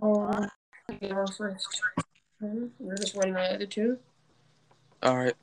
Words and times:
Oh, 0.00 0.46
yeah, 1.00 1.24
first. 1.36 1.80
Hmm, 2.40 2.66
We're 2.78 2.96
just 2.96 3.14
waiting 3.14 3.36
on 3.36 3.42
the 3.42 3.54
other 3.54 3.66
two. 3.66 3.98
All 5.02 5.18
right. 5.18 5.34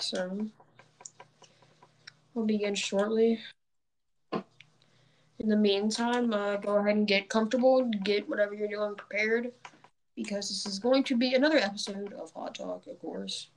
So 0.00 0.48
we'll 2.34 2.46
begin 2.46 2.74
shortly. 2.74 3.40
In 4.32 5.48
the 5.48 5.56
meantime, 5.56 6.32
uh, 6.32 6.56
go 6.56 6.76
ahead 6.76 6.96
and 6.96 7.06
get 7.06 7.28
comfortable, 7.28 7.88
get 8.02 8.28
whatever 8.28 8.54
you're 8.54 8.68
doing 8.68 8.96
prepared, 8.96 9.52
because 10.16 10.48
this 10.48 10.66
is 10.66 10.80
going 10.80 11.04
to 11.04 11.16
be 11.16 11.34
another 11.34 11.58
episode 11.58 12.12
of 12.14 12.32
Hot 12.32 12.56
Talk, 12.56 12.86
of 12.88 12.98
course. 12.98 13.48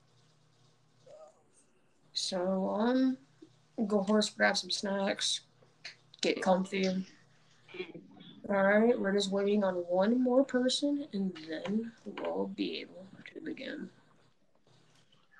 So, 2.13 2.69
um, 2.69 3.17
go 3.87 4.03
horse, 4.03 4.29
grab 4.29 4.57
some 4.57 4.69
snacks, 4.69 5.41
get 6.21 6.41
comfy. 6.41 7.05
All 8.51 8.63
right, 8.63 8.99
we're 8.99 9.13
just 9.13 9.31
waiting 9.31 9.63
on 9.63 9.75
one 9.75 10.21
more 10.21 10.43
person, 10.43 11.07
and 11.13 11.31
then 11.47 11.93
we'll 12.03 12.47
be 12.47 12.81
able 12.81 13.05
to 13.33 13.39
begin. 13.39 13.89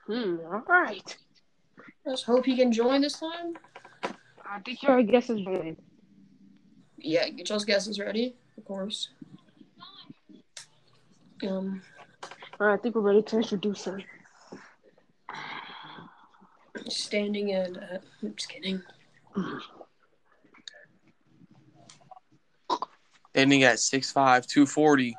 Hmm. 0.07 0.37
All 0.49 0.63
right. 0.65 1.17
Let's 2.05 2.23
hope 2.23 2.45
he 2.45 2.55
can 2.55 2.71
join 2.71 3.01
this 3.01 3.19
time. 3.19 3.57
I 4.49 4.59
think 4.63 4.81
your 4.81 5.03
guess 5.03 5.29
is 5.29 5.45
ready. 5.45 5.75
Yeah, 6.99 7.27
get 7.27 7.49
y'all's 7.49 7.65
guesses 7.65 7.99
ready, 7.99 8.33
of 8.57 8.63
course. 8.63 9.09
Um, 11.45 11.81
All 12.61 12.67
right, 12.67 12.75
I 12.75 12.77
think 12.77 12.95
we're 12.95 13.01
ready 13.01 13.23
to 13.23 13.37
introduce 13.37 13.83
him. 13.83 14.01
standing 16.87 17.49
in. 17.49 17.75
Uh, 17.75 17.99
I'm 18.23 18.35
just 18.35 18.47
kidding. 18.47 18.81
Ending 23.33 23.63
at 23.63 23.77
6'5", 23.77 24.45
240. 24.45 25.15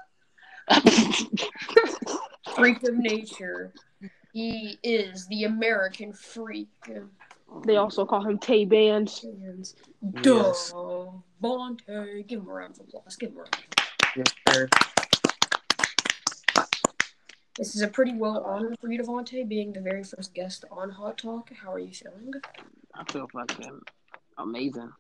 Freak 2.54 2.82
of 2.82 2.94
nature. 2.96 3.72
He 4.32 4.78
is 4.82 5.26
the 5.28 5.44
American 5.44 6.12
freak. 6.12 6.68
They 7.64 7.76
also 7.76 8.04
call 8.06 8.22
him 8.26 8.38
Tay 8.38 8.64
Bands. 8.64 9.24
And 9.24 9.70
Yes. 10.24 10.72
Devontae. 11.42 12.26
Give 12.26 12.40
him 12.40 12.48
a 12.48 12.52
round 12.52 12.78
of 12.78 12.86
applause. 12.86 13.16
Give 13.16 13.30
him 13.30 13.38
a 13.38 13.40
round. 13.40 13.56
Yes, 14.16 14.26
sir. 14.48 14.68
This 17.56 17.74
is 17.76 17.82
a 17.82 17.88
pretty 17.88 18.14
well 18.14 18.42
honor 18.44 18.74
for 18.80 18.90
you, 18.90 18.98
Devontae, 18.98 19.46
being 19.46 19.72
the 19.72 19.80
very 19.80 20.02
first 20.04 20.32
guest 20.32 20.64
on 20.70 20.90
Hot 20.90 21.18
Talk. 21.18 21.50
How 21.52 21.72
are 21.74 21.78
you 21.78 21.92
feeling? 21.92 22.32
I 22.94 23.04
feel 23.12 23.28
fucking 23.28 23.80
amazing. 24.38 24.90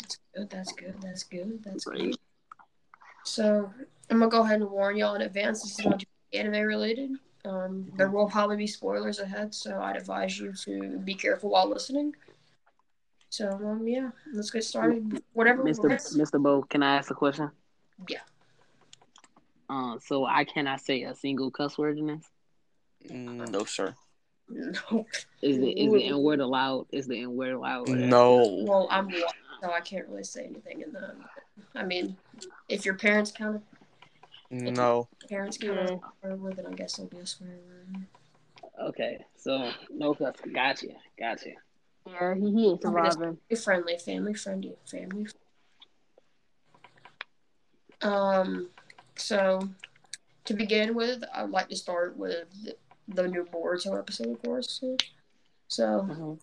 That's 0.00 0.18
Good. 0.34 0.50
That's 0.50 0.72
good. 0.72 0.94
That's 1.02 1.22
good. 1.24 1.62
That's 1.62 1.84
Great. 1.84 2.00
great. 2.00 2.16
So 3.26 3.70
I'm 4.10 4.18
gonna 4.18 4.30
go 4.30 4.42
ahead 4.42 4.60
and 4.60 4.70
warn 4.70 4.96
y'all 4.96 5.14
in 5.14 5.22
advance. 5.22 5.62
This 5.62 5.78
is 5.78 5.84
going 5.84 5.98
to 5.98 6.06
be 6.32 6.38
anime 6.38 6.66
related. 6.66 7.10
Um, 7.44 7.90
there 7.96 8.10
will 8.10 8.28
probably 8.28 8.56
be 8.56 8.66
spoilers 8.66 9.20
ahead, 9.20 9.54
so 9.54 9.80
I'd 9.80 9.96
advise 9.96 10.38
you 10.38 10.52
to 10.64 10.98
be 10.98 11.14
careful 11.14 11.50
while 11.50 11.68
listening. 11.68 12.14
So 13.30 13.48
um, 13.50 13.86
yeah, 13.86 14.10
let's 14.32 14.50
get 14.50 14.64
started. 14.64 15.22
Whatever. 15.32 15.62
Mr. 15.62 15.88
Mr. 16.16 16.42
Bo, 16.42 16.62
can 16.62 16.82
I 16.82 16.96
ask 16.96 17.10
a 17.10 17.14
question? 17.14 17.50
Yeah. 18.08 18.20
Uh, 19.68 19.98
so 19.98 20.24
I 20.24 20.44
cannot 20.44 20.80
say 20.80 21.02
a 21.02 21.14
single 21.14 21.50
cuss 21.50 21.76
word 21.76 21.98
in 21.98 22.06
this. 22.06 22.24
Mm, 23.10 23.50
No, 23.50 23.64
sir. 23.64 23.94
No. 24.48 25.04
Is 25.42 25.58
the 25.58 25.70
is 25.70 25.92
the 25.92 26.04
N 26.04 26.18
word 26.22 26.38
allowed? 26.38 26.86
Is 26.92 27.08
the 27.08 27.20
N 27.20 27.34
word 27.34 27.54
allowed? 27.54 27.88
No. 27.88 28.62
Well, 28.62 28.86
I'm 28.92 29.08
white, 29.08 29.24
so 29.60 29.70
I 29.72 29.80
can't 29.80 30.06
really 30.08 30.24
say 30.24 30.44
anything 30.44 30.82
in 30.82 30.92
the. 30.92 31.14
I 31.74 31.84
mean, 31.84 32.16
if 32.68 32.84
your 32.84 32.94
parents 32.94 33.30
count 33.32 33.62
No. 34.50 35.08
parents 35.28 35.58
count 35.58 35.78
as 35.78 35.90
a 35.90 35.98
swear 36.20 36.36
word, 36.36 36.56
then 36.56 36.66
I 36.66 36.72
guess 36.74 36.98
it'll 36.98 37.10
be 37.10 37.18
a 37.18 37.26
swear 37.26 37.58
word. 37.66 38.06
Okay, 38.88 39.24
so 39.36 39.70
no 39.90 40.14
cuss. 40.14 40.36
Gotcha, 40.54 40.88
gotcha. 41.18 41.50
Yeah, 42.06 42.34
he, 42.34 42.52
he 42.52 42.66
ain't 42.70 42.82
surviving. 42.82 43.38
Be 43.48 43.56
friendly, 43.56 43.98
family 43.98 44.34
friendly, 44.34 44.76
family. 44.84 45.26
Um, 48.02 48.68
so 49.16 49.68
to 50.44 50.54
begin 50.54 50.94
with, 50.94 51.24
I'd 51.34 51.50
like 51.50 51.68
to 51.70 51.76
start 51.76 52.16
with 52.16 52.46
the 53.08 53.26
new 53.26 53.44
Boruto 53.44 53.98
episode, 53.98 54.28
of 54.32 54.42
course. 54.42 54.82
So 55.68 56.02
Mhm. 56.02 56.38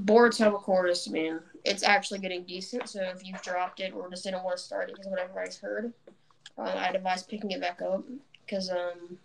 Boruto, 0.00 0.46
of 0.54 0.62
course, 0.62 1.06
I 1.08 1.12
mean, 1.12 1.40
it's 1.64 1.82
actually 1.82 2.18
getting 2.20 2.44
decent. 2.44 2.88
So 2.88 3.00
if 3.02 3.24
you've 3.26 3.42
dropped 3.42 3.80
it 3.80 3.92
or 3.92 4.08
just 4.08 4.24
didn't 4.24 4.42
want 4.42 4.56
to 4.56 4.62
start 4.62 4.88
it 4.88 4.96
because 4.96 5.10
whatever 5.10 5.40
I've 5.40 5.54
heard, 5.56 5.92
uh, 6.58 6.62
I'd 6.62 6.96
advise 6.96 7.22
picking 7.22 7.50
it 7.50 7.60
back 7.60 7.82
up 7.82 8.02
because 8.46 8.70
um, 8.70 9.18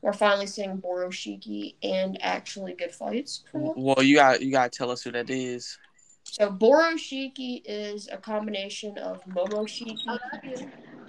we're 0.00 0.12
finally 0.14 0.46
seeing 0.46 0.78
Boroshiki 0.78 1.74
and 1.82 2.18
actually 2.22 2.72
good 2.74 2.92
fights. 2.92 3.44
Well, 3.52 4.02
you 4.02 4.16
got 4.16 4.40
you 4.42 4.50
got 4.50 4.72
to 4.72 4.76
tell 4.78 4.90
us 4.90 5.02
who 5.02 5.12
that 5.12 5.28
is. 5.28 5.78
So 6.24 6.50
Boroshiki 6.50 7.62
is 7.64 8.08
a 8.10 8.16
combination 8.16 8.96
of 8.98 9.22
Momoshiki 9.26 9.96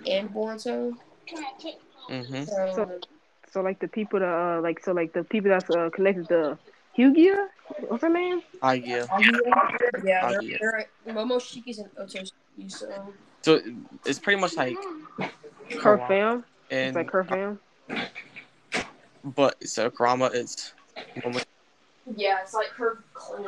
and 0.07 0.29
Boruto. 0.33 0.93
Mm-hmm. 2.09 2.43
So, 2.43 2.71
So- 2.75 2.99
So 3.51 3.61
like 3.61 3.79
the 3.79 3.87
people 3.87 4.19
that 4.19 4.27
uh 4.29 4.61
like 4.61 4.79
so 4.83 4.91
like 4.91 5.11
the 5.13 5.23
people 5.23 5.49
that's 5.49 5.69
uh, 5.71 5.89
connected 5.89 6.27
to 6.29 6.57
Hyuga, 6.99 7.47
what's 7.87 8.01
her 8.01 8.09
name? 8.09 8.41
I 8.61 8.73
yeah. 8.73 9.05
yeah, 10.03 10.19
Oh, 10.25 10.31
they're, 10.31 10.41
yeah. 10.41 10.57
they're 10.59 11.13
Momoshiki's 11.15 11.79
and 11.79 11.89
Otsutsuki. 11.95 12.69
So 12.69 13.13
So 13.41 13.61
it's 14.05 14.19
pretty 14.19 14.41
much 14.41 14.57
like 14.57 14.75
Her 15.81 15.97
Kurama. 15.97 16.07
fam. 16.09 16.45
and 16.69 16.87
It's 16.89 16.95
like 16.97 17.09
her 17.11 17.23
fam. 17.23 17.59
but 19.23 19.65
so 19.65 19.89
Kurama 19.89 20.25
it's 20.33 20.73
yeah, 22.17 22.39
it's 22.41 22.53
like 22.53 22.69
her 22.71 23.05
clan. 23.13 23.45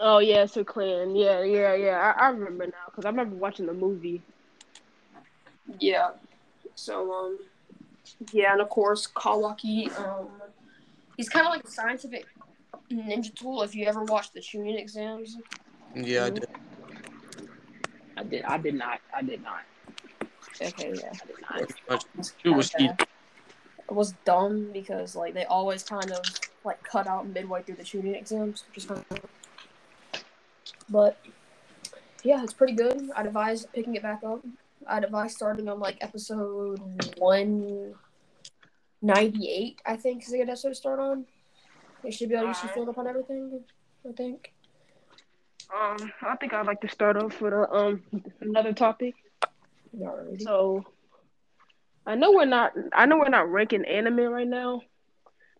Oh 0.00 0.18
yeah, 0.18 0.46
so 0.46 0.60
her 0.60 0.64
clan. 0.64 1.14
Yeah, 1.16 1.42
yeah, 1.42 1.74
yeah. 1.74 2.14
I, 2.18 2.28
I 2.28 2.30
remember 2.30 2.64
now 2.64 2.86
because 2.86 3.04
I 3.04 3.10
remember 3.10 3.36
watching 3.36 3.66
the 3.66 3.74
movie. 3.74 4.22
Yeah. 5.78 6.12
So 6.76 7.12
um, 7.12 7.38
yeah, 8.32 8.52
and 8.52 8.62
of 8.62 8.70
course 8.70 9.06
Kawaki. 9.06 9.94
Um, 9.98 10.28
he's 11.18 11.28
kind 11.28 11.46
of 11.46 11.50
like 11.50 11.64
a 11.64 11.70
scientific 11.70 12.26
ninja 12.90 13.34
tool. 13.34 13.62
If 13.62 13.74
you 13.74 13.86
ever 13.86 14.02
watched 14.04 14.34
the 14.34 14.40
Chunin 14.40 14.78
exams, 14.78 15.36
yeah. 15.94 16.24
I 16.24 16.30
mm-hmm. 16.30 16.34
did. 16.34 16.48
I 18.16 18.22
did. 18.24 18.42
I 18.44 18.58
did 18.58 18.74
not. 18.74 19.00
I 19.14 19.22
did 19.22 19.42
not. 19.42 19.60
okay, 20.60 20.94
yeah. 20.94 21.12
I 21.52 21.58
did 21.58 21.70
not. 21.70 21.74
But 21.88 22.04
was 22.56 22.74
Okay. 22.74 22.90
It 23.88 23.94
was 23.94 24.12
dumb 24.26 24.70
because 24.72 25.16
like 25.16 25.32
they 25.32 25.46
always 25.46 25.82
kind 25.82 26.10
of 26.10 26.20
like 26.64 26.82
cut 26.82 27.06
out 27.06 27.26
midway 27.26 27.62
through 27.62 27.76
the 27.76 27.84
Chunin 27.84 28.14
exams, 28.14 28.64
which 28.68 28.78
is 28.78 28.84
kind 28.84 29.04
of. 29.10 29.20
But 30.90 31.18
yeah, 32.22 32.42
it's 32.42 32.52
pretty 32.52 32.74
good. 32.74 33.10
I'd 33.16 33.26
advise 33.26 33.66
picking 33.66 33.94
it 33.94 34.02
back 34.02 34.22
up. 34.24 34.44
I'd 34.86 35.04
advise 35.04 35.34
starting 35.34 35.68
on 35.68 35.80
like 35.80 35.96
episode 36.02 36.80
one 37.18 37.94
ninety 39.00 39.50
eight. 39.50 39.80
I 39.86 39.96
think 39.96 40.22
is 40.22 40.32
a 40.32 40.38
good 40.38 40.48
episode 40.48 40.70
to 40.70 40.74
start 40.74 41.00
on. 41.00 41.24
They 42.02 42.10
should 42.10 42.28
be 42.28 42.34
able 42.34 42.48
to 42.48 42.52
get 42.52 42.62
you 42.62 42.68
filled 42.70 42.88
up 42.88 42.98
on 42.98 43.06
everything. 43.06 43.60
I 44.08 44.12
think. 44.12 44.52
Um, 45.74 46.12
I 46.22 46.36
think 46.36 46.52
I'd 46.54 46.66
like 46.66 46.80
to 46.80 46.88
start 46.88 47.16
off 47.16 47.40
with 47.40 47.52
a, 47.52 47.70
um 47.70 48.02
another 48.40 48.72
topic. 48.72 49.14
Alrighty. 49.96 50.42
So, 50.42 50.84
I 52.06 52.14
know 52.14 52.32
we're 52.32 52.44
not. 52.46 52.72
I 52.92 53.06
know 53.06 53.18
we're 53.18 53.28
not 53.28 53.50
ranking 53.50 53.84
anime 53.84 54.20
right 54.20 54.46
now, 54.48 54.82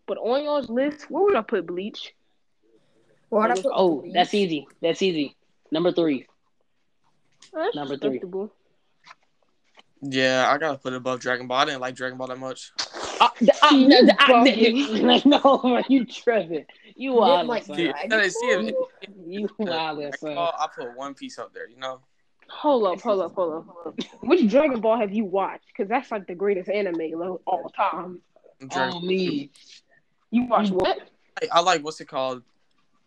but 0.07 0.17
on 0.17 0.43
y'all's 0.43 0.69
list, 0.69 1.09
where 1.11 1.23
would 1.23 1.35
I 1.35 1.41
put 1.41 1.67
Bleach? 1.67 2.13
Well, 3.29 3.43
I'd 3.51 3.61
put 3.61 3.71
Oh, 3.73 4.01
Bleach. 4.01 4.13
that's 4.13 4.33
easy. 4.33 4.67
That's 4.81 5.01
easy. 5.01 5.35
Number 5.71 5.91
three. 5.91 6.25
That's 7.53 7.75
Number 7.75 7.97
three. 7.97 8.19
Yeah, 10.01 10.49
I 10.51 10.57
gotta 10.57 10.77
put 10.77 10.93
it 10.93 10.97
above 10.97 11.19
Dragon 11.19 11.47
Ball. 11.47 11.57
I 11.59 11.65
didn't 11.65 11.81
like 11.81 11.95
Dragon 11.95 12.17
Ball 12.17 12.27
that 12.27 12.39
much. 12.39 12.71
Uh, 13.21 13.29
th- 13.39 13.49
uh, 13.61 13.69
You 13.75 13.87
th- 13.89 14.09
I- 14.19 14.31
bugging. 14.31 15.01
like, 15.03 15.25
no, 15.25 15.61
man, 15.63 15.83
you 15.89 16.05
tripping. 16.05 16.65
You 16.95 17.11
You 17.11 17.13
wild, 17.13 17.39
didn't 17.39 17.47
like 17.49 17.63
son. 17.63 17.75
See, 17.77 17.83
Dragon 17.85 18.29
see, 18.31 18.45
if- 18.47 18.73
Ball? 18.75 18.87
You 19.27 19.49
wild, 19.59 19.97
Dragon 19.99 20.17
son. 20.19 20.35
Ball, 20.35 20.53
I 20.57 20.67
put 20.75 20.95
One 20.97 21.13
Piece 21.13 21.37
up 21.39 21.53
there. 21.53 21.67
You 21.69 21.77
know. 21.77 21.99
Hold 22.49 22.85
up, 22.87 23.01
hold 23.01 23.21
up, 23.21 23.33
hold 23.35 23.53
up, 23.53 23.65
hold 23.67 23.87
up. 23.99 24.23
Which 24.23 24.49
Dragon 24.49 24.79
Ball 24.81 24.97
have 24.99 25.13
you 25.13 25.23
watched? 25.25 25.67
Because 25.67 25.87
that's 25.87 26.11
like 26.11 26.25
the 26.27 26.33
greatest 26.35 26.69
anime 26.69 27.21
of 27.21 27.39
all 27.45 27.69
time. 27.75 28.21
Dragon 28.67 28.93
Oh 28.95 28.99
me. 29.01 29.51
You 30.31 30.45
watched 30.45 30.71
what? 30.71 30.97
I, 31.41 31.47
I 31.51 31.59
like 31.61 31.83
what's 31.83 32.01
it 32.01 32.07
called, 32.07 32.41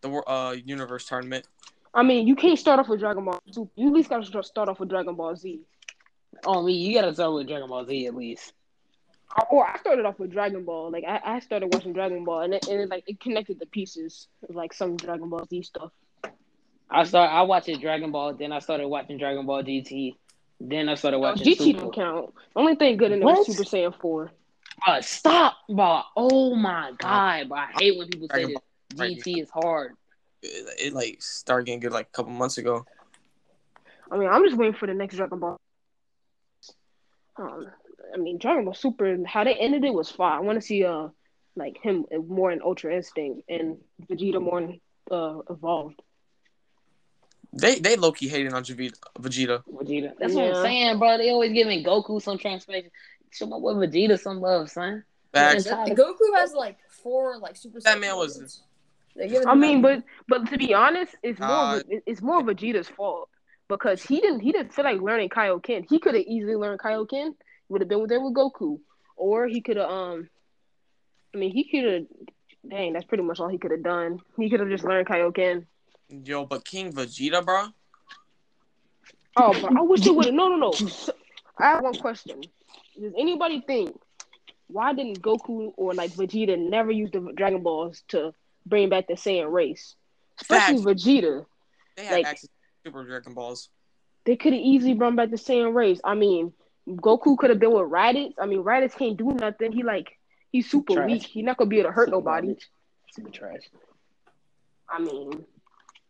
the 0.01 0.11
uh 0.11 0.53
universe 0.65 1.07
tournament. 1.07 1.47
I 1.95 2.03
mean, 2.03 2.27
you 2.27 2.35
can't 2.37 2.59
start 2.59 2.79
off 2.81 2.89
with 2.89 3.01
Dragon 3.01 3.25
Ball 3.25 3.41
Super. 3.51 3.71
You 3.77 3.89
at 3.89 3.93
least 3.95 4.09
gotta 4.09 4.43
start 4.45 4.69
off 4.69 4.81
with 4.81 4.89
Dragon 4.89 5.15
Ball 5.15 5.35
Z. 5.37 5.61
Oh 6.47 6.63
me. 6.63 6.73
You 6.73 6.95
gotta 6.95 7.13
start 7.13 7.35
with 7.35 7.49
Dragon 7.49 7.69
Ball 7.69 7.85
Z 7.85 8.07
at 8.07 8.15
least. 8.15 8.53
Or 9.51 9.67
I 9.67 9.79
started 9.79 10.05
off 10.05 10.19
with 10.19 10.31
Dragon 10.31 10.65
Ball. 10.65 10.91
Like 10.91 11.05
I, 11.09 11.21
I 11.25 11.41
started 11.41 11.73
watching 11.73 11.93
Dragon 11.93 12.25
Ball, 12.25 12.41
and 12.43 12.55
it, 12.55 12.67
and 12.69 12.81
it 12.83 12.91
like 12.91 13.05
it 13.07 13.19
connected 13.21 13.59
the 13.59 13.67
pieces 13.67 14.29
of 14.49 14.55
like 14.55 14.73
some 14.73 14.97
Dragon 14.97 15.29
Ball 15.31 15.47
Z 15.49 15.63
stuff. 15.63 15.91
I 16.91 17.05
start. 17.05 17.31
I 17.31 17.43
watched 17.43 17.69
it 17.69 17.81
Dragon 17.81 18.13
Ball. 18.13 18.35
Then 18.35 18.53
I 18.53 18.59
started 18.59 18.89
watching 18.89 19.17
Dragon 19.19 19.47
Ball 19.47 19.63
GT. 19.63 20.17
Then 20.61 20.89
I 20.89 20.95
started 20.95 21.17
No, 21.17 21.23
watching 21.23 21.47
GT 21.47 21.57
Super. 21.59 21.81
don't 21.81 21.95
count. 21.95 22.35
The 22.55 22.61
only 22.61 22.75
thing 22.77 22.97
good 22.99 23.11
in 23.13 23.21
there 23.21 23.29
was 23.29 23.49
What? 23.49 23.57
Super 23.57 23.65
Saiyan 23.69 23.99
4. 24.01 24.31
Uh, 24.87 25.01
stop, 25.01 25.57
bro. 25.69 26.03
Oh 26.17 26.55
my 26.55 26.93
god, 26.99 27.49
bro. 27.49 27.59
I 27.59 27.69
hate 27.79 27.97
when 27.99 28.09
people 28.09 28.29
say 28.33 28.45
this. 28.45 28.57
Ball- 28.95 29.07
GT 29.09 29.43
is 29.43 29.51
hard. 29.51 29.95
It, 30.43 30.89
it 30.89 30.93
like 30.93 31.23
started 31.23 31.65
getting 31.67 31.81
good 31.81 31.93
like 31.93 32.09
a 32.09 32.11
couple 32.13 32.33
months 32.33 32.59
ago. 32.59 32.85
I 34.11 34.19
mean, 34.19 34.29
I'm 34.29 34.45
just 34.45 34.57
waiting 34.57 34.75
for 34.75 34.87
the 34.87 34.95
next 34.95 35.17
Dragon 35.17 35.39
Ball. 35.39 35.57
Um, 37.37 37.67
I 38.13 38.17
mean, 38.19 38.39
Dragon 38.39 38.65
Ball 38.65 38.75
Super, 38.75 39.17
how 39.27 39.45
they 39.45 39.55
ended 39.55 39.85
it 39.85 39.95
was 39.95 40.11
fine. 40.11 40.39
I 40.39 40.41
want 40.41 40.61
to 40.61 40.67
see 40.67 40.85
uh, 40.85 41.09
like 41.57 41.79
him 41.83 42.07
more 42.29 42.51
in 42.53 42.61
Ultra 42.63 42.95
Instinct 42.95 43.43
and 43.49 43.79
Vegeta 44.09 44.41
more 44.41 44.61
in, 44.61 44.81
uh 45.11 45.39
evolved. 45.51 46.01
They 47.53 47.79
they 47.81 47.97
low 47.97 48.13
key 48.13 48.29
hating 48.29 48.55
on 48.55 48.65
Vegeta. 48.65 48.95
Vegeta. 49.19 49.63
Vegeta. 49.67 50.13
That's 50.19 50.35
what 50.35 50.45
I'm 50.57 50.63
saying, 50.63 50.99
bro. 50.99 51.19
They 51.19 51.31
always 51.31 51.53
giving 51.53 51.85
Goku 51.85 52.21
some 52.23 52.39
transformation. 52.39 52.91
Show 53.31 53.47
my 53.47 53.59
boy 53.59 53.75
Vegeta 53.75 54.19
some 54.19 54.41
love, 54.41 54.71
son. 54.71 55.05
Facts. 55.33 55.67
Yeah, 55.67 55.85
The- 55.87 55.95
Goku 55.95 56.37
has 56.37 56.55
like 56.55 56.79
four 56.89 57.39
like 57.39 57.57
super. 57.57 57.81
That 57.81 58.01
man 58.01 58.17
was- 58.17 58.37
moments. 58.37 58.63
They 59.15 59.29
give 59.29 59.43
it 59.43 59.47
I 59.47 59.55
mean, 59.55 59.83
but 59.83 60.03
but 60.27 60.49
to 60.49 60.57
be 60.57 60.73
honest, 60.73 61.15
it's 61.23 61.39
more 61.39 61.49
Uh, 61.51 61.77
of 61.81 61.83
it's 62.07 62.23
more 62.23 62.41
Vegeta's 62.41 62.89
fault 62.89 63.29
because 63.69 64.03
he 64.03 64.21
didn't 64.21 64.41
he 64.41 64.53
didn't 64.53 64.73
feel 64.73 64.87
like 64.87 65.03
learning 65.03 65.29
Kaioken. 65.29 65.85
He 65.91 65.99
could 65.99 66.15
have 66.15 66.25
easily 66.25 66.57
learned 66.57 66.81
Kaioken. 66.81 67.35
Would 67.73 67.81
have 67.81 67.89
been 67.89 68.07
there 68.07 68.21
with 68.21 68.35
Goku, 68.35 68.81
or 69.17 69.49
he 69.49 69.63
could 69.63 69.79
have 69.79 69.89
um. 69.91 70.29
I 71.35 71.39
mean, 71.39 71.51
he 71.53 71.65
could 71.65 71.91
have. 71.91 72.03
Dang, 72.69 72.93
that's 72.93 73.07
pretty 73.07 73.25
much 73.25 73.41
all 73.41 73.49
he 73.49 73.57
could 73.57 73.71
have 73.71 73.83
done. 73.83 74.21
He 74.37 74.51
could 74.51 74.61
have 74.61 74.69
just 74.69 74.85
learned 74.85 75.09
Kaioken. 75.09 75.65
Yo, 76.11 76.45
but 76.45 76.67
King 76.67 76.93
Vegeta, 76.93 77.43
bro. 77.43 77.69
Oh, 79.39 79.59
but 79.63 79.75
I 79.75 79.81
wish 79.81 80.03
they 80.03 80.11
would 80.11 80.27
have. 80.27 80.35
No, 80.35 80.49
no, 80.49 80.57
no. 80.57 80.73
I 81.59 81.71
have 81.71 81.83
one 81.83 81.95
question. 81.95 82.43
Does 83.01 83.15
anybody 83.19 83.63
think 83.67 83.99
why 84.67 84.93
didn't 84.93 85.23
Goku 85.23 85.73
or 85.79 85.95
like 85.95 86.11
Vegeta 86.11 86.59
never 86.59 86.91
use 86.91 87.11
the 87.11 87.33
Dragon 87.35 87.63
Balls 87.63 88.03
to 88.09 88.35
bring 88.67 88.91
back 88.91 89.07
the 89.07 89.15
Saiyan 89.15 89.51
race? 89.51 89.97
Especially 90.43 90.77
Vegeta. 90.85 91.47
They 91.97 92.05
had 92.05 92.13
Like- 92.17 92.27
access 92.27 92.51
to 92.51 92.89
Super 92.91 93.05
Dragon 93.05 93.33
Balls. 93.33 93.71
They 94.25 94.37
could 94.37 94.53
have 94.53 94.63
easily 94.63 94.93
brought 94.93 95.17
back 95.17 95.31
the 95.31 95.37
Saiyan 95.37 95.75
race. 95.75 96.01
I 96.05 96.15
mean, 96.15 96.53
Goku 96.89 97.37
could 97.39 97.51
have 97.51 97.59
been 97.59 97.73
with 97.73 97.85
Raditz. 97.91 98.35
I 98.39 98.47
mean, 98.47 98.63
Raditz 98.63 98.97
can't 98.97 99.17
do 99.17 99.33
nothing. 99.33 99.73
He 99.73 99.83
like 99.83 100.19
he's 100.51 100.71
super 100.71 100.95
Trash. 100.95 101.07
weak. 101.11 101.23
He's 101.23 101.45
not 101.45 101.57
gonna 101.57 101.69
be 101.69 101.79
able 101.79 101.91
to 101.91 101.95
hurt 101.95 102.07
Super 102.07 102.17
nobody. 102.17 102.57
Super 103.13 103.31
trash. 103.31 103.71
I 104.89 104.99
mean, 105.01 105.45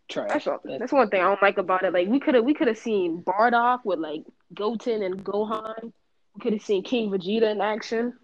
Trash. 0.08 0.28
that's 0.28 0.46
all, 0.46 0.60
that's 0.64 0.92
one 0.92 1.08
thing 1.10 1.20
I 1.20 1.24
don't 1.24 1.42
like 1.42 1.58
about 1.58 1.84
it. 1.84 1.92
Like 1.92 2.08
we 2.08 2.20
could 2.20 2.34
have 2.34 2.44
we 2.44 2.54
could 2.54 2.68
have 2.68 2.78
seen 2.78 3.22
Bardock 3.22 3.80
with 3.84 3.98
like 3.98 4.24
Goten 4.54 5.02
and 5.02 5.22
Gohan. 5.24 5.92
We 6.34 6.40
could 6.40 6.52
have 6.54 6.62
seen 6.62 6.82
King 6.82 7.10
Vegeta 7.10 7.50
in 7.50 7.60
action. 7.60 8.14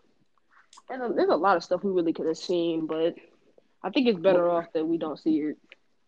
There's 0.88 1.10
a, 1.10 1.12
there's 1.12 1.28
a 1.28 1.36
lot 1.36 1.56
of 1.56 1.64
stuff 1.64 1.82
we 1.82 1.90
really 1.90 2.12
could 2.12 2.26
have 2.26 2.38
seen, 2.38 2.86
but 2.86 3.14
I 3.82 3.90
think 3.90 4.08
it's 4.08 4.18
better 4.18 4.48
off 4.48 4.72
that 4.72 4.86
we 4.86 4.96
don't 4.96 5.18
see 5.18 5.38
it. 5.38 5.58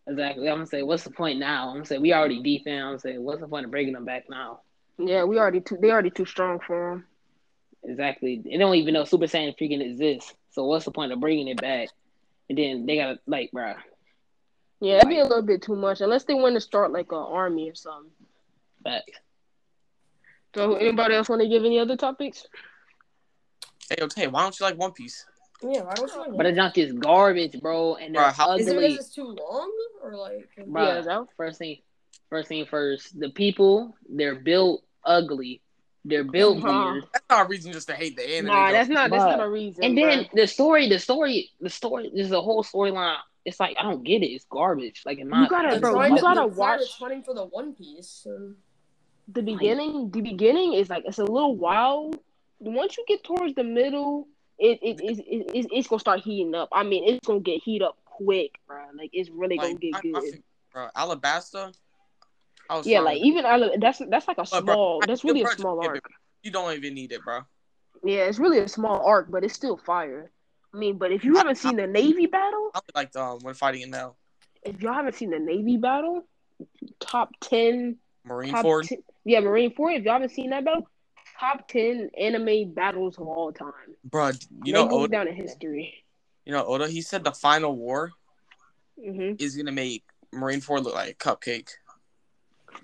Exactly. 0.07 0.49
I'm 0.49 0.57
gonna 0.57 0.67
say, 0.67 0.83
what's 0.83 1.05
the 1.05 1.11
point 1.11 1.39
now? 1.39 1.69
I'm 1.69 1.77
gonna 1.77 1.87
say 1.87 1.99
we 1.99 2.13
already 2.13 2.43
deep. 2.43 2.63
I'm 2.67 2.81
gonna 2.81 2.99
say, 2.99 3.19
what's 3.19 3.41
the 3.41 3.49
point 3.49 3.65
of 3.65 3.71
bringing 3.71 3.93
them 3.93 4.05
back 4.05 4.25
now? 4.31 4.61
Yeah, 5.01 5.25
we 5.25 5.39
already 5.39 5.61
too 5.61 5.79
they 5.81 5.91
already 5.91 6.11
too 6.11 6.27
strong 6.27 6.61
for 6.61 6.93
him. 6.93 7.07
Exactly. 7.83 8.43
They 8.45 8.57
don't 8.59 8.75
even 8.75 8.95
know 8.95 9.05
Super 9.05 9.25
Saiyan 9.25 9.57
freaking 9.59 9.83
exists. 9.83 10.35
So 10.51 10.65
what's 10.67 10.85
the 10.85 10.91
point 10.91 11.13
of 11.13 11.21
bringing 11.21 11.49
it 11.49 11.61
back? 11.61 11.89
And 12.49 12.59
then 12.59 12.87
they 12.87 12.97
gotta 12.97 13.19
like, 13.27 13.51
bruh. 13.55 13.77
Yeah, 14.81 14.97
it'd 14.97 15.09
be 15.09 15.19
a 15.19 15.25
little 15.25 15.43
bit 15.43 15.63
too 15.63 15.77
much 15.77 16.01
unless 16.01 16.25
they 16.25 16.35
want 16.35 16.55
to 16.57 16.61
start 16.61 16.93
like 16.93 17.13
an 17.13 17.19
army 17.19 17.71
or 17.71 17.75
something. 17.75 18.11
Facts. 18.83 19.19
So, 20.55 20.75
anybody 20.75 21.15
else 21.15 21.29
want 21.29 21.43
to 21.43 21.49
give 21.49 21.65
any 21.65 21.79
other 21.79 21.97
topics? 21.97 22.47
Hey, 23.89 23.97
yo, 24.01 24.09
Tay, 24.09 24.27
why 24.27 24.43
don't 24.43 24.59
you 24.59 24.67
like 24.67 24.77
One 24.79 24.93
Piece? 24.93 25.25
yeah, 25.63 25.83
why 25.83 25.95
don't 25.95 26.11
you? 26.13 26.35
But 26.37 26.45
the 26.45 26.53
junk 26.53 26.79
is 26.79 26.93
garbage, 26.93 27.61
bro, 27.61 27.97
and 27.97 28.15
they're 28.15 28.23
Bruh, 28.23 28.33
how- 28.33 28.57
is 28.57 28.67
it 28.67 28.71
ugly. 28.73 28.89
because 28.89 29.07
it's 29.07 29.15
too 29.15 29.27
long 29.27 29.71
or 30.03 30.17
like? 30.17 30.49
Bruh, 30.59 31.05
Yeah, 31.05 31.25
first 31.37 31.59
thing, 31.59 31.79
first 32.31 32.49
thing 32.49 32.65
first. 32.67 33.19
The 33.19 33.31
people, 33.31 33.97
they're 34.09 34.35
built 34.35 34.83
ugly. 35.05 35.61
They're 36.05 36.25
built 36.25 36.65
Uh-huh. 36.65 36.93
weird. 36.93 37.05
That's 37.13 37.25
not 37.29 37.47
a 37.47 37.49
reason 37.49 37.73
just 37.73 37.89
to 37.89 37.95
hate 37.95 38.17
the 38.17 38.27
anime. 38.37 38.47
Nah, 38.47 38.67
though. 38.69 38.73
that's 38.73 38.89
not 38.89 39.11
that's 39.11 39.23
Bruh. 39.25 39.37
not 39.37 39.41
a 39.47 39.49
reason. 39.49 39.85
And 39.85 39.99
then 39.99 40.25
bruh. 40.25 40.33
the 40.35 40.47
story, 40.47 40.89
the 40.89 40.99
story, 40.99 41.51
the 41.61 41.69
story. 41.71 42.11
There's 42.15 42.33
a 42.33 42.41
whole 42.41 42.65
storyline. 42.65 43.19
It's 43.45 43.61
like 43.61 43.77
I 43.79 43.83
don't 43.83 44.03
get 44.03 44.23
it. 44.23 44.27
It's 44.29 44.47
garbage. 44.51 45.03
Like 45.05 45.19
in 45.19 45.29
my 45.29 45.43
You 45.43 45.49
gotta- 45.49 45.71
They're 45.71 45.81
bro, 45.81 46.03
you 46.05 46.17
to, 46.17 46.21
gotta 46.23 46.35
they're 46.35 46.35
trying 46.35 46.51
to 46.51 46.57
watch- 46.57 46.99
turning 46.99 47.23
for 47.23 47.35
the 47.35 47.45
One 47.45 47.75
Piece. 47.75 48.09
So. 48.09 48.55
the 49.29 49.43
beginning, 49.43 50.11
the 50.11 50.21
beginning 50.23 50.73
is 50.75 50.89
like 50.91 51.05
it's 51.07 51.19
a 51.19 51.25
little 51.25 51.55
wild. 51.57 52.19
Once 52.59 52.97
you 52.99 53.05
get 53.07 53.23
towards 53.23 53.55
the 53.55 53.65
middle, 53.65 54.27
it 54.59 54.79
it 54.83 55.01
is 55.05 55.19
it, 55.21 55.25
it's, 55.55 55.69
it's 55.71 55.89
gonna 55.89 56.01
start 56.01 56.21
heating 56.21 56.55
up. 56.55 56.69
I 56.73 56.83
mean, 56.83 57.05
it's 57.09 57.27
gonna 57.27 57.41
get 57.41 57.63
heat 57.63 57.83
up 57.83 57.97
quick, 58.07 58.59
bro. 58.67 58.85
Like 58.95 59.11
it's 59.13 59.29
really 59.31 59.57
gonna 59.59 59.75
get 59.75 59.95
I, 59.95 59.99
I 59.99 60.01
good. 60.01 60.23
feel- 60.23 60.41
bro, 60.73 60.89
Alabasta. 60.97 61.75
I 62.71 62.81
Yeah, 62.85 63.01
like 63.01 63.21
even 63.21 63.45
I, 63.45 63.77
that's 63.79 64.01
that's 64.09 64.29
like 64.29 64.39
a 64.39 64.47
But, 64.51 64.63
small. 64.63 65.01
I- 65.03 65.07
That's 65.07 65.25
really 65.25 65.43
a 65.43 65.49
small 65.49 65.81
arc. 65.81 66.03
you 66.43 66.51
don't 66.53 66.73
even 66.77 66.95
need 66.95 67.13
it, 67.13 67.23
bro. 67.25 67.41
Yeah, 68.05 68.21
it's 68.21 68.39
really 68.39 68.59
a 68.61 68.69
small 68.69 69.05
arc, 69.05 69.31
but 69.31 69.45
it's 69.45 69.55
still 69.55 69.77
fire. 69.77 70.31
I 70.73 70.79
mean, 70.79 70.97
but 70.97 71.11
if 71.13 71.25
you 71.25 71.35
I- 71.35 71.39
haven't 71.39 71.57
seen 71.57 71.77
the 71.77 71.87
Navy 71.89 72.27
battle, 72.27 72.71
I 72.75 72.81
like 72.95 73.13
the 73.13 73.23
um, 73.23 73.41
when 73.43 73.55
fighting 73.55 73.83
it 73.83 73.89
now. 73.89 74.15
if 74.63 74.81
y'all 74.81 74.95
haven't 74.95 75.17
seen 75.17 75.31
the 75.31 75.41
Navy 75.41 75.77
battle, 75.77 76.23
top 77.01 77.31
ten 77.41 77.97
Marine 78.25 78.53
top 78.53 78.63
Ford. 78.63 78.85
10 78.87 79.03
yeah, 79.25 79.41
Marineford. 79.41 79.99
If 79.99 80.05
y'all 80.05 80.15
haven't 80.15 80.31
seen 80.31 80.51
that 80.51 80.65
battle, 80.65 80.89
top 81.41 81.67
ten 81.67 82.11
anime 82.17 82.73
battles 82.73 83.19
of 83.19 83.27
all 83.27 83.53
time. 83.53 83.73
Bro, 84.05 84.29
you 84.63 84.73
they 84.73 84.73
know 84.73 84.89
Oda, 84.89 85.09
down 85.13 85.27
in 85.29 85.35
history. 85.35 86.05
you 86.45 86.53
know 86.53 86.65
Oda. 86.65 86.87
He 86.89 87.03
said 87.03 87.25
the 87.25 87.33
final 87.33 87.75
war 87.75 88.13
hmm 89.03 89.33
is 89.39 89.57
gonna 89.57 89.73
make 89.73 90.05
Marineford 90.33 90.85
look 90.85 90.95
like 90.95 91.11
a 91.11 91.15
cupcake. 91.15 91.71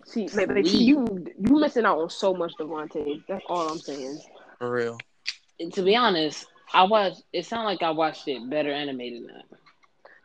See, 0.07 0.29
man, 0.35 0.47
but 0.49 0.67
see, 0.67 0.85
you 0.85 1.27
you 1.39 1.59
missing 1.61 1.85
out 1.85 1.99
on 1.99 2.11
so 2.11 2.33
much, 2.33 2.53
Devontae. 2.59 3.23
That's 3.29 3.45
all 3.49 3.69
I'm 3.69 3.79
saying. 3.79 4.21
For 4.59 4.71
real. 4.71 4.99
And 5.59 5.73
to 5.75 5.83
be 5.83 5.97
honest, 5.97 6.47
I 6.73 6.85
watched. 6.85 7.23
It 7.33 7.45
sounded 7.47 7.67
like 7.67 7.83
I 7.83 7.91
watched 7.91 8.29
it 8.29 8.49
better 8.49 8.73
animated 8.73 9.23
than 9.23 9.35
that. 9.35 9.59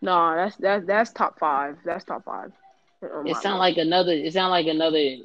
No, 0.01 0.35
that's 0.35 0.55
that's 0.57 0.85
that's 0.85 1.11
top 1.11 1.39
five. 1.39 1.77
That's 1.83 2.05
top 2.05 2.25
five. 2.25 2.51
Oh, 3.03 3.21
It 3.21 3.33
my 3.33 3.41
sounded 3.41 3.57
God. 3.57 3.57
like 3.57 3.77
another. 3.77 4.11
It 4.11 4.33
sounded 4.33 4.51
like 4.51 4.67
another, 4.67 5.15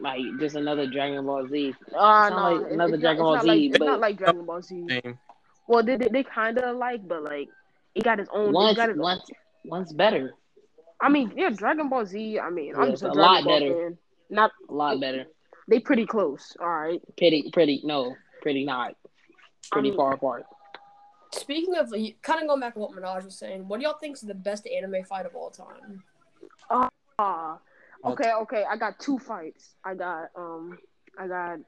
like 0.00 0.20
just 0.40 0.56
another 0.56 0.86
Dragon 0.86 1.24
Ball 1.26 1.46
Z. 1.48 1.74
Uh, 1.94 2.28
sound 2.30 2.34
no, 2.36 2.62
like 2.64 2.72
another 2.72 2.94
it's 2.94 3.00
Dragon 3.02 3.22
not, 3.22 3.24
Ball 3.24 3.34
it's 3.34 3.44
not 3.44 3.52
Z, 3.54 3.60
Like, 3.60 3.68
it's 3.70 3.78
but- 3.78 3.84
not 3.86 4.00
like 4.00 4.16
Dragon 4.18 4.46
Ball 4.46 4.62
Z. 4.62 4.86
Same. 4.88 5.18
Well, 5.68 5.82
they 5.82 5.96
they, 5.96 6.08
they 6.08 6.22
kind 6.22 6.56
of 6.58 6.76
like, 6.78 7.06
but 7.06 7.22
like 7.22 7.48
it 7.94 8.02
got 8.04 8.18
its 8.20 8.30
own. 8.32 8.48
It 8.48 8.52
Once, 8.52 8.76
got 8.76 8.88
its, 8.90 8.98
once, 8.98 9.24
once 9.64 9.92
better, 9.92 10.34
I 11.00 11.08
mean, 11.10 11.32
yeah, 11.36 11.50
Dragon 11.50 11.88
Ball 11.90 12.06
Z. 12.06 12.38
I 12.38 12.48
mean, 12.50 12.68
Yeah, 12.68 12.78
I'm 12.80 12.90
just 12.92 13.02
a 13.02 13.10
a 13.10 13.12
Dragon 13.12 13.20
lot 13.22 13.44
Ball 13.44 13.58
better. 13.60 13.74
fan. 13.74 13.98
Not 14.30 14.50
a 14.68 14.72
lot 14.74 15.00
better. 15.00 15.26
they 15.68 15.80
pretty 15.80 16.06
close. 16.06 16.56
All 16.60 16.68
right. 16.68 17.00
Pretty, 17.16 17.50
pretty. 17.52 17.80
No, 17.84 18.14
pretty 18.42 18.64
not. 18.64 18.94
Pretty 19.72 19.88
I 19.88 19.90
mean- 19.90 19.96
far 19.96 20.12
apart. 20.14 20.46
Speaking 21.32 21.74
of, 21.74 21.90
kind 22.22 22.40
of 22.40 22.48
going 22.48 22.60
back 22.60 22.74
to 22.74 22.78
what 22.80 22.92
Munashe 22.92 23.24
was 23.24 23.36
saying, 23.38 23.66
what 23.68 23.78
do 23.78 23.84
y'all 23.84 23.98
think 23.98 24.14
is 24.16 24.22
the 24.22 24.32
best 24.32 24.66
anime 24.66 25.04
fight 25.04 25.26
of 25.26 25.34
all 25.34 25.50
time? 25.50 26.02
Ah, 26.70 27.58
okay, 28.04 28.32
okay. 28.32 28.64
I 28.68 28.76
got 28.76 28.98
two 28.98 29.18
fights. 29.18 29.74
I 29.84 29.94
got 29.94 30.28
um, 30.36 30.78
I 31.18 31.26
got 31.26 31.58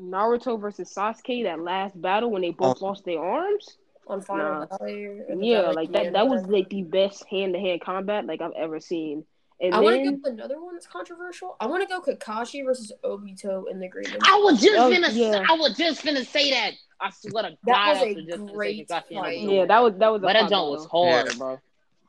Naruto 0.00 0.60
versus 0.60 0.92
Sasuke. 0.92 1.44
That 1.44 1.60
last 1.60 2.00
battle 2.00 2.30
when 2.30 2.42
they 2.42 2.50
both 2.50 2.78
Oh. 2.80 2.86
lost 2.86 3.04
their 3.04 3.20
arms. 3.20 3.76
On 4.06 4.20
Final 4.20 4.66
Nah. 4.70 4.76
Valley? 4.78 5.20
Yeah, 5.38 5.62
Valley 5.62 5.74
like 5.74 5.92
that. 5.92 6.12
That 6.12 6.28
was 6.28 6.44
like 6.46 6.68
the 6.68 6.82
best 6.82 7.24
hand 7.26 7.54
to 7.54 7.60
hand 7.60 7.80
combat 7.80 8.26
like 8.26 8.40
I've 8.42 8.52
ever 8.52 8.78
seen. 8.80 9.24
And 9.66 9.74
I 9.74 9.80
want 9.80 9.96
to 9.96 10.04
go 10.04 10.10
with 10.22 10.26
another 10.32 10.60
one 10.62 10.74
that's 10.74 10.86
controversial. 10.86 11.56
I 11.60 11.66
want 11.66 11.82
to 11.82 11.88
go 11.88 12.00
Kakashi 12.00 12.64
versus 12.64 12.92
Obito 13.02 13.70
in 13.70 13.80
the 13.80 13.88
Green 13.88 14.06
I 14.22 14.40
was 14.44 14.60
just 14.60 14.78
Oh, 14.78 14.90
finna. 14.90 15.08
yeah. 15.14 15.44
I 15.48 15.54
was 15.56 15.76
just 15.76 16.02
finna 16.04 16.24
say 16.26 16.50
that. 16.50 16.72
I 17.00 17.10
swear 17.10 17.44
to 17.44 17.50
God, 17.50 17.56
That 17.64 17.88
was 17.94 17.98
I 17.98 18.04
a 18.06 18.14
was 18.14 18.24
just 18.26 18.42
finna 18.42 18.52
great 18.54 18.88
Kakashi 18.88 19.14
fight. 19.20 19.38
Yeah, 19.40 19.66
that 19.66 19.82
was 19.82 19.94
that 19.98 20.12
was. 20.12 20.18
a 20.20 20.26
But 20.26 20.32
that 20.34 20.40
fun 20.42 20.50
jump 20.50 20.70
was 20.70 20.86
hard, 20.86 21.26
Yeah. 21.28 21.38
bro. 21.38 21.60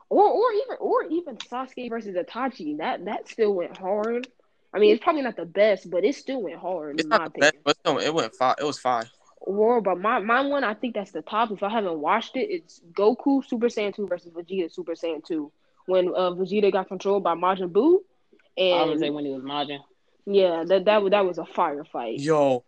Or 0.09 0.23
or 0.29 0.51
even 0.53 0.75
or 0.79 1.03
even 1.05 1.37
Sasuke 1.37 1.89
versus 1.89 2.15
Itachi. 2.15 2.77
That 2.77 3.05
that 3.05 3.27
still 3.29 3.53
went 3.53 3.77
hard. 3.77 4.27
I 4.73 4.79
mean, 4.79 4.93
it's 4.93 5.03
probably 5.03 5.21
not 5.21 5.37
the 5.37 5.45
best, 5.45 5.89
but 5.89 6.03
it 6.03 6.15
still 6.15 6.41
went 6.41 6.57
hard 6.59 6.95
It's 6.95 7.03
in 7.03 7.09
my 7.09 7.17
not 7.19 7.33
the 7.33 7.39
best, 7.39 7.55
but 7.63 7.77
still, 7.77 7.97
it 7.97 8.13
went 8.13 8.35
five. 8.35 8.55
It 8.59 8.65
was 8.65 8.77
five. 8.77 9.09
Or, 9.39 9.79
but 9.79 9.99
my 9.99 10.19
my 10.19 10.41
one, 10.41 10.63
I 10.63 10.73
think 10.73 10.95
that's 10.95 11.11
the 11.11 11.21
top. 11.21 11.51
If 11.51 11.63
I 11.63 11.69
haven't 11.69 11.99
watched 11.99 12.35
it, 12.35 12.49
it's 12.51 12.81
Goku 12.93 13.45
Super 13.47 13.67
Saiyan 13.67 13.95
2 13.95 14.07
versus 14.07 14.31
Vegeta 14.33 14.71
Super 14.73 14.93
Saiyan 14.93 15.23
2. 15.23 15.51
When 15.87 16.07
uh, 16.09 16.31
Vegeta 16.31 16.71
got 16.71 16.87
controlled 16.87 17.23
by 17.23 17.35
Majin 17.35 17.71
Buu, 17.71 17.99
I 18.57 18.83
would 18.85 18.91
and 18.93 18.99
say 18.99 19.09
when 19.09 19.25
he 19.25 19.31
was 19.31 19.43
Majin. 19.43 19.79
yeah, 20.25 20.63
that 20.67 20.85
that 20.85 21.09
that 21.11 21.25
was 21.25 21.37
a 21.37 21.43
firefight. 21.43 22.15
Yo, 22.23 22.63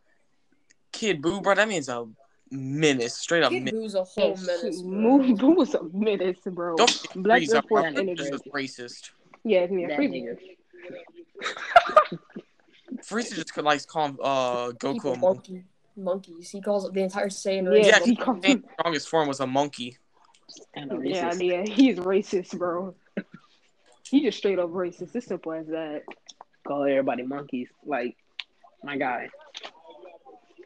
Kid 0.92 1.22
Buu, 1.22 1.42
bro, 1.42 1.56
that 1.56 1.68
means 1.68 1.90
a 1.90 2.06
menace, 2.52 3.16
straight 3.18 3.44
up 3.44 3.52
Kid 3.52 3.64
menace. 3.64 3.74
Buu's 3.74 3.96
a 3.96 4.04
whole 4.04 4.36
menace. 4.38 4.82
bro. 4.82 4.92
Moon 4.92 5.38
Buu 5.38 5.56
was 5.62 5.74
a 5.74 5.82
menace, 5.92 6.38
bro. 6.46 6.76
Don't 6.76 6.90
forget 6.92 7.24
Black 7.24 7.42
Frieza, 7.42 7.56
Air 7.56 7.62
bro. 7.70 7.84
energy. 7.84 8.16
This 8.16 8.30
is 8.32 8.42
racist. 8.54 9.12
Yeah, 9.44 9.66
yeah, 9.72 9.88
That 9.88 9.96
free 9.96 10.08
nigga. 10.10 10.38
Frieza 13.04 13.36
just 13.36 13.54
could 13.54 13.66
like 13.66 13.86
call 13.88 14.06
him, 14.08 14.18
uh 14.22 14.70
Goku 14.72 15.14
a 15.14 15.18
monkey. 15.18 15.22
monkey, 15.54 15.64
monkeys. 15.96 16.50
He 16.52 16.62
calls 16.62 16.90
the 16.92 17.02
entire 17.02 17.30
Saiyan 17.30 17.64
Yeah, 17.64 17.70
race. 17.70 17.86
Yeah, 17.88 18.00
he 18.04 18.16
but 18.16 18.26
calls 18.26 18.38
his 18.44 18.54
him- 18.56 18.64
strongest 18.80 19.10
form 19.10 19.28
was 19.28 19.40
a 19.40 19.48
monkey. 19.48 19.98
Kind 20.76 20.92
of 20.92 21.06
Yeah, 21.06 21.30
racist. 21.32 21.48
yeah, 21.48 21.64
he's 21.74 21.98
racist, 21.98 22.58
bro. 22.58 22.96
he 24.10 24.24
just 24.24 24.38
straight 24.38 24.60
up 24.60 24.70
racist. 24.70 25.16
It's 25.16 25.28
simple 25.28 25.52
as 25.54 25.68
that. 25.68 26.04
Call 26.68 26.84
everybody 26.84 27.24
monkeys. 27.24 27.70
Like, 27.86 28.16
my 28.84 28.98
guy. 28.98 29.30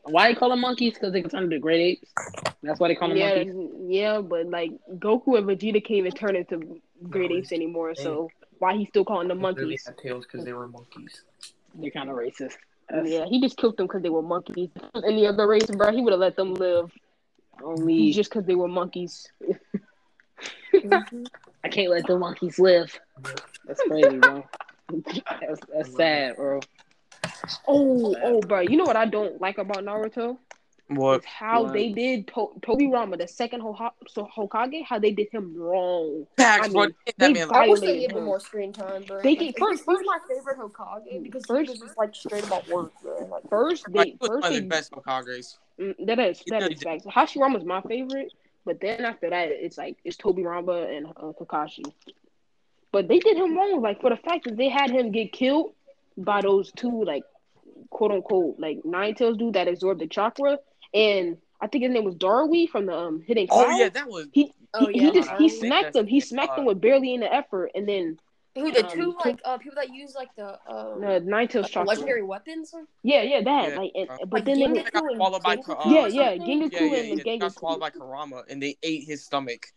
Why 0.03 0.29
they 0.29 0.35
call 0.35 0.49
them 0.49 0.61
monkeys? 0.61 0.95
Because 0.95 1.13
they 1.13 1.21
can 1.21 1.29
turn 1.29 1.43
into 1.43 1.59
great 1.59 1.79
apes. 1.81 2.11
That's 2.63 2.79
why 2.79 2.87
they 2.87 2.95
call 2.95 3.09
them 3.09 3.17
Yeah, 3.17 3.35
monkeys. 3.35 3.53
that's- 3.53 3.71
yeah, 3.87 4.21
but 4.21 4.47
like 4.47 4.71
Goku 4.95 5.37
and 5.37 5.47
Vegeta 5.47 5.83
can't 5.83 5.91
even 5.99 6.11
turn 6.11 6.35
into 6.35 6.81
great 7.09 7.29
No, 7.31 7.37
apes 7.37 7.51
anymore. 7.51 7.93
they- 7.95 8.01
So 8.03 8.29
why 8.59 8.75
he 8.77 8.85
still 8.87 9.05
calling 9.05 9.27
them 9.27 9.37
They 9.39 9.45
really 9.53 9.61
monkeys? 9.63 9.85
had 9.85 9.97
tails 9.97 10.25
because 10.25 10.43
they 10.43 10.53
were 10.53 10.67
monkeys. 10.67 11.23
They're 11.75 11.91
kind 11.91 12.09
of 12.09 12.15
racist. 12.15 12.57
That's 12.89 13.09
Yeah, 13.09 13.25
he 13.25 13.39
just 13.39 13.57
killed 13.57 13.77
them 13.77 13.87
because 13.87 14.01
they 14.01 14.09
were 14.09 14.21
monkeys. 14.23 14.69
Any 14.95 15.25
other 15.27 15.47
race, 15.47 15.69
bro, 15.69 15.91
he 15.91 16.01
would 16.01 16.11
have 16.13 16.19
let 16.19 16.35
them 16.35 16.53
live 16.55 16.91
only. 17.63 18.11
just 18.11 18.29
because 18.31 18.45
they 18.45 18.55
were 18.55 18.67
monkeys. 18.67 19.31
Mhm. 20.83 21.27
I 21.63 21.69
can't 21.69 21.89
let 21.91 22.07
the 22.07 22.17
monkeys 22.17 22.57
live. 22.59 22.99
That's 23.65 23.81
crazy, 23.83 24.17
bro. 24.17 24.43
That's, 24.89 25.59
that's 25.73 25.95
sad, 25.95 26.35
bro. 26.35 26.59
Oh, 27.67 28.15
oh, 28.23 28.41
bro, 28.41 28.59
you 28.61 28.77
know 28.77 28.83
what 28.85 28.95
I 28.95 29.05
don't 29.05 29.39
like 29.39 29.57
about 29.57 29.77
Naruto? 29.83 30.37
What? 30.87 31.19
Is 31.21 31.25
how 31.25 31.63
What? 31.63 31.73
they 31.73 31.89
did 31.93 32.27
to- 32.29 32.51
Tobirama, 32.61 33.17
the 33.17 33.27
second 33.27 33.61
Hoha- 33.61 33.93
so 34.09 34.27
Hokage, 34.35 34.83
how 34.83 34.99
they 34.99 35.11
did 35.11 35.29
him 35.31 35.55
wrong. 35.55 36.27
Facts, 36.37 36.67
I 36.67 36.69
bro. 36.71 36.81
mean, 36.81 36.95
That 37.05 37.15
they 37.17 37.33
man, 37.33 37.47
I 37.53 37.69
wish 37.69 37.79
they 37.79 37.99
gave 38.01 38.11
him 38.11 38.17
him. 38.17 38.23
more 38.25 38.39
screen 38.41 38.73
time, 38.73 39.03
bro. 39.03 39.21
They 39.21 39.29
Like, 39.29 39.39
get- 39.39 39.45
he's- 39.45 39.55
first- 39.57 39.79
he's 39.79 39.85
first- 39.85 40.05
my 40.05 40.19
favorite 40.27 40.57
Hokage 40.57 41.23
because 41.23 41.45
First- 41.45 41.67
he 41.67 41.71
was 41.71 41.79
just 41.79 41.97
like 41.97 42.13
straight 42.13 42.45
about 42.45 42.67
work, 42.67 42.91
bro. 43.01 43.25
Like, 43.31 43.47
First, 43.49 43.85
they 43.93 44.03
he 44.03 44.17
first 44.19 44.43
one 44.43 44.53
of 44.53 44.61
the 44.61 44.67
best 44.67 44.91
Hokages. 44.91 45.57
Mm, 45.79 46.05
that 46.07 46.19
is 46.19 46.39
He 46.39 46.51
that 46.51 46.69
is 46.69 46.81
facts. 46.83 47.05
Hashirama's 47.05 47.63
my 47.63 47.79
favorite, 47.81 48.33
but 48.65 48.79
then 48.81 49.05
after 49.05 49.29
that, 49.29 49.49
it's 49.49 49.77
like 49.77 49.97
it's 50.03 50.17
Tobirama 50.17 50.95
and 50.95 51.07
uh, 51.07 51.31
Kakashi. 51.39 51.83
But 52.91 53.07
they 53.07 53.19
did 53.19 53.37
him 53.37 53.55
wrong, 53.55 53.81
like 53.81 54.01
for 54.01 54.09
the 54.09 54.17
fact 54.17 54.45
that 54.45 54.57
they 54.57 54.69
had 54.69 54.89
him 54.89 55.11
get 55.11 55.31
killed 55.31 55.73
by 56.17 56.41
those 56.41 56.71
two, 56.71 57.03
like 57.03 57.23
quote 57.89 58.11
unquote, 58.11 58.59
like 58.59 58.83
Nine 58.83 59.15
Tails 59.15 59.37
dude 59.37 59.53
that 59.53 59.67
absorbed 59.67 60.01
the 60.01 60.07
chakra, 60.07 60.59
and 60.93 61.37
I 61.61 61.67
think 61.67 61.83
his 61.83 61.93
name 61.93 62.03
was 62.03 62.15
Darwi 62.15 62.69
from 62.69 62.85
the 62.85 62.95
um 62.95 63.21
Hidden 63.21 63.47
Oh 63.49 63.69
yeah, 63.69 63.89
that 63.89 64.07
was. 64.07 64.27
He, 64.31 64.53
Oh, 64.73 64.87
he, 64.87 64.99
yeah, 64.99 65.07
he 65.07 65.11
just 65.11 65.29
he 65.37 65.49
smacked 65.49 65.93
them. 65.93 66.07
He 66.07 66.19
smacked 66.21 66.55
them 66.55 66.65
with 66.65 66.79
barely 66.79 67.13
any 67.13 67.25
effort, 67.25 67.71
and 67.75 67.87
then 67.87 68.17
who 68.55 68.71
the 68.71 68.85
Um, 68.85 68.91
two 68.91 69.15
like 69.23 69.39
uh 69.45 69.57
people 69.57 69.75
that 69.75 69.93
use 69.93 70.13
like 70.15 70.35
the 70.35 70.59
uh, 70.67 71.19
Nine 71.23 71.47
Tails 71.47 71.73
like, 71.75 71.87
legendary 71.87 72.23
weapons? 72.23 72.73
Yeah, 73.03 73.21
yeah, 73.21 73.41
that. 73.41 73.69
Yeah, 73.69 73.77
like, 73.77 73.91
and, 73.95 74.09
uh, 74.09 74.17
but 74.25 74.31
Like 74.31 74.45
then 74.45 74.59
they 74.59 74.65
Ginkaku 74.65 74.83
They 74.83 74.91
got 74.91 75.15
swallowed 75.15 75.43
by 75.43 75.57
Ginkaku 75.57 75.85
uh, 75.85 75.89
yeah, 75.89 76.07
yeah, 76.07 76.35
something? 76.37 76.61
Ginkaku 76.61 76.71
Yeah, 76.71 76.79
yeah, 76.79 76.97
and 76.97 77.07
yeah. 77.09 77.15
the 77.15 77.23
They 77.23 77.37
got 77.37 77.53
swallowed 77.53 77.79
by 77.79 77.89
Kurama, 77.91 78.43
and 78.49 78.61
they 78.61 78.77
ate 78.83 79.03
his 79.05 79.23
stomach. 79.23 79.67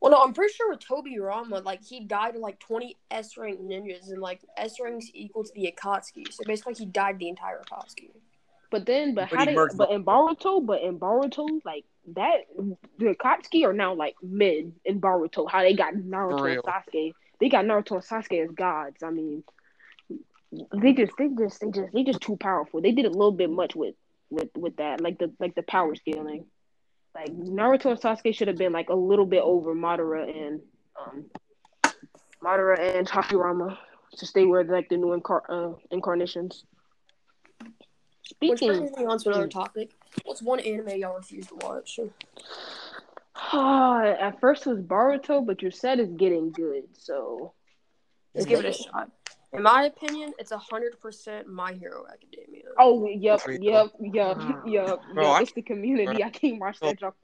Well, 0.00 0.12
no, 0.12 0.22
I'm 0.22 0.32
pretty 0.32 0.54
sure 0.54 0.70
with 0.70 0.80
Tobirama, 0.80 1.62
like 1.62 1.82
he 1.84 2.00
died 2.00 2.32
to 2.32 2.40
like 2.40 2.58
20 2.58 2.96
S 3.10 3.36
rank 3.36 3.60
ninjas, 3.60 4.08
and 4.10 4.22
like 4.22 4.40
S 4.56 4.80
ranks 4.80 5.08
equal 5.12 5.44
to 5.44 5.50
the 5.54 5.70
Akatsuki. 5.70 6.32
So 6.32 6.42
basically, 6.46 6.74
he 6.74 6.86
died 6.86 7.18
the 7.18 7.28
entire 7.28 7.62
Akatsuki. 7.70 8.10
But 8.70 8.86
then, 8.86 9.14
but, 9.14 9.28
But 9.28 9.36
how 9.36 9.44
he 9.44 9.50
they, 9.50 9.54
merged 9.54 9.76
but 9.76 9.90
in 9.90 10.04
Boruto, 10.04 10.64
but 10.64 10.80
in 10.80 10.98
Boruto, 10.98 11.60
like 11.66 11.84
that, 12.14 12.46
the 12.98 13.14
Akatsuki 13.14 13.64
are 13.64 13.74
now 13.74 13.92
like 13.94 14.14
mid 14.22 14.72
in 14.86 15.00
Boruto. 15.00 15.50
How 15.50 15.60
they 15.60 15.74
got 15.74 15.94
Naruto 15.94 16.50
and 16.50 16.62
Sasuke, 16.62 17.12
they 17.40 17.48
got 17.48 17.64
Naruto 17.64 17.92
and 17.92 18.04
Sasuke 18.04 18.44
as 18.44 18.50
gods. 18.50 19.02
I 19.02 19.10
mean, 19.10 19.42
they 20.72 20.92
just, 20.92 21.12
they 21.18 21.28
just, 21.28 21.60
they 21.60 21.70
just, 21.70 21.92
they 21.92 22.04
just 22.04 22.20
too 22.20 22.36
powerful. 22.36 22.80
They 22.80 22.92
did 22.92 23.06
a 23.06 23.10
little 23.10 23.32
bit 23.32 23.50
much 23.50 23.74
with, 23.74 23.94
with, 24.30 24.50
with 24.56 24.76
that, 24.76 25.00
like 25.00 25.18
the, 25.18 25.32
like 25.38 25.54
the 25.54 25.62
power 25.62 25.94
scaling. 25.94 26.44
Like 27.14 27.30
Naruto 27.30 27.86
and 27.86 28.00
Sasuke 28.00 28.34
should 28.34 28.48
have 28.48 28.56
been 28.56 28.72
like 28.72 28.88
a 28.88 28.94
little 28.94 29.26
bit 29.26 29.42
over 29.42 29.74
Madara 29.74 30.28
and 30.28 30.60
um, 31.00 31.24
Madara 32.42 32.96
and 32.96 33.08
Hashirama 33.08 33.76
to 34.16 34.26
stay 34.26 34.44
where 34.44 34.64
like 34.64 34.88
the 34.88 34.96
new 34.96 35.18
incar- 35.18 35.42
uh, 35.48 35.76
incarnations. 35.90 36.64
Which 38.38 38.58
Speaking, 38.58 38.78
brings 38.78 38.96
me 38.96 39.04
on 39.04 39.18
to 39.18 39.28
another 39.28 39.48
topic. 39.48 39.90
What's 40.24 40.40
one 40.40 40.60
anime 40.60 40.98
y'all 40.98 41.16
refuse 41.16 41.46
to 41.48 41.56
watch? 41.56 41.98
At 43.52 44.40
first 44.40 44.66
it 44.66 44.70
was 44.70 44.80
Boruto, 44.80 45.44
but 45.44 45.62
you 45.62 45.70
said 45.70 45.98
it's 46.00 46.12
getting 46.12 46.52
good, 46.52 46.84
so 46.92 47.52
Let's 48.34 48.46
give 48.46 48.60
it 48.60 48.66
a 48.66 48.72
shot. 48.72 49.10
In 49.52 49.62
my 49.64 49.84
opinion, 49.84 50.32
it's 50.38 50.52
hundred 50.52 51.00
percent 51.00 51.48
My 51.48 51.72
Hero 51.72 52.04
Academia. 52.12 52.62
Oh, 52.78 53.04
yep, 53.08 53.40
yep, 53.60 53.90
yep, 54.00 54.38
yep, 54.64 55.00
Bro, 55.12 55.24
yep. 55.24 55.32
I- 55.36 55.40
It's 55.42 55.52
the 55.52 55.62
community. 55.62 56.22
I 56.22 56.30
can't 56.30 56.60
watch 56.60 56.78
that. 56.80 57.00
job. 57.00 57.14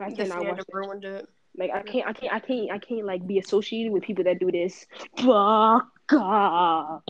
I 0.00 0.10
cannot 0.10 0.44
watch 0.44 0.48
fandom 0.48 0.56
that. 0.56 0.64
ruined 0.74 1.04
it. 1.04 1.28
Like 1.56 1.70
I 1.72 1.82
can't, 1.82 2.06
I 2.08 2.12
can't, 2.12 2.32
I 2.32 2.40
can't, 2.40 2.70
I 2.72 2.78
can't 2.78 3.04
like 3.04 3.26
be 3.26 3.38
associated 3.38 3.92
with 3.92 4.02
people 4.02 4.24
that 4.24 4.38
do 4.40 4.50
this. 4.50 4.86
Baka. 5.16 7.00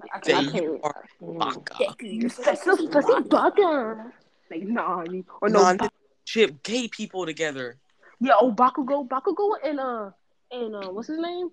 Like, 0.00 0.10
I, 0.12 0.20
Say 0.22 0.34
I 0.34 0.44
can't. 0.46 0.80
are 0.84 1.04
Baka. 1.20 1.94
You're 2.00 2.30
such 2.30 2.66
a 2.66 2.76
pussy 2.76 2.86
liar. 3.12 3.20
Baka. 3.22 4.12
Like 4.50 4.62
nah, 4.62 5.02
you- 5.10 5.24
or 5.42 5.48
no. 5.48 5.62
Non- 5.62 5.78
Ba- 6.34 6.48
Chip 6.48 6.62
gay 6.62 6.88
people 6.88 7.26
together. 7.26 7.76
yeah, 8.20 8.32
oh 8.40 8.52
Bakugo, 8.52 9.08
Bakugo, 9.08 9.54
and 9.64 9.80
uh, 9.80 10.10
and 10.50 10.74
uh, 10.76 10.90
what's 10.90 11.08
his 11.08 11.18
name? 11.18 11.50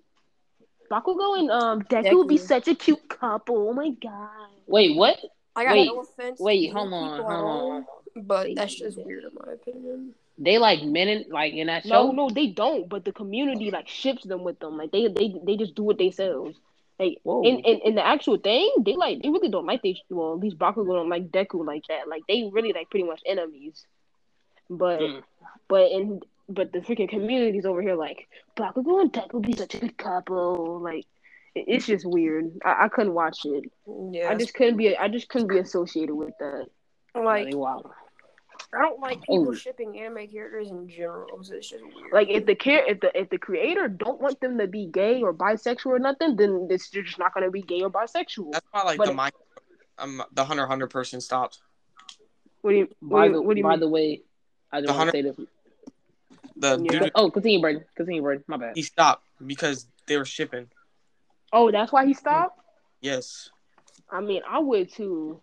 Bakugo 0.90 1.38
and 1.38 1.50
um 1.50 1.82
Deku 1.82 2.18
would 2.18 2.28
be 2.28 2.36
such 2.36 2.68
a 2.68 2.74
cute 2.74 3.08
couple. 3.08 3.70
Oh 3.70 3.72
my 3.72 3.90
god. 3.90 4.28
Wait, 4.66 4.96
what? 4.96 5.18
I 5.54 5.64
got 5.64 5.72
Wait, 5.72 5.86
no 5.86 6.00
offense. 6.00 6.38
to 6.38 6.42
wait, 6.44 6.72
hold 6.72 6.92
on, 6.92 7.20
hold 7.20 7.30
all, 7.30 7.70
on. 7.72 7.86
But 8.24 8.48
that's 8.54 8.74
just 8.74 8.98
weird 8.98 9.24
in 9.24 9.30
my 9.34 9.52
opinion. 9.52 10.14
They 10.38 10.58
like 10.58 10.82
men 10.82 11.08
in 11.08 11.24
like 11.30 11.52
in 11.54 11.66
that 11.68 11.84
No, 11.84 12.08
show? 12.08 12.12
no, 12.12 12.30
they 12.30 12.48
don't. 12.48 12.88
But 12.88 13.04
the 13.04 13.12
community 13.12 13.70
like 13.70 13.88
ships 13.88 14.24
them 14.24 14.44
with 14.44 14.58
them. 14.60 14.76
Like 14.76 14.90
they 14.92 15.08
they 15.08 15.34
they 15.44 15.56
just 15.56 15.74
do 15.74 15.90
it 15.90 15.98
themselves. 15.98 16.58
Like 16.98 17.18
Whoa. 17.22 17.42
in, 17.42 17.60
in 17.60 17.80
in 17.80 17.94
the 17.94 18.06
actual 18.06 18.38
thing, 18.38 18.70
they 18.84 18.94
like 18.96 19.22
they 19.22 19.28
really 19.30 19.48
don't 19.50 19.66
like 19.66 19.82
they 19.82 20.00
well 20.10 20.34
at 20.34 20.40
least 20.40 20.58
Bakugo 20.58 20.94
don't 20.94 21.08
like 21.10 21.30
Deku 21.30 21.64
like 21.66 21.84
that. 21.88 22.08
Like 22.08 22.22
they 22.28 22.48
really 22.52 22.72
like 22.72 22.90
pretty 22.90 23.06
much 23.06 23.22
enemies. 23.26 23.86
But 24.70 25.00
Mm. 25.00 25.22
but 25.68 25.90
in 25.90 26.20
but 26.48 26.72
the 26.72 26.80
freaking 26.80 27.08
communities 27.08 27.64
over 27.64 27.80
here 27.82 27.94
like 27.94 28.28
Bakugo 28.56 29.00
and 29.00 29.12
Deku 29.12 29.40
be 29.44 29.52
such 29.54 29.74
a 29.74 29.80
good 29.80 29.96
couple. 29.96 30.80
Like 30.80 31.06
it, 31.54 31.64
it's 31.68 31.86
just 31.86 32.04
weird. 32.06 32.58
I, 32.64 32.84
I 32.84 32.88
couldn't 32.88 33.14
watch 33.14 33.44
it. 33.44 33.64
Yeah, 33.86 34.30
I 34.30 34.34
just 34.36 34.54
couldn't 34.54 34.76
be 34.76 34.96
I 34.96 35.08
just 35.08 35.28
couldn't 35.28 35.48
be 35.48 35.58
associated 35.58 36.14
with 36.14 36.34
that. 36.40 36.66
like 37.14 37.50
They 37.50 37.54
wild. 37.56 37.90
I 38.74 38.80
don't 38.80 39.00
like 39.00 39.20
people 39.20 39.48
Oh. 39.48 39.54
shipping 39.54 39.98
anime 40.00 40.28
characters 40.28 40.70
in 40.70 40.88
general. 40.88 41.26
'cause 41.36 41.50
it's 41.50 41.68
just 41.68 41.84
weird. 41.84 42.12
Like 42.12 42.28
if 42.30 42.46
the 42.46 42.54
care 42.54 42.84
if 42.86 43.00
the 43.00 43.10
if 43.18 43.28
the 43.28 43.38
creator 43.38 43.88
don't 43.88 44.20
want 44.20 44.40
them 44.40 44.56
to 44.58 44.66
be 44.66 44.86
gay 44.86 45.22
or 45.22 45.34
bisexual 45.34 45.86
or 45.86 45.98
nothing, 45.98 46.36
then 46.36 46.68
it's 46.70 46.88
they're 46.90 47.02
just 47.02 47.18
not 47.18 47.34
gonna 47.34 47.50
be 47.50 47.62
gay 47.62 47.82
or 47.82 47.90
bisexual. 47.90 48.52
That's 48.52 48.66
why 48.70 48.82
like 48.82 48.98
But 48.98 49.06
the 49.06 49.12
it- 49.12 49.14
my 49.16 49.30
um 49.98 50.22
the 50.32 50.44
Hunter 50.44 50.62
x 50.62 50.68
Hunter 50.70 50.86
person 50.86 51.20
stopped. 51.20 51.60
What 52.62 52.70
do 52.72 52.76
you 52.78 52.88
what 53.00 53.10
By 53.10 53.26
do 53.26 53.32
you, 53.32 53.32
the 53.36 53.42
what 53.42 53.54
do 53.54 53.58
you 53.58 53.64
by 53.64 53.70
mean? 53.70 53.80
the 53.80 53.88
way, 53.88 54.22
I 54.72 54.80
just 54.80 54.92
The 54.92 54.98
want 54.98 55.10
to 55.10 55.12
say 55.12 55.22
this. 55.22 55.36
The 56.56 56.78
Yeah. 56.82 56.98
dude 57.00 57.12
Oh, 57.14 57.30
continue, 57.30 57.60
Braeden. 57.60 57.84
Continue, 57.94 58.22
Braeden. 58.22 58.44
My 58.46 58.56
bad. 58.56 58.76
he 58.76 58.82
stopped 58.82 59.24
because 59.44 59.86
they 60.06 60.16
were 60.16 60.24
shipping. 60.24 60.68
Oh, 61.52 61.70
that's 61.70 61.92
why 61.92 62.06
he 62.06 62.14
stopped. 62.14 62.58
Yes. 63.00 63.50
I 64.10 64.20
mean, 64.20 64.42
I 64.48 64.58
would 64.58 64.92
too. 64.92 65.40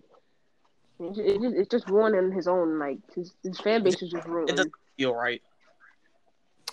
It's 1.00 1.18
just, 1.18 1.56
it's 1.56 1.70
just, 1.70 1.90
ruining 1.90 2.32
his 2.32 2.48
own 2.48 2.78
like 2.78 2.98
his, 3.16 3.34
his 3.44 3.60
fan 3.60 3.84
base 3.84 4.02
is 4.02 4.12
just 4.12 4.26
It 4.26 4.30
ruined. 4.30 4.50
doesn't 4.50 4.72
feel 4.98 5.14
right. 5.16 5.42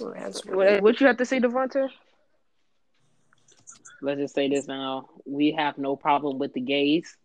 Oh, 0.01 0.07
What, 0.11 0.45
weird. 0.57 0.83
what 0.83 1.01
you 1.01 1.07
have 1.07 1.17
to 1.19 1.25
say, 1.25 1.39
Devonta? 1.41 1.89
Let's 4.03 4.21
just 4.21 4.35
say 4.35 4.49
this 4.49 4.67
now. 4.67 5.09
We 5.25 5.53
have 5.53 5.79
no 5.79 5.97
problem 5.97 6.39
with 6.39 6.53
the 6.53 6.61
gays. 6.61 7.17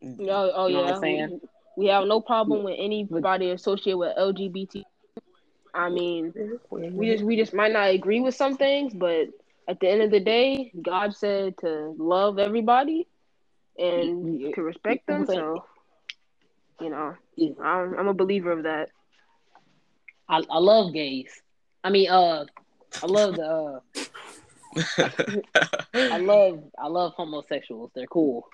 No, 0.00 0.52
oh 0.54 0.66
You 0.66 0.74
know 0.74 0.80
what 0.82 0.88
yeah. 0.88 0.94
I'm 0.94 1.00
saying? 1.00 1.40
We 1.76 1.86
have 1.86 2.06
no 2.06 2.20
problem 2.20 2.64
with 2.64 2.76
anybody 2.78 3.50
associated 3.50 3.98
with 3.98 4.16
LGBT. 4.16 4.82
I 5.74 5.88
mean, 5.88 6.34
we 6.70 7.12
just 7.12 7.24
we 7.24 7.36
just 7.36 7.54
might 7.54 7.72
not 7.72 7.90
agree 7.90 8.20
with 8.20 8.34
some 8.34 8.56
things, 8.56 8.92
but 8.92 9.28
at 9.68 9.80
the 9.80 9.88
end 9.88 10.02
of 10.02 10.10
the 10.10 10.20
day, 10.20 10.72
God 10.80 11.16
said 11.16 11.56
to 11.58 11.94
love 11.96 12.38
everybody 12.38 13.08
and 13.78 14.54
to 14.54 14.62
respect 14.62 15.06
them. 15.06 15.26
So, 15.26 15.64
you 16.80 16.90
know, 16.90 17.16
I'm, 17.62 17.98
I'm 17.98 18.08
a 18.08 18.14
believer 18.14 18.52
of 18.52 18.64
that. 18.64 18.88
I, 20.28 20.42
I 20.50 20.58
love 20.58 20.92
gays. 20.92 21.30
I 21.84 21.90
mean, 21.90 22.10
uh, 22.10 22.44
I 23.02 23.06
love 23.06 23.36
the. 23.36 23.44
Uh, 23.44 23.80
I 25.94 26.18
love 26.18 26.64
I 26.78 26.88
love 26.88 27.12
homosexuals. 27.14 27.90
They're 27.94 28.06
cool. 28.06 28.46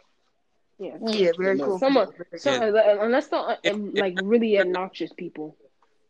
Yeah, 0.79 0.97
Yeah, 1.05 1.33
very 1.37 1.59
cool. 1.59 1.79
Some, 1.79 1.95
some 2.37 2.63
Yeah. 2.63 3.03
unless 3.03 3.29
the 3.29 3.37
uh, 3.37 3.57
If- 3.65 3.95
like 3.95 4.15
really 4.17 4.59
obnoxious 4.61 5.13
people, 5.13 5.57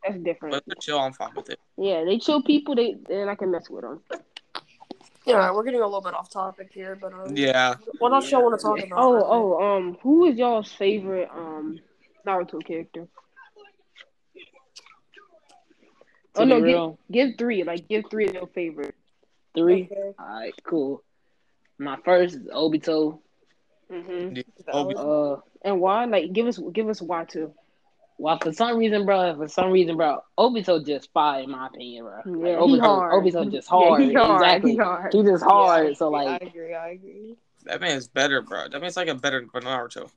that's 0.03 0.19
different. 0.19 0.53
but 0.53 0.63
for 0.65 0.81
chill, 0.81 0.99
I'm 0.99 1.13
fine 1.13 1.33
with 1.35 1.49
it. 1.49 1.59
Yeah, 1.77 2.03
they 2.03 2.19
chill 2.19 2.43
people. 2.43 2.75
They 2.75 2.93
then 3.07 3.29
I 3.29 3.35
can 3.35 3.49
mess 3.51 3.69
with 3.69 3.81
them. 3.83 4.01
Yeah, 5.25 5.51
we're 5.51 5.63
getting 5.63 5.81
a 5.81 5.85
little 5.85 6.01
bit 6.01 6.13
off 6.13 6.29
topic 6.29 6.69
here, 6.71 6.95
but 6.95 7.13
um, 7.13 7.35
Yeah. 7.35 7.75
what 7.99 8.13
else 8.13 8.31
y'all 8.31 8.43
want 8.43 8.59
to 8.59 8.63
talk 8.63 8.77
about? 8.79 8.97
Oh, 8.99 9.23
oh, 9.59 9.75
um, 9.77 9.97
who 10.01 10.25
is 10.25 10.37
y'all's 10.37 10.71
favorite 10.71 11.29
um 11.33 11.79
Naruto 12.25 12.63
character? 12.63 13.07
To 16.35 16.41
Oh 16.41 16.45
be 16.45 16.49
no, 16.61 16.97
give, 17.09 17.27
give 17.29 17.37
three. 17.39 17.63
Like 17.63 17.87
give 17.87 18.05
three 18.09 18.27
of 18.27 18.33
your 18.35 18.47
favorite. 18.47 18.95
three. 19.55 19.89
Okay. 19.91 20.13
All 20.19 20.25
right, 20.27 20.53
cool. 20.63 21.03
My 21.79 21.97
first 22.05 22.35
is 22.35 22.41
Obito. 22.47 23.19
Mm-hmm. 23.91 24.39
Valid. 24.65 24.97
Uh, 24.97 25.37
And 25.63 25.79
why? 25.81 26.05
Like 26.05 26.33
give 26.33 26.47
us 26.47 26.59
give 26.73 26.89
us 26.89 27.01
why 27.01 27.25
too. 27.25 27.53
well, 28.17 28.37
for 28.39 28.53
some 28.53 28.77
reason, 28.77 29.05
bro, 29.05 29.35
for 29.35 29.47
some 29.47 29.71
reason, 29.71 29.97
bro, 29.97 30.19
Obito 30.37 30.85
just 30.85 31.11
fire 31.11 31.41
in 31.43 31.51
my 31.51 31.67
opinion, 31.67 32.05
bro. 32.05 32.17
Yeah, 32.25 32.57
like, 32.59 32.69
he 32.69 32.77
Obito, 32.77 32.81
hard. 32.81 33.23
Obito 33.23 33.51
just 33.51 33.67
Yeah, 33.67 33.77
hard. 33.77 34.01
he 34.01 34.13
hard. 34.13 34.41
Exactly. 34.41 34.71
He 34.71 34.77
hard. 34.77 35.13
He 35.13 35.23
just 35.23 35.43
hard. 35.43 35.97
so 35.97 36.11
Yeah, 36.11 36.17
like, 36.17 36.43
I 36.43 36.45
agree. 36.45 36.73
I 36.73 36.89
agree. 36.89 37.35
That 37.65 37.81
man's 37.81 38.07
better, 38.07 38.41
bro. 38.41 38.69
That 38.69 38.81
man's 38.81 38.97
like 38.97 39.07
a 39.07 39.15
better 39.15 39.39
than 39.39 39.63
Naruto. 39.63 40.09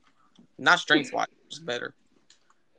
Not 0.57 0.79
strength 0.79 1.11
wise, 1.13 1.27
just 1.49 1.65
better. 1.65 1.93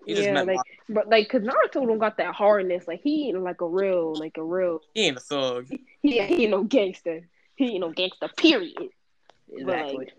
He 0.07 0.15
just 0.15 0.27
yeah, 0.27 0.35
meant 0.35 0.49
like 0.49 0.61
but 0.89 1.09
like 1.09 1.29
cause 1.31 1.41
Naruto 1.41 1.87
don't 1.87 1.99
got 1.99 2.19
that 2.19 2.35
hardness. 2.35 2.87
Like 2.87 3.01
he 3.03 3.29
ain't 3.29 3.43
like 3.43 3.61
a 3.63 3.67
real 3.67 4.15
like 4.15 4.37
a 4.37 4.45
real. 4.45 4.81
he 4.95 5.07
ain't 5.07 5.17
a 5.17 5.21
thug. 5.21 5.67
He, 5.69 5.85
he 6.03 6.21
ain't 6.21 6.51
no 6.51 6.63
gangster. 6.63 7.27
He 7.57 7.73
ain't 7.73 7.81
no 7.81 7.91
gangster. 7.91 8.29
Period. 8.37 8.91
exactly. 9.51 10.13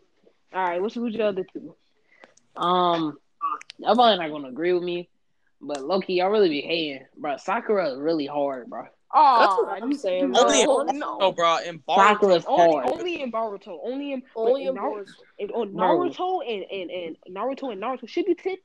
All 0.55 0.63
right, 0.63 0.81
what's 0.81 0.95
who's 0.95 1.13
the 1.13 1.25
other 1.25 1.43
two? 1.51 1.75
Um, 2.55 3.17
y'all 3.77 3.93
probably 3.95 4.17
not 4.17 4.31
gonna 4.31 4.47
agree 4.47 4.71
with 4.71 4.83
me, 4.83 5.09
but 5.59 5.79
lowkey, 5.79 6.15
y'all 6.15 6.29
really 6.29 6.47
be 6.47 6.61
hating, 6.61 7.05
bro. 7.17 7.35
Sakura 7.35 7.91
is 7.91 7.99
really 7.99 8.25
hard, 8.25 8.69
bro. 8.69 8.85
Oh, 9.13 9.65
what 9.65 9.83
I'm 9.83 9.93
saying, 9.93 10.31
No, 10.31 10.43
Only 10.43 10.61
in 10.61 10.65
no, 10.67 10.83
Naruto, 10.85 11.19
no. 11.19 11.31
bro. 11.33 11.57
In 11.57 11.83
Sakura's 11.89 12.45
Boruto, 12.45 12.49
Only, 12.49 12.73
hard. 12.73 12.91
only 12.93 13.21
in 13.21 13.31
Naruto. 13.31 13.79
Only 13.83 14.13
in 14.13 14.23
Only 14.35 14.65
but 14.65 14.69
in 14.69 14.75
Naruto. 14.75 15.05
Boruto. 15.05 15.13
And 15.39 15.51
on 15.51 15.73
Naruto 15.73 16.53
and, 16.53 16.63
and, 16.71 16.91
and 16.91 17.35
Naruto 17.35 17.71
and 17.71 17.81
Naruto 17.81 18.05
Shippuden, 18.07 18.57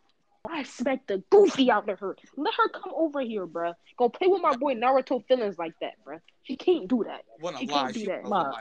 I 0.49 0.63
smacked 0.63 1.09
the 1.09 1.23
goofy 1.31 1.71
out 1.71 1.89
of 1.89 1.99
her. 2.01 2.17
Let 2.37 2.55
her 2.55 2.69
come 2.69 2.93
over 2.97 3.21
here, 3.21 3.47
bruh. 3.47 3.75
Go 3.97 4.09
play 4.09 4.29
with 4.29 4.43
my 4.43 4.57
boy 4.57 4.75
Naruto 4.75 5.25
feelings 5.27 5.59
like 5.59 5.75
that, 5.81 5.95
bruh. 6.05 6.21
She 6.45 6.57
can't 6.57 6.89
do 6.89 7.05
that. 7.05 7.23
What 7.41 7.57
She 7.59 7.65
a 7.65 7.69
can't 7.69 7.83
lie. 7.87 7.93
do 7.93 7.99
She 8.01 8.07
that. 8.07 8.25
a. 8.25 8.53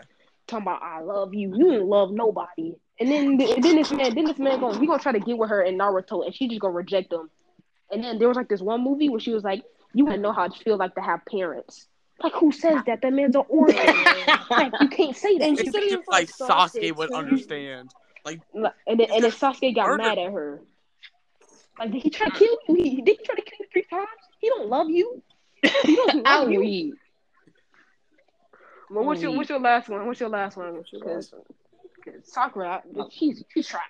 Talking 0.47 0.63
about 0.63 0.81
I 0.81 1.01
love 1.01 1.33
you. 1.33 1.55
You 1.55 1.71
didn't 1.71 1.87
love 1.87 2.11
nobody. 2.11 2.73
And 2.99 3.09
then 3.09 3.41
and 3.41 3.63
then 3.63 3.75
this 3.77 3.91
man, 3.91 4.13
then 4.13 4.25
this 4.25 4.37
man 4.37 4.59
going 4.59 4.79
he 4.79 4.85
gonna 4.85 5.01
try 5.01 5.11
to 5.11 5.19
get 5.19 5.37
with 5.37 5.49
her 5.49 5.61
in 5.61 5.77
Naruto 5.77 6.25
and 6.25 6.35
she 6.35 6.47
just 6.47 6.59
gonna 6.59 6.73
reject 6.73 7.13
him. 7.13 7.29
And 7.91 8.03
then 8.03 8.19
there 8.19 8.27
was 8.27 8.37
like 8.37 8.49
this 8.49 8.61
one 8.61 8.83
movie 8.83 9.09
where 9.09 9.19
she 9.19 9.33
was 9.33 9.43
like, 9.43 9.63
You 9.93 10.05
wanna 10.05 10.17
know 10.17 10.33
how 10.33 10.43
it 10.43 10.53
feels 10.53 10.79
like 10.79 10.95
to 10.95 11.01
have 11.01 11.21
parents. 11.25 11.87
Like 12.21 12.33
who 12.33 12.51
says 12.51 12.81
that? 12.85 13.01
That 13.01 13.13
man's 13.13 13.35
an 13.35 13.43
orphan. 13.47 13.77
like 14.49 14.73
you 14.81 14.89
can't 14.89 15.15
say 15.15 15.37
that. 15.37 15.47
And 15.47 15.57
she 15.57 15.65
said 15.67 15.75
it 15.75 15.83
in 15.83 15.89
just 15.97 16.05
front 16.05 16.29
like 16.29 16.29
of 16.29 16.71
Sasuke 16.71 16.95
would 16.97 17.13
understand. 17.13 17.91
Like, 18.25 18.41
and 18.53 18.99
then 18.99 19.07
and 19.11 19.23
then 19.23 19.31
Sasuke 19.31 19.73
got 19.73 19.87
Murder. 19.87 20.03
mad 20.03 20.17
at 20.17 20.31
her. 20.31 20.61
Like, 21.79 21.91
did 21.91 22.03
he 22.03 22.09
try 22.09 22.27
to 22.27 22.35
kill 22.35 22.57
you? 22.67 22.75
He, 22.75 23.01
did 23.01 23.17
he 23.17 23.25
try 23.25 23.35
to 23.35 23.41
kill 23.41 23.57
you 23.59 23.65
three 23.71 23.83
times? 23.83 24.07
He 24.39 24.49
don't 24.49 24.67
love 24.67 24.89
you. 24.89 25.23
He 25.83 25.95
don't 25.95 26.23
love 26.25 26.51
you. 26.51 26.59
weak. 26.59 26.93
Well, 28.89 29.05
what's 29.05 29.21
your 29.21 29.31
mm. 29.31 29.37
what's 29.37 29.49
your 29.49 29.59
last 29.59 29.87
one? 29.87 30.05
What's 30.05 30.19
your 30.19 30.29
last 30.29 30.57
one? 30.57 30.83
Because 30.91 31.33
Sakura, 32.23 32.81
she's 33.11 33.43
she's 33.53 33.67
trash. 33.67 33.83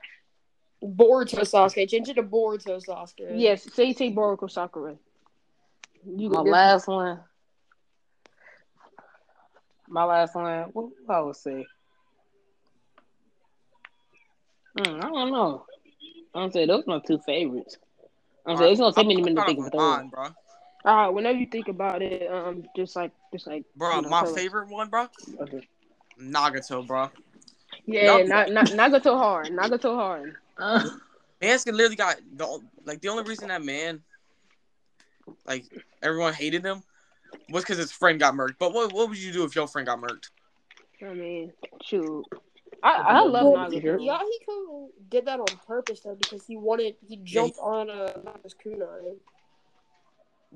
Boruto 0.83 1.39
Sasuke. 1.41 1.89
Change 1.89 2.09
it 2.09 2.13
to 2.15 2.23
Boruto 2.23 2.83
Sasuke. 2.85 3.31
Yes, 3.35 3.63
say 3.73 3.93
say 3.93 4.11
Boruto 4.11 4.49
Sakura. 4.49 4.95
You 6.05 6.29
My 6.29 6.43
there's- 6.43 6.51
last 6.53 6.87
one. 6.87 7.19
My 9.87 10.03
last 10.05 10.35
one. 10.35 10.45
What 10.73 10.89
what 11.05 11.15
I 11.15 11.21
would 11.21 11.35
say? 11.35 11.65
Hmm, 14.77 14.95
I 14.97 15.09
don't 15.09 15.31
know. 15.31 15.65
I'm 16.33 16.51
say 16.51 16.65
those 16.65 16.83
are 16.87 16.97
my 16.97 16.99
two 16.99 17.19
favorites. 17.25 17.77
I'm 18.45 18.55
saying 18.57 18.71
it's 18.73 18.79
gonna 18.81 18.93
take 18.93 19.07
me 19.07 19.15
a 19.15 19.23
minute 19.23 19.35
to 19.41 19.45
think 19.45 19.59
of 19.59 19.73
a 19.73 19.77
mine, 19.77 19.97
one. 19.97 20.07
bro. 20.09 20.23
All 20.85 20.95
right, 20.95 21.09
whenever 21.09 21.37
you 21.37 21.47
think 21.47 21.67
about 21.67 22.01
it, 22.01 22.31
um, 22.31 22.63
just 22.75 22.95
like 22.95 23.11
just 23.33 23.47
like 23.47 23.65
Bro, 23.75 23.95
you 23.97 24.01
know, 24.03 24.09
my 24.09 24.21
tell 24.21 24.29
us. 24.29 24.35
favorite 24.35 24.69
one, 24.69 24.89
bro. 24.89 25.07
Okay. 25.41 25.67
Nagato, 26.21 26.85
bro. 26.85 27.09
Yeah, 27.91 28.17
Yup. 28.17 28.27
not 28.27 28.51
not 28.51 28.65
Nagato 28.67 29.17
hard, 29.17 29.47
Nagato 29.47 29.95
hard. 29.95 30.35
Uh, 30.59 30.83
Man's 31.41 31.65
literally 31.65 31.95
got 31.95 32.17
the 32.35 32.59
like 32.83 32.99
the 32.99 33.07
only 33.07 33.23
reason 33.23 33.47
that 33.47 33.63
man, 33.63 34.01
like 35.45 35.63
everyone 36.03 36.33
hated 36.33 36.65
him, 36.65 36.83
was 37.49 37.63
because 37.63 37.77
his 37.77 37.93
friend 37.93 38.19
got 38.19 38.33
murked. 38.33 38.55
But 38.59 38.73
what 38.73 38.91
what 38.91 39.07
would 39.07 39.17
you 39.17 39.31
do 39.31 39.45
if 39.45 39.55
your 39.55 39.69
friend 39.69 39.85
got 39.85 40.01
murked? 40.01 40.31
I 41.01 41.13
mean, 41.13 41.53
shoot, 41.81 42.25
I 42.83 42.91
I 42.91 43.23
love 43.23 43.53
Well, 43.53 43.71
Nagato. 43.71 44.05
Yahiko 44.05 44.87
did 45.09 45.25
that 45.27 45.39
on 45.39 45.45
purpose 45.65 46.01
though 46.01 46.15
because 46.15 46.45
he 46.45 46.57
wanted 46.57 46.95
he 47.07 47.15
jumped 47.23 47.57
on 47.57 47.89
a 47.89 48.13
Naga's 48.21 48.53
kunai. 48.53 49.15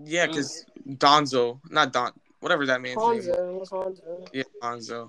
Yeah, 0.04 0.28
because 0.28 0.66
Danzo, 0.86 1.62
not 1.70 1.94
Don, 1.94 2.12
whatever 2.42 2.66
that 2.66 2.82
man's 2.82 2.98
name. 2.98 3.16
was. 3.16 3.28
Hanzo 3.28 3.62
it 3.62 3.70
Hanzo. 3.70 4.28
Yeah, 4.34 4.44
Danzo. 4.62 5.08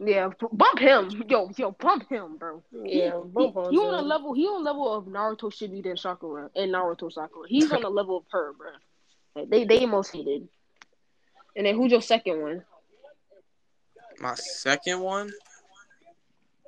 Yeah, 0.00 0.30
bump 0.52 0.78
him, 0.80 1.24
yo, 1.28 1.50
yo, 1.56 1.70
bump 1.70 2.08
him, 2.10 2.36
bro. 2.36 2.62
Yeah, 2.72 3.20
he, 3.22 3.28
bump 3.28 3.70
he 3.70 3.78
on 3.78 3.94
a 3.94 4.02
level. 4.02 4.32
He 4.34 4.44
on 4.46 4.60
a 4.60 4.64
level 4.64 4.92
of 4.92 5.04
Naruto 5.04 5.52
Shippuden 5.52 5.98
Sakura 5.98 6.50
and 6.56 6.72
Naruto 6.72 7.12
Sakura. 7.12 7.48
He's 7.48 7.70
on 7.70 7.84
a 7.84 7.88
level 8.00 8.18
of 8.18 8.24
her, 8.32 8.52
bro. 8.54 8.70
Like, 9.36 9.50
they 9.50 9.64
they 9.64 9.86
most 9.86 10.12
hated. 10.12 10.48
And 11.56 11.66
then 11.66 11.76
who's 11.76 11.92
your 11.92 12.00
second 12.00 12.42
one? 12.42 12.64
My 14.20 14.34
second 14.34 15.00
one, 15.00 15.32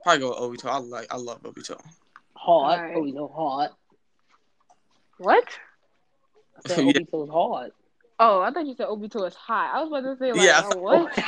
probably 0.03 0.21
go 0.21 0.49
with 0.49 0.61
Obito. 0.63 0.71
I 0.71 0.79
like, 0.79 1.13
I 1.13 1.17
love 1.17 1.43
Obito. 1.43 1.81
hard. 2.35 2.79
Alright. 2.79 2.97
Oh, 2.97 3.05
you 3.05 3.29
hard. 3.35 3.71
What? 5.19 5.49
I 6.65 6.69
said 6.69 6.79
Yeah. 6.87 6.93
Obito's 6.93 7.31
hard. 7.31 7.73
Oh, 8.19 8.41
I 8.41 8.51
thought 8.51 8.67
you 8.67 8.75
said 8.77 8.87
Obito 8.87 9.27
is 9.27 9.35
hot. 9.35 9.75
I 9.75 9.83
was 9.83 9.89
about 9.89 10.11
to 10.11 10.17
say 10.19 10.33
like, 10.33 10.47
Yeah, 10.47 10.61
I 10.61 10.71
uh, 10.71 10.77
what? 10.77 11.25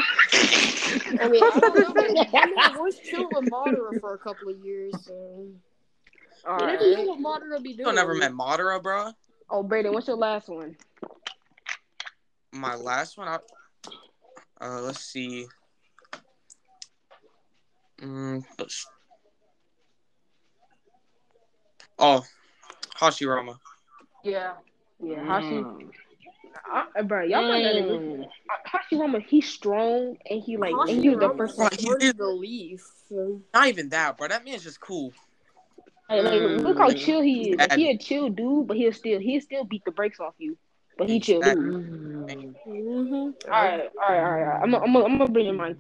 I 1.21 1.29
mean, 1.29 1.43
I 1.43 1.61
don't 1.61 1.75
know. 1.81 1.95
man. 1.95 2.15
That 2.33 2.51
man 2.57 2.83
was 2.83 2.99
chilling 2.99 3.29
with 3.33 3.51
Madara 3.51 4.01
for 4.01 4.15
a 4.15 4.19
couple 4.19 4.49
of 4.49 4.59
years. 4.65 4.95
So. 5.05 5.47
All 6.47 6.59
You 6.61 6.67
right. 6.67 6.81
never 6.81 6.91
know 7.05 7.15
what 7.15 7.43
Madara 7.43 7.63
be 7.63 7.71
You 7.71 7.77
doing. 7.85 7.95
never 7.95 8.15
met 8.15 8.33
Madara, 8.33 8.83
bro. 8.83 9.11
Oh, 9.51 9.63
Braeden, 9.63 9.93
what's 9.93 10.07
your 10.07 10.17
last 10.17 10.49
one? 10.49 10.77
My 12.53 12.75
last 12.75 13.17
one, 13.19 13.29
I, 13.29 13.39
uh, 14.61 14.81
let's 14.83 15.01
see. 15.01 15.47
Mm, 18.01 18.45
let's- 18.59 18.87
oh, 21.99 22.25
Hashirama. 22.97 23.59
Yeah. 24.23 24.53
Yeah, 25.03 25.25
Hashi. 25.25 25.47
Mm. 25.57 25.91
I, 26.97 27.03
bro, 27.03 27.25
y'all 27.25 27.43
might 27.43 27.63
not 27.63 27.77
agree. 27.77 27.97
Mm. 27.97 28.29
Hashirama, 28.67 29.25
he's 29.25 29.49
strong 29.49 30.17
and 30.29 30.43
he 30.43 30.57
like 30.57 30.73
and 30.73 30.91
he 30.91 31.09
was 31.09 31.19
the 31.19 31.35
first 31.37 31.59
one. 31.59 31.71
he 31.79 31.87
Where's 31.87 32.15
the 32.15 32.27
least. 32.27 33.09
So, 33.09 33.41
Not 33.55 33.69
even 33.69 33.89
that, 33.91 34.19
bro. 34.19 34.29
That 34.29 34.45
man's 34.45 34.65
just 34.65 34.81
cool. 34.81 35.13
Like, 36.09 36.25
like, 36.25 36.41
look 36.63 36.79
how 36.79 36.91
chill 36.93 37.21
he 37.21 37.51
is. 37.51 37.59
Like, 37.59 37.73
he 37.73 37.91
a 37.91 37.99
chill 37.99 38.31
dude, 38.31 38.67
but 38.67 38.77
he'll 38.77 38.93
still 38.93 39.21
he'll 39.21 39.41
still 39.41 39.65
beat 39.65 39.85
the 39.85 39.91
brakes 39.91 40.21
off 40.21 40.35
you. 40.39 40.57
But 40.97 41.09
he 41.09 41.21
chill. 41.21 41.43
Mm. 41.43 42.55
mm-hmm. 42.67 43.15
All 43.15 43.33
right, 43.51 43.51
all 43.51 43.59
right, 43.59 43.89
all 44.01 44.09
right. 44.09 44.23
All 44.23 44.31
right. 44.31 44.61
I'm 44.63 44.71
gonna 44.71 44.85
I'm 44.85 44.93
gonna 44.93 45.05
I'm 45.05 45.19
gonna 45.19 45.31
bring 45.31 45.47
in 45.47 45.57
my 45.57 45.75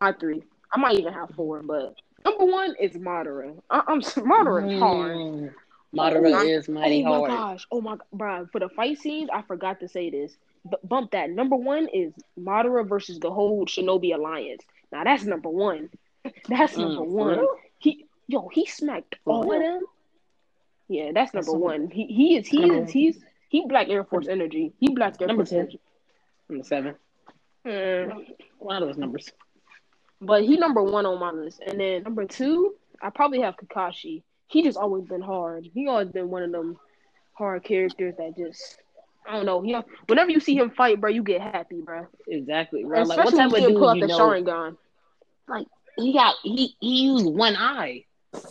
my 0.00 0.12
three. 0.12 0.42
I 0.72 0.78
might 0.78 0.98
even 0.98 1.12
have 1.12 1.30
four, 1.36 1.62
but 1.62 1.94
number 2.24 2.44
one 2.44 2.74
is 2.80 2.92
Madara. 2.92 3.56
I, 3.70 3.82
I'm 3.86 4.00
Madara 4.00 4.72
is 4.72 4.78
hard. 4.80 5.54
Mm. 5.94 5.98
Madara 6.12 6.48
is 6.48 6.68
mighty 6.68 7.04
oh 7.04 7.08
hard. 7.20 7.30
my 7.30 7.36
gosh! 7.36 7.66
Oh 7.70 7.80
my, 7.80 7.96
bro. 8.12 8.46
For 8.52 8.58
the 8.60 8.68
fight 8.68 8.98
scenes, 8.98 9.30
I 9.32 9.42
forgot 9.42 9.80
to 9.80 9.88
say 9.88 10.10
this. 10.10 10.36
B- 10.68 10.76
bump 10.82 11.12
that. 11.12 11.30
Number 11.30 11.56
one 11.56 11.88
is 11.92 12.12
Madara 12.38 12.86
versus 12.88 13.18
the 13.20 13.30
whole 13.30 13.66
Shinobi 13.66 14.14
Alliance. 14.14 14.64
Now 14.92 15.04
that's 15.04 15.24
number 15.24 15.48
one. 15.48 15.90
That's 16.48 16.74
Mm, 16.74 16.80
number 16.80 17.02
one. 17.04 17.46
He 17.78 18.06
yo, 18.26 18.48
he 18.48 18.66
smacked 18.66 19.14
all 19.24 19.52
of 19.52 19.60
them. 19.62 19.82
Yeah, 20.88 21.12
that's 21.14 21.32
number 21.34 21.52
That's 21.52 21.60
one. 21.62 21.88
He 21.90 22.06
he 22.06 22.36
is 22.36 22.48
he 22.48 22.62
is 22.64 22.90
he's 22.90 23.24
he 23.48 23.64
Black 23.68 23.88
Air 23.88 24.02
Force 24.04 24.26
energy. 24.26 24.72
He 24.80 24.88
Black 24.92 25.20
Air 25.20 25.28
Number 25.28 25.42
Force 25.44 25.50
10. 25.50 25.58
energy. 25.60 25.80
Number 26.48 26.64
seven. 26.64 26.94
Mm, 27.64 28.24
A 28.60 28.64
lot 28.64 28.82
of 28.82 28.88
those 28.88 28.96
numbers. 28.96 29.30
but 30.20 30.42
he 30.42 30.56
number 30.56 30.82
one 30.82 31.06
on 31.06 31.18
my 31.20 31.30
list, 31.30 31.60
and 31.64 31.78
then 31.78 32.02
number 32.02 32.24
two, 32.24 32.74
I 33.00 33.10
probably 33.10 33.40
have 33.42 33.56
Kakashi. 33.56 34.22
He 34.48 34.62
just 34.62 34.78
always 34.78 35.04
been 35.04 35.22
hard. 35.22 35.68
He 35.74 35.88
always 35.88 36.08
been 36.08 36.30
one 36.30 36.42
of 36.42 36.52
them 36.52 36.76
hard 37.32 37.64
characters 37.64 38.14
that 38.18 38.36
just 38.36 38.78
I 39.28 39.32
don't 39.32 39.46
know. 39.46 39.60
He 39.60 39.76
whenever 40.06 40.30
you 40.30 40.40
see 40.40 40.56
him 40.56 40.70
fight, 40.70 41.00
bro, 41.00 41.10
you 41.10 41.22
get 41.22 41.40
happy, 41.40 41.80
bro. 41.80 42.06
Exactly. 42.28 42.84
Bro. 42.84 43.02
Like, 43.02 43.08
what 43.18 43.26
Especially 43.26 43.38
type 43.38 43.52
when 43.52 43.62
of 43.64 43.68
he 43.70 43.74
pull 43.76 43.88
out 43.88 43.94
dude 43.94 44.02
the 44.04 44.12
you 44.12 44.18
know? 44.18 44.28
Sharingan. 44.30 44.76
He 45.98 46.12
got 46.12 46.34
he 46.42 46.76
he 46.80 47.04
used 47.06 47.26
one 47.26 47.56
eye. 47.56 48.04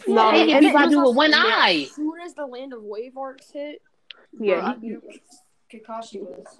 No, 0.07 0.31
Hey, 0.31 0.41
and 0.41 0.51
if 0.51 0.61
you 0.63 0.69
it- 0.69 0.73
gotta 0.73 0.89
do 0.89 0.99
was 0.99 1.09
with 1.09 1.17
one 1.17 1.31
Yeah, 1.31 1.37
eye. 1.43 1.83
As 1.85 1.91
soon 1.95 2.19
as 2.25 2.33
the 2.33 2.45
land 2.45 2.73
of 2.73 2.81
wave 2.81 3.15
arcs 3.17 3.51
hit, 3.51 3.81
Yeah, 4.39 4.55
bro, 4.61 4.65
I 4.65 4.75
he- 4.81 5.77
Kakashi 5.79 6.21
was. 6.21 6.59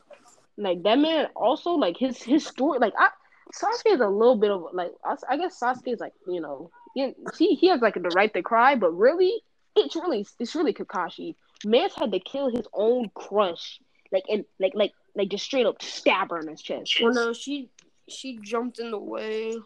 like 0.57 0.83
that 0.83 0.99
man 0.99 1.27
also 1.35 1.71
like 1.71 1.97
his 1.97 2.21
his 2.21 2.45
story 2.45 2.79
like 2.79 2.93
I 2.97 3.09
Sasuke 3.53 3.93
is 3.95 3.99
a 3.99 4.07
little 4.07 4.35
bit 4.35 4.51
of 4.51 4.67
like 4.73 4.91
I 5.03 5.15
I 5.29 5.37
guess 5.37 5.59
Sasuke 5.59 5.93
is 5.93 5.99
like 5.99 6.13
you 6.27 6.39
know 6.39 6.69
he 6.95 7.13
he, 7.37 7.55
he 7.55 7.67
has 7.69 7.81
like 7.81 7.95
the 7.95 8.11
right 8.11 8.33
to 8.33 8.43
cry, 8.43 8.75
but 8.75 8.91
really 8.91 9.43
it's 9.75 9.95
really 9.95 10.25
it's 10.39 10.55
really 10.55 10.73
Kakashi. 10.73 11.35
Man's 11.65 11.95
had 11.95 12.11
to 12.13 12.19
kill 12.19 12.49
his 12.49 12.67
own 12.73 13.11
crush, 13.15 13.79
like 14.11 14.23
and 14.29 14.45
like 14.59 14.73
like 14.75 14.93
like 15.15 15.29
just 15.29 15.45
straight 15.45 15.67
up 15.67 15.83
stab 15.83 16.31
her 16.31 16.39
in 16.39 16.47
his 16.47 16.61
chest. 16.63 16.97
Well, 17.01 17.13
no, 17.13 17.33
she 17.33 17.69
she 18.09 18.39
jumped 18.41 18.79
in 18.79 18.91
the 18.91 18.99
way 18.99 19.57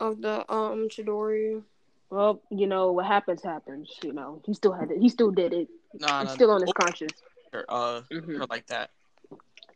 of 0.00 0.20
the 0.22 0.40
um 0.52 0.88
Chidori. 0.88 1.62
Well, 2.10 2.42
you 2.50 2.66
know 2.66 2.92
what 2.92 3.06
happens 3.06 3.42
happens. 3.42 3.90
You 4.02 4.12
know 4.12 4.42
he 4.46 4.54
still 4.54 4.72
had 4.72 4.90
it. 4.90 4.98
He 5.00 5.08
still 5.08 5.30
did 5.30 5.52
it. 5.52 5.68
Nah, 5.94 6.22
It's 6.22 6.32
nah, 6.32 6.34
still 6.34 6.50
on 6.50 6.62
his 6.62 6.72
conscience. 6.72 7.22
uh, 7.68 8.02
Mhm. 8.12 8.38
her 8.38 8.46
like 8.46 8.66
that. 8.68 8.90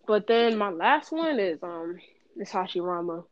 But 0.07 0.27
then 0.27 0.57
my 0.59 0.71
last 0.71 1.13
one 1.13 1.39
is 1.41 1.63
um 1.63 1.99
is 2.37 2.51
Hashirama. 2.51 3.25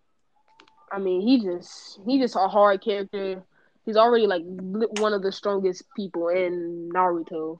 I 0.93 0.99
mean, 0.99 1.23
he 1.23 1.43
just 1.43 2.01
he 2.07 2.21
just 2.21 2.37
a 2.37 2.49
hard 2.49 2.83
character. 2.83 3.45
He's 3.85 3.97
already 3.97 4.27
like 4.27 4.43
one 4.45 5.13
of 5.13 5.23
the 5.23 5.33
strongest 5.33 5.85
people 5.97 6.29
in 6.29 6.91
Naruto, 6.95 7.59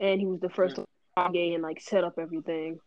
and 0.00 0.20
he 0.20 0.26
was 0.26 0.40
the 0.40 0.50
first 0.50 0.78
Hokage 1.16 1.54
and 1.54 1.62
like 1.62 1.80
set 1.80 2.04
up 2.04 2.18
everything. 2.18 2.80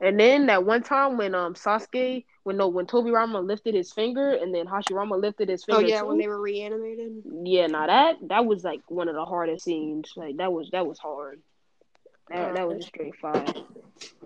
And 0.00 0.18
then 0.18 0.46
that 0.46 0.64
one 0.64 0.82
time 0.82 1.16
when 1.16 1.34
um 1.34 1.54
Sasuke, 1.54 2.24
when 2.44 2.56
no, 2.56 2.68
when 2.68 2.86
Tobirama 2.86 3.44
lifted 3.44 3.74
his 3.74 3.92
finger, 3.92 4.30
and 4.30 4.54
then 4.54 4.66
Hashirama 4.66 5.20
lifted 5.20 5.48
his 5.48 5.64
finger. 5.64 5.78
Oh 5.78 5.80
finger. 5.80 5.94
yeah, 5.94 6.00
too. 6.00 6.06
when 6.06 6.18
they 6.18 6.28
were 6.28 6.40
reanimated. 6.40 7.22
Yeah, 7.44 7.66
now 7.66 7.86
that 7.86 8.16
that 8.28 8.44
was 8.44 8.62
like 8.62 8.82
one 8.88 9.08
of 9.08 9.14
the 9.14 9.24
hardest 9.24 9.64
scenes. 9.64 10.12
Like 10.16 10.36
that 10.36 10.52
was 10.52 10.68
that 10.72 10.86
was 10.86 10.98
hard. 10.98 11.40
That, 12.28 12.54
that 12.54 12.68
was 12.68 12.84
a 12.84 12.86
straight 12.86 13.16
fire. 13.16 13.44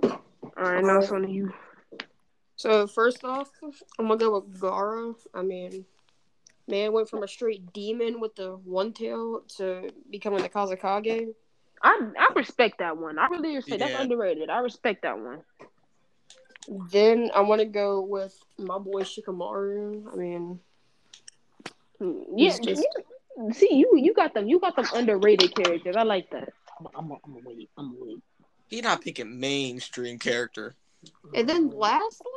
All 0.02 0.72
right, 0.72 0.84
now 0.84 0.98
it's 0.98 1.10
on 1.10 1.28
you. 1.30 1.52
So 2.56 2.86
first 2.86 3.24
off, 3.24 3.50
I'm 3.98 4.08
gonna 4.08 4.16
go 4.16 4.40
with 4.40 4.60
Gaara. 4.60 5.14
I 5.34 5.42
mean, 5.42 5.84
man 6.68 6.92
went 6.92 7.08
from 7.08 7.22
a 7.22 7.28
straight 7.28 7.72
demon 7.72 8.20
with 8.20 8.34
the 8.36 8.52
one 8.64 8.92
tail 8.92 9.42
to 9.56 9.90
becoming 10.10 10.42
the 10.42 10.48
Kazekage. 10.48 11.34
I 11.82 11.98
I 12.18 12.32
respect 12.34 12.78
that 12.78 12.96
one. 12.96 13.18
I 13.18 13.26
really 13.26 13.56
respect. 13.56 13.80
That's 13.80 13.94
underrated. 14.00 14.50
I 14.50 14.58
respect 14.58 15.02
that 15.02 15.18
one. 15.18 15.42
Then 16.90 17.30
I 17.34 17.40
want 17.40 17.60
to 17.60 17.66
go 17.66 18.02
with 18.02 18.38
my 18.58 18.78
boy 18.78 19.02
Shikamaru. 19.02 20.12
I 20.12 20.16
mean, 20.16 20.60
Yeah, 22.00 22.56
just- 22.62 22.82
yeah. 22.82 23.02
See, 23.52 23.74
you 23.74 23.92
you 23.96 24.12
got 24.14 24.34
them. 24.34 24.46
You 24.46 24.60
got 24.60 24.76
them 24.76 24.86
underrated 24.94 25.54
characters. 25.56 25.96
I 25.96 26.02
like 26.02 26.30
that. 26.30 26.52
I'm 26.78 26.86
I'm 26.94 27.12
I'm 27.24 27.32
gonna 27.32 27.46
wait. 27.46 27.70
I'm 27.78 27.92
gonna 27.94 28.04
wait. 28.04 28.18
He 28.68 28.80
not 28.80 29.00
picking 29.02 29.40
mainstream 29.40 30.18
character. 30.18 30.74
and 31.34 31.48
then 31.48 31.70
lastly, 31.70 32.30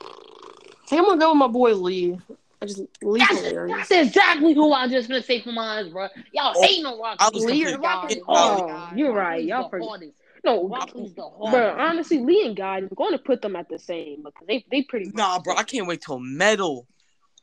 I 0.00 0.73
think 0.86 1.00
I'm 1.00 1.06
gonna 1.06 1.20
go 1.20 1.30
with 1.30 1.38
my 1.38 1.48
boy 1.48 1.74
Lee. 1.74 2.18
I 2.62 2.66
just 2.66 2.82
Lee 3.02 3.18
That's, 3.20 3.40
hilarious. 3.40 3.88
that's 3.88 4.08
exactly 4.08 4.54
who 4.54 4.72
I 4.72 4.84
was 4.84 4.92
just 4.92 5.08
gonna 5.08 5.22
say 5.22 5.42
for 5.42 5.52
mine, 5.52 5.92
bro. 5.92 6.08
Y'all 6.32 6.54
Oh, 6.56 6.62
hating 6.62 6.86
on 6.86 6.98
Rock 6.98 7.20
Lee. 7.20 7.40
completely 7.40 7.76
Rock 7.76 8.02
forgetting 8.02 8.24
Lee- 8.26 8.34
about 8.34 8.70
Oh, 8.70 8.96
you're 8.96 9.12
right. 9.12 9.40
Lee's 9.40 9.48
Y'all 9.48 9.62
the 9.64 9.68
forget. 9.70 9.88
hardest. 9.88 10.12
No, 10.44 10.68
Rock 10.68 10.94
Lee's 10.94 11.14
the 11.14 11.30
bro. 11.50 11.76
Honestly, 11.78 12.20
Lee 12.20 12.46
and 12.46 12.56
Guy, 12.56 12.80
we're 12.80 12.88
going 12.96 13.12
to 13.12 13.18
put 13.18 13.40
them 13.40 13.56
at 13.56 13.68
the 13.68 13.78
same 13.78 14.22
because 14.22 14.46
they 14.46 14.64
they 14.70 14.82
pretty. 14.82 15.10
Nah, 15.14 15.38
the 15.38 15.42
bro, 15.44 15.56
I 15.56 15.62
can't 15.62 15.86
wait 15.86 16.02
till 16.02 16.18
Metal. 16.18 16.86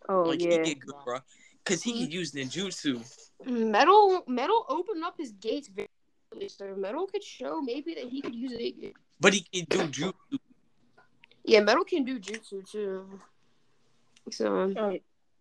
Oh 0.09 0.23
like 0.23 0.41
yeah. 0.41 0.51
he 0.51 0.73
get 0.73 0.79
good, 0.79 0.95
bro. 1.05 1.19
Cause 1.63 1.83
he 1.83 1.93
mm-hmm. 1.93 2.03
could 2.05 2.13
use 2.13 2.31
ninjutsu. 2.31 3.03
Metal 3.45 4.23
Metal 4.27 4.65
opened 4.69 5.03
up 5.03 5.15
his 5.17 5.31
gates 5.33 5.67
very 5.67 5.87
so 6.47 6.75
Metal 6.75 7.07
could 7.07 7.23
show 7.23 7.61
maybe 7.61 7.93
that 7.95 8.05
he 8.05 8.21
could 8.21 8.35
use 8.35 8.53
it. 8.53 8.93
But 9.19 9.33
he 9.33 9.41
can 9.41 9.89
do 9.89 10.11
jutsu. 10.11 10.39
Yeah, 11.43 11.61
Metal 11.61 11.83
can 11.83 12.03
do 12.03 12.19
jutsu 12.19 12.69
too. 12.69 13.19
So 14.31 14.73
Oh, 14.77 14.99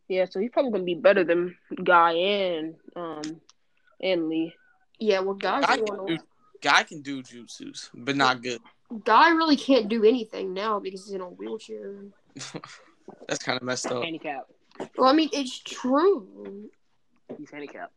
yeah, 0.09 0.25
so 0.29 0.41
he's 0.41 0.51
probably 0.51 0.73
gonna 0.73 0.85
be 0.85 0.95
better 0.95 1.25
than 1.25 1.57
Guy 1.85 2.13
and 2.13 2.75
um 2.97 3.41
and 4.03 4.29
Lee. 4.29 4.55
yeah, 4.99 5.21
well, 5.21 5.35
guys, 5.35 5.65
Guy 5.67 5.77
can 5.77 6.07
do, 6.07 6.19
guy 6.63 6.83
can 6.85 7.03
do 7.03 7.23
jutsus, 7.23 7.91
but 7.95 8.17
not 8.17 8.43
good. 8.43 8.61
Guy 9.05 9.31
really 9.31 9.57
can't 9.57 9.89
do 9.89 10.05
anything 10.05 10.53
now 10.55 10.81
because 10.81 11.05
he's 11.05 11.15
in 11.15 11.21
a 11.21 11.29
wheelchair. 11.29 11.95
That's 13.29 13.43
kind 13.43 13.57
of 13.57 13.63
messed 13.63 13.87
up. 13.87 14.03
handicap. 14.03 14.47
Well, 14.97 15.09
I 15.09 15.13
mean, 15.13 15.29
it's 15.33 15.59
true. 15.59 16.71
He's 17.39 17.51
handicapped. 17.51 17.93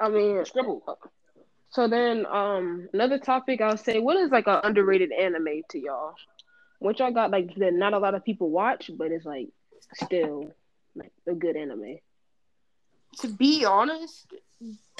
I 0.00 0.08
mean, 0.08 0.44
Scribble. 0.44 0.98
so 1.70 1.88
then 1.88 2.26
um 2.26 2.88
another 2.92 3.18
topic 3.18 3.60
I'll 3.60 3.76
say, 3.76 3.98
what 4.00 4.16
is 4.16 4.30
like 4.30 4.46
an 4.46 4.60
underrated 4.64 5.12
anime 5.12 5.62
to 5.70 5.78
y'all? 5.78 6.14
What 6.78 6.98
y'all 6.98 7.12
got 7.12 7.30
like 7.30 7.54
that 7.56 7.74
not 7.74 7.92
a 7.92 7.98
lot 7.98 8.14
of 8.14 8.24
people 8.24 8.50
watch, 8.50 8.90
but 8.96 9.10
it's 9.10 9.24
like 9.24 9.48
still 9.94 10.52
like 10.94 11.12
a 11.26 11.34
good 11.34 11.56
anime. 11.56 11.98
To 13.20 13.28
be 13.28 13.64
honest, 13.64 14.32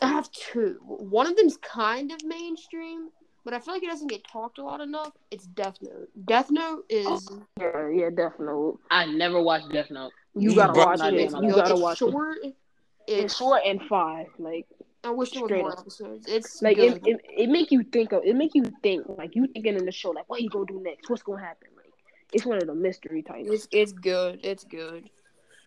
I 0.02 0.08
have 0.08 0.30
two. 0.32 0.78
One 0.82 1.26
of 1.26 1.36
them's 1.36 1.56
kind 1.58 2.10
of 2.10 2.24
mainstream, 2.24 3.10
but 3.44 3.54
I 3.54 3.60
feel 3.60 3.74
like 3.74 3.82
it 3.82 3.88
doesn't 3.88 4.08
get 4.08 4.26
talked 4.26 4.58
a 4.58 4.64
lot 4.64 4.80
enough. 4.80 5.12
It's 5.30 5.46
Death 5.46 5.76
Note. 5.82 6.08
Death 6.26 6.50
Note 6.50 6.84
is 6.88 7.28
oh, 7.30 7.42
Yeah, 7.60 7.88
yeah, 7.88 8.28
Note. 8.38 8.80
I 8.90 9.06
never 9.06 9.40
watched 9.40 9.70
Death 9.70 9.90
Note. 9.90 10.12
You 10.34 10.54
gotta 10.54 10.78
watch 10.78 11.00
it. 11.00 11.10
did. 11.10 11.30
You 11.32 11.54
gotta 11.54 11.72
it's 11.72 11.80
watch 11.80 12.02
it. 12.02 12.54
It's 13.06 13.24
It's 13.24 13.36
short 13.36 13.62
and 13.64 13.82
five. 13.82 14.26
Like 14.38 14.66
I 15.04 15.10
wish 15.10 15.30
there 15.32 15.42
was 15.42 15.48
straight 15.48 15.62
more 15.62 15.72
up. 15.72 15.78
episodes. 15.80 16.26
It's 16.28 16.60
like 16.60 16.76
good. 16.76 16.96
it, 16.96 17.06
it, 17.06 17.20
it 17.44 17.48
make 17.48 17.70
you 17.70 17.82
think 17.84 18.12
of 18.12 18.24
it 18.24 18.34
make 18.34 18.54
you 18.54 18.64
think 18.82 19.04
like 19.08 19.34
you 19.36 19.46
thinking 19.46 19.76
in 19.76 19.84
the 19.84 19.92
show 19.92 20.10
like 20.10 20.28
what 20.28 20.42
you 20.42 20.48
gonna 20.50 20.66
do 20.66 20.80
next? 20.82 21.08
What's 21.08 21.22
gonna 21.22 21.40
happen? 21.40 21.68
Like 21.76 21.92
it's 22.32 22.44
one 22.44 22.58
of 22.58 22.66
the 22.66 22.74
mystery 22.74 23.22
types. 23.22 23.48
It's 23.50 23.68
it's 23.70 23.92
good. 23.92 24.40
It's 24.42 24.64
good. 24.64 25.08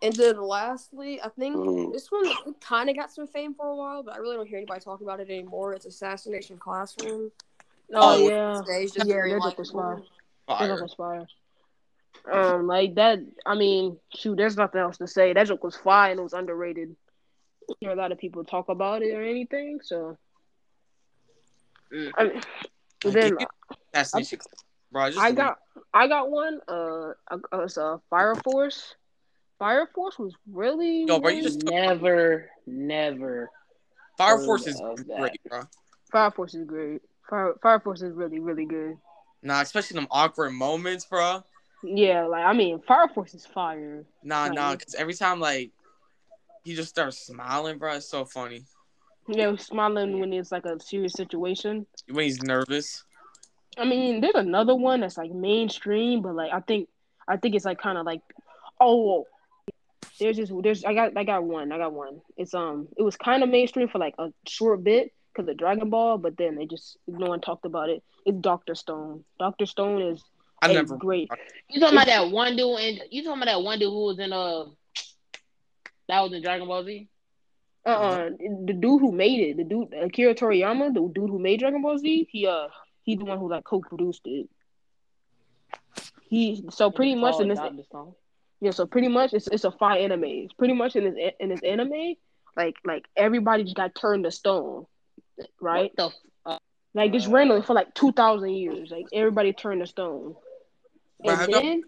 And 0.03 0.13
then 0.15 0.41
lastly, 0.41 1.21
I 1.21 1.29
think 1.29 1.55
Mm. 1.55 1.93
this 1.93 2.11
one 2.11 2.25
kind 2.59 2.89
of 2.89 2.95
got 2.95 3.11
some 3.11 3.27
fame 3.27 3.53
for 3.53 3.67
a 3.67 3.75
while, 3.75 4.01
but 4.03 4.15
I 4.15 4.17
really 4.17 4.35
don't 4.35 4.47
hear 4.47 4.57
anybody 4.57 4.79
talk 4.81 5.01
about 5.01 5.19
it 5.19 5.29
anymore. 5.29 5.73
It's 5.73 5.85
Assassination 5.85 6.57
Classroom. 6.57 7.31
Oh, 7.93 8.13
Oh, 8.13 8.27
yeah. 8.27 8.61
It's 8.67 8.93
just 8.93 9.07
Yeah, 9.07 9.15
very 9.15 9.29
that 9.33 9.43
joke 9.43 9.59
was 9.59 9.71
likable. 9.71 10.07
fire. 10.47 10.57
That 10.59 10.67
joke 10.67 10.95
Fire. 10.97 11.17
was 11.17 11.27
fire. 12.25 12.51
Um, 12.55 12.67
like 12.67 12.95
that. 12.95 13.19
I 13.45 13.55
mean, 13.55 13.97
shoot, 14.15 14.37
there's 14.37 14.57
nothing 14.57 14.81
else 14.81 14.97
to 14.97 15.07
say. 15.07 15.33
That 15.33 15.47
joke 15.47 15.63
was 15.63 15.75
fire 15.75 16.11
and 16.11 16.19
it 16.19 16.23
was 16.23 16.33
underrated. 16.33 16.95
I 17.71 17.75
hear 17.81 17.91
a 17.91 17.95
lot 17.95 18.11
of 18.11 18.17
people 18.17 18.43
talk 18.43 18.69
about 18.69 19.01
it 19.03 19.13
or 19.13 19.21
anything. 19.23 19.79
So, 19.83 20.17
Mm. 21.91 22.11
I 22.17 22.23
mean, 22.23 22.41
then 23.03 23.13
give 23.13 23.37
me 23.39 23.45
Assassination 23.93 24.39
Class, 24.39 24.63
bro. 24.91 25.07
Just 25.09 25.19
I 25.19 25.27
leave- 25.27 25.35
got 25.35 25.59
I 25.93 26.07
got 26.07 26.31
one. 26.31 26.61
Uh, 26.67 27.11
uh, 27.29 27.37
it's 27.63 27.77
uh, 27.77 27.97
Fire 28.09 28.35
Force. 28.35 28.95
Fire 29.59 29.87
Force 29.93 30.17
was 30.17 30.33
really. 30.49 31.03
no, 31.05 31.19
bro, 31.19 31.31
you 31.31 31.43
just- 31.43 31.63
Never, 31.63 32.49
never. 32.65 33.49
Fire 34.17 34.37
Force 34.39 34.67
is 34.67 34.79
of 34.79 35.05
that. 35.07 35.19
great, 35.19 35.41
bro. 35.49 35.63
Fire 36.11 36.31
Force 36.31 36.53
is 36.55 36.65
great. 36.65 37.01
Fire 37.29 37.55
Fire 37.61 37.79
Force 37.81 38.01
is 38.01 38.13
really 38.13 38.39
really 38.39 38.65
good. 38.65 38.97
Nah, 39.43 39.61
especially 39.61 39.95
them 39.95 40.07
awkward 40.11 40.51
moments, 40.51 41.03
bro. 41.05 41.43
Yeah, 41.83 42.25
like 42.27 42.45
I 42.45 42.53
mean, 42.53 42.79
Fire 42.81 43.07
Force 43.09 43.33
is 43.33 43.45
fire. 43.45 44.05
Nah, 44.23 44.43
Right. 44.43 44.53
nah, 44.53 44.75
because 44.75 44.95
every 44.95 45.13
time 45.15 45.39
like 45.41 45.71
he 46.63 46.75
just 46.75 46.89
starts 46.89 47.25
smiling, 47.25 47.77
bro. 47.77 47.95
It's 47.95 48.09
so 48.09 48.25
funny 48.25 48.63
know, 49.27 49.55
smiling 49.55 50.19
when 50.19 50.33
it's 50.33 50.51
like 50.51 50.65
a 50.65 50.79
serious 50.79 51.13
situation. 51.13 51.85
when 52.09 52.25
he's 52.25 52.41
nervous. 52.41 53.03
I 53.77 53.85
mean, 53.85 54.21
there's 54.21 54.35
another 54.35 54.75
one 54.75 55.01
that's 55.01 55.17
like 55.17 55.31
mainstream, 55.31 56.21
but 56.21 56.35
like 56.35 56.51
I 56.51 56.59
think 56.59 56.89
I 57.27 57.37
think 57.37 57.55
it's 57.55 57.65
like 57.65 57.79
kind 57.79 57.97
of 57.97 58.05
like 58.05 58.21
oh, 58.79 59.25
there's 60.19 60.37
just 60.37 60.51
there's 60.61 60.83
I 60.83 60.93
got 60.93 61.15
I 61.15 61.23
got 61.23 61.43
one 61.43 61.71
I 61.71 61.77
got 61.77 61.93
one. 61.93 62.21
It's 62.37 62.53
um 62.53 62.87
it 62.97 63.03
was 63.03 63.15
kind 63.15 63.43
of 63.43 63.49
mainstream 63.49 63.87
for 63.87 63.99
like 63.99 64.15
a 64.17 64.33
short 64.47 64.83
bit 64.83 65.13
because 65.33 65.49
of 65.49 65.57
Dragon 65.57 65.89
Ball, 65.89 66.17
but 66.17 66.37
then 66.37 66.55
they 66.55 66.65
just 66.65 66.97
no 67.07 67.27
one 67.27 67.41
talked 67.41 67.65
about 67.65 67.89
it. 67.89 68.03
It's 68.25 68.37
Doctor 68.37 68.75
Stone. 68.75 69.23
Doctor 69.39 69.65
Stone 69.65 70.01
is 70.01 70.23
I 70.61 70.73
never. 70.73 70.95
great. 70.95 71.29
You 71.69 71.79
talking 71.79 71.97
about 71.97 72.07
that 72.07 72.29
one 72.29 72.55
dude? 72.55 72.79
And 72.79 73.01
you 73.09 73.23
talking 73.23 73.41
about 73.41 73.51
that 73.51 73.63
one 73.63 73.79
dude 73.79 73.89
who 73.89 74.05
was 74.05 74.19
in 74.19 74.33
uh 74.33 74.65
that 76.07 76.21
was 76.21 76.33
in 76.33 76.41
Dragon 76.41 76.67
Ball 76.67 76.83
Z? 76.83 77.07
Uh 77.85 77.89
uh 77.89 78.29
the 78.65 78.73
dude 78.73 79.01
who 79.01 79.11
made 79.11 79.39
it, 79.39 79.57
the 79.57 79.63
dude 79.63 79.93
Akira 79.93 80.35
Toriyama, 80.35 80.93
the 80.93 81.01
dude 81.13 81.29
who 81.29 81.39
made 81.39 81.59
Dragon 81.59 81.81
Ball 81.81 81.97
Z, 81.97 82.27
he 82.31 82.45
uh 82.47 82.67
he's 83.03 83.17
the 83.17 83.25
one 83.25 83.39
who 83.39 83.49
like 83.49 83.63
co-produced 83.63 84.21
it. 84.25 84.49
He 86.29 86.63
so 86.69 86.91
pretty 86.91 87.15
much 87.15 87.39
in 87.39 87.47
this 87.49 87.59
Dr. 87.59 87.83
Stone. 87.83 88.13
yeah 88.61 88.71
so 88.71 88.85
pretty 88.85 89.07
much 89.07 89.33
it's 89.33 89.47
it's 89.47 89.63
a 89.63 89.71
fire 89.71 89.99
anime. 89.99 90.23
It's 90.25 90.53
pretty 90.53 90.73
much 90.73 90.95
in 90.95 91.03
this 91.13 91.33
in 91.39 91.49
this 91.49 91.61
anime 91.63 92.15
like 92.55 92.75
like 92.85 93.05
everybody 93.15 93.63
just 93.63 93.75
got 93.75 93.95
turned 93.95 94.23
to 94.25 94.31
stone, 94.31 94.85
right? 95.59 95.91
What 95.95 96.13
the 96.45 96.51
f- 96.53 96.59
Like 96.93 97.13
just 97.13 97.27
randomly 97.27 97.63
for 97.63 97.73
like 97.73 97.93
two 97.93 98.11
thousand 98.11 98.49
years, 98.51 98.91
like 98.91 99.05
everybody 99.13 99.53
turned 99.53 99.81
to 99.81 99.87
stone. 99.87 100.35
And 101.23 101.53
then 101.53 101.83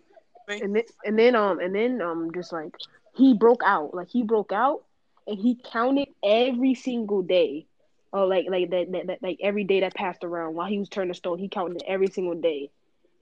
and 0.62 0.76
then 0.76 0.84
and 1.06 1.19
then 1.19 1.36
um 1.36 1.60
and 1.60 1.76
then 1.76 2.02
um 2.02 2.32
just 2.34 2.52
like 2.54 2.73
he 3.15 3.34
broke 3.34 3.62
out 3.65 3.93
like 3.93 4.10
he 4.10 4.23
broke 4.23 4.52
out 4.52 4.84
and 5.28 5.38
he 5.38 5.56
counted 5.56 6.08
every 6.23 6.73
single 6.76 7.21
day 7.21 7.65
or 8.12 8.26
like 8.26 8.45
like 8.49 8.69
that, 8.69 8.91
that, 8.91 9.08
that 9.08 9.23
like 9.23 9.39
every 9.41 9.63
day 9.63 9.82
that 9.82 9.93
passed 9.95 10.23
around 10.23 10.56
while 10.56 10.67
he 10.67 10.80
was 10.80 10.89
turned 10.89 11.12
to 11.12 11.17
stone 11.17 11.39
he 11.39 11.47
counted 11.47 11.84
every 11.88 12.08
single 12.08 12.36
day 12.36 12.69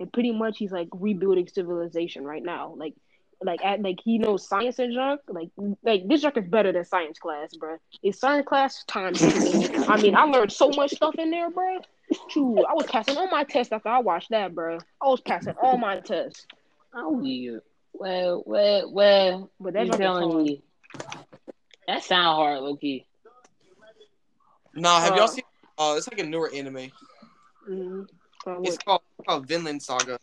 and 0.01 0.11
pretty 0.11 0.31
much 0.31 0.57
he's 0.57 0.71
like 0.71 0.89
rebuilding 0.93 1.47
civilization 1.47 2.25
right 2.25 2.43
now. 2.43 2.73
Like, 2.75 2.95
like 3.43 3.63
at 3.63 3.81
like 3.81 3.99
he 4.03 4.17
knows 4.17 4.45
science 4.45 4.79
and 4.79 4.93
junk. 4.93 5.21
Like, 5.27 5.49
like 5.83 6.07
this 6.07 6.21
junk 6.21 6.37
is 6.37 6.47
better 6.47 6.71
than 6.71 6.83
science 6.83 7.19
class, 7.19 7.55
bro. 7.55 7.77
It's 8.03 8.19
science 8.19 8.47
class 8.47 8.83
times 8.85 9.19
two. 9.19 9.85
I 9.87 10.01
mean, 10.01 10.15
I 10.15 10.23
learned 10.23 10.51
so 10.51 10.69
much 10.69 10.91
stuff 10.91 11.15
in 11.15 11.31
there, 11.31 11.49
bro. 11.49 11.79
True, 12.29 12.65
I 12.65 12.73
was 12.73 12.87
passing 12.87 13.15
all 13.15 13.29
my 13.29 13.43
tests 13.43 13.71
after 13.71 13.89
I 13.89 13.99
watched 13.99 14.31
that, 14.31 14.53
bro. 14.53 14.79
I 15.01 15.05
was 15.05 15.21
passing 15.21 15.53
all 15.61 15.77
my 15.77 15.99
tests. 15.99 16.45
Oh 16.93 17.21
yeah. 17.21 17.59
Well, 18.01 18.41
well, 18.47 18.91
well. 18.91 19.51
But 19.59 19.73
that 19.73 19.85
you 19.85 19.91
junk 19.91 20.01
is 20.01 20.05
telling 20.07 20.43
me 20.43 20.63
that 21.87 22.03
sound 22.03 22.35
hard, 22.35 22.59
lowkey. 22.61 23.05
Nah, 24.73 24.99
have 25.01 25.13
Uh, 25.13 25.15
y'all 25.17 25.27
seen? 25.27 25.43
Uh, 25.77 25.93
it's 25.97 26.07
like 26.09 26.17
a 26.17 26.23
newer 26.23 26.49
anime. 26.51 26.91
Mhm. 27.69 28.07
Uh, 28.47 28.61
It's 28.63 28.79
called, 28.79 29.01
it's 29.19 29.27
called 29.27 29.45
Vinland 29.47 29.83
Saga. 29.83 30.17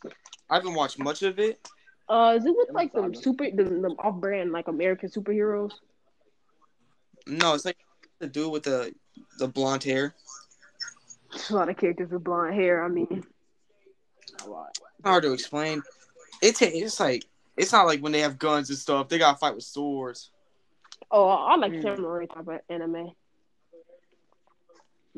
I 0.51 0.57
haven't 0.57 0.75
watched 0.75 0.99
much 0.99 1.23
of 1.23 1.39
it. 1.39 1.69
uh, 2.09 2.35
is 2.37 2.47
it 2.47 2.57
with 2.57 2.69
like 2.73 2.93
the 2.93 3.03
Saga. 3.03 3.23
super 3.23 3.49
the, 3.49 3.63
the 3.63 3.95
off 4.01 4.17
brand 4.17 4.51
like 4.51 4.67
American 4.67 5.09
superheroes? 5.09 5.75
No, 7.29 7.55
it's 7.55 7.65
like 7.65 7.79
the 8.19 8.27
dude 8.27 8.51
with 8.51 8.65
the 8.65 8.93
the 9.39 9.47
blonde 9.47 9.85
hair. 9.85 10.17
A 11.49 11.55
lot 11.55 11.69
of 11.69 11.77
characters 11.77 12.11
with 12.11 12.25
blonde 12.25 12.55
hair. 12.55 12.83
I 12.83 12.89
mean, 12.89 13.25
a 14.45 14.49
lot. 14.49 14.77
Hard 15.05 15.23
to 15.23 15.33
explain. 15.33 15.85
It's 16.43 16.61
it's 16.61 16.99
like 16.99 17.25
it's 17.59 17.73
not 17.73 17.87
like 17.87 18.01
when 18.01 18.13
they 18.13 18.21
have 18.21 18.39
guns 18.39 18.71
and 18.71 18.79
stuff. 18.79 19.09
They 19.09 19.19
gotta 19.19 19.37
fight 19.37 19.55
with 19.55 19.65
swords. 19.65 20.31
oh, 21.11 21.29
I 21.29 21.57
like 21.57 21.73
Mm. 21.73 21.83
samurai 21.83 22.27
type 22.27 22.49
of 22.49 22.61
anime. 22.69 23.13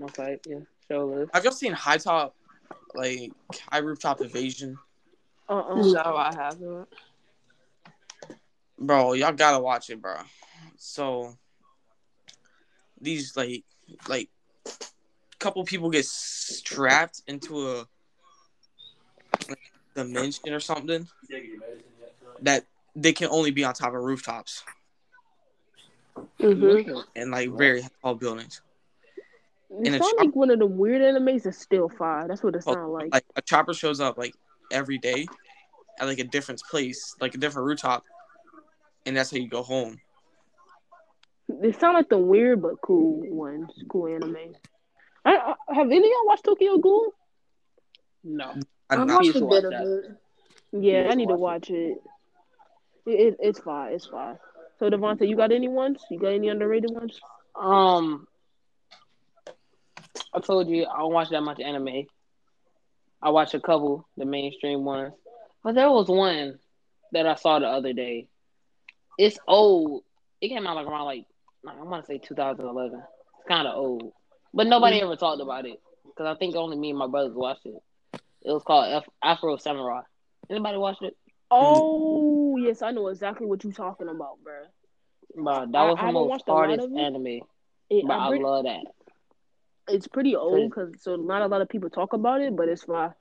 Okay, 0.03 0.39
yeah, 0.47 0.59
show 0.89 1.13
us. 1.23 1.29
Have 1.35 1.45
y'all 1.45 1.53
seen 1.53 1.73
High 1.73 1.99
Top, 1.99 2.35
like 2.95 3.33
High 3.71 3.79
Rooftop 3.79 4.23
Invasion? 4.23 4.79
Uh 5.49 5.59
uh 5.59 5.75
No, 5.75 6.17
I 6.17 6.33
haven't. 6.33 6.89
Bro, 8.79 9.13
y'all 9.15 9.33
gotta 9.33 9.59
watch 9.63 9.91
it, 9.91 10.01
bro. 10.01 10.17
So 10.77 11.37
these 13.01 13.37
like 13.37 13.65
like 14.09 14.31
couple 15.39 15.65
people 15.65 15.91
get 15.91 16.05
strapped 16.05 17.23
into 17.27 17.69
a 17.69 17.87
like, 19.49 19.73
dimension 19.95 20.53
or 20.53 20.61
something 20.61 21.09
that 22.43 22.65
they 22.97 23.13
can 23.13 23.29
only 23.31 23.51
be 23.51 23.65
on 23.65 23.75
top 23.75 23.95
of 23.95 24.03
rooftops 24.03 24.63
Mm-hmm. 26.39 26.99
and 27.17 27.31
like 27.31 27.51
very 27.51 27.83
tall 28.03 28.15
buildings. 28.15 28.61
It 29.71 29.87
In 29.87 29.95
a 29.95 29.99
sounds 29.99 30.11
chop- 30.13 30.19
like 30.27 30.37
one 30.37 30.51
of 30.51 30.59
the 30.59 30.67
weird 30.67 31.01
animes 31.01 31.45
that's 31.45 31.59
still 31.59 31.89
fire. 31.89 32.27
That's 32.29 32.43
what 32.43 32.55
it 32.57 32.63
Oh, 32.67 32.75
sounds 32.75 32.91
like. 32.91 33.13
Like 33.15 33.25
a 33.37 33.43
chopper 33.43 33.73
shows 33.73 34.01
up 34.01 34.19
like 34.19 34.35
every 34.71 34.99
day 34.99 35.27
at 35.99 36.07
like 36.07 36.19
a 36.19 36.25
different 36.25 36.61
place, 36.69 37.15
like 37.21 37.35
a 37.35 37.39
different 37.39 37.67
rooftop, 37.67 38.05
and 39.07 39.17
that's 39.17 39.31
how 39.31 39.37
you 39.39 39.49
go 39.49 39.63
home. 39.63 39.99
They 41.49 41.73
sound 41.73 41.95
like 41.95 42.09
the 42.09 42.19
weird 42.19 42.61
but 42.63 42.81
cool 42.83 43.21
ones, 43.35 43.71
cool 43.89 44.09
anime. 44.15 44.37
I, 45.25 45.55
I, 45.69 45.75
have 45.75 45.87
any 45.87 45.99
of 45.99 46.05
y'all 46.05 46.27
watched 46.27 46.45
Tokyo 46.45 46.79
Ghoul? 46.79 47.13
No. 48.25 48.55
I 48.89 48.97
I 48.97 49.05
not, 49.05 49.23
watched 49.25 49.37
a 49.37 49.47
bit 49.47 49.65
of 49.65 49.73
it. 49.73 50.05
Yeah, 50.73 51.03
Yeah, 51.05 51.09
I 51.11 51.15
need 51.15 51.29
to 51.29 51.35
watch 51.35 51.69
watch 51.69 51.71
it. 51.71 52.03
It, 53.07 53.11
it. 53.11 53.37
It's 53.41 53.61
fine. 53.61 53.93
It's 53.93 54.07
fine. 54.07 54.39
So 54.79 54.89
Devonta, 54.89 55.29
you 55.29 55.37
got 55.37 55.53
any 55.53 55.69
ones? 55.69 56.03
You 56.11 56.19
got 56.19 56.29
any 56.29 56.49
underrated 56.49 56.91
ones? 56.91 57.21
Um, 57.55 58.27
I 60.33 60.41
told 60.41 60.69
you 60.69 60.87
I 60.87 60.99
don't 60.99 61.13
watch 61.13 61.31
that 61.31 61.43
much 61.43 61.61
anime. 61.61 62.07
I 63.23 63.31
watch 63.31 63.53
a 63.55 63.61
couple, 63.61 64.09
the 64.17 64.25
mainstream 64.25 64.85
ones, 64.85 65.13
but 65.63 65.75
there 65.75 65.91
was 65.91 66.09
one 66.09 66.59
that 67.13 67.27
I 67.27 67.35
saw 67.35 67.59
the 67.59 67.67
other 67.67 67.93
day. 67.93 68.29
It's 69.19 69.39
old. 69.47 70.05
It 70.41 70.49
came 70.49 70.67
out 70.67 70.77
like 70.77 70.87
around 70.87 71.05
like 71.05 71.25
I 71.69 71.83
want 71.83 72.07
to 72.07 72.07
say 72.07 72.19
2011. 72.19 72.99
It's 72.99 73.49
kind 73.49 73.69
of 73.69 73.77
old, 73.77 74.13
but 74.55 74.67
nobody 74.67 75.03
ever 75.03 75.17
talked 75.17 75.43
about 75.43 75.67
it 75.67 75.79
because 76.07 76.27
I 76.27 76.39
think 76.39 76.57
only 76.57 76.79
me 76.79 76.91
and 76.91 76.99
my 76.99 77.07
brothers 77.07 77.35
watched 77.35 77.67
it. 77.67 77.83
It 78.43 78.51
was 78.51 78.63
called 78.63 79.05
Afro 79.23 79.59
Samurai. 79.59 80.01
Anybody 80.49 80.79
watched 80.79 81.03
it? 81.03 81.17
Oh 81.51 82.57
yes, 82.59 82.83
I 82.83 82.91
know 82.93 83.09
exactly 83.09 83.47
what 83.47 83.63
you're 83.65 83.73
talking 83.73 84.09
about, 84.09 84.43
bro. 84.43 84.63
Bro, 85.35 85.67
that 85.73 85.83
I- 85.83 85.85
was 85.85 85.99
I 85.99 86.01
the 86.01 86.07
haven't 86.07 86.25
most 86.25 86.27
watched 86.27 86.49
a 86.49 86.55
lot 86.55 86.79
hardest 86.79 86.81
of 86.81 86.93
it. 86.93 87.09
anime, 87.09 87.41
It, 87.91 88.07
but 88.07 88.15
I 88.19 88.19
I 88.19 88.29
love 88.31 88.65
that. 88.65 88.85
it's 89.89 90.07
pretty 90.09 90.35
old 90.37 90.71
because 90.71 91.03
so 91.03 91.17
not 91.17 91.43
a 91.43 91.47
lot 91.47 91.61
of 91.63 91.69
people 91.69 91.91
talk 91.91 92.13
about 92.13 92.41
it, 92.41 92.55
but 92.57 92.69
it's 92.69 92.85
fine. 92.85 93.13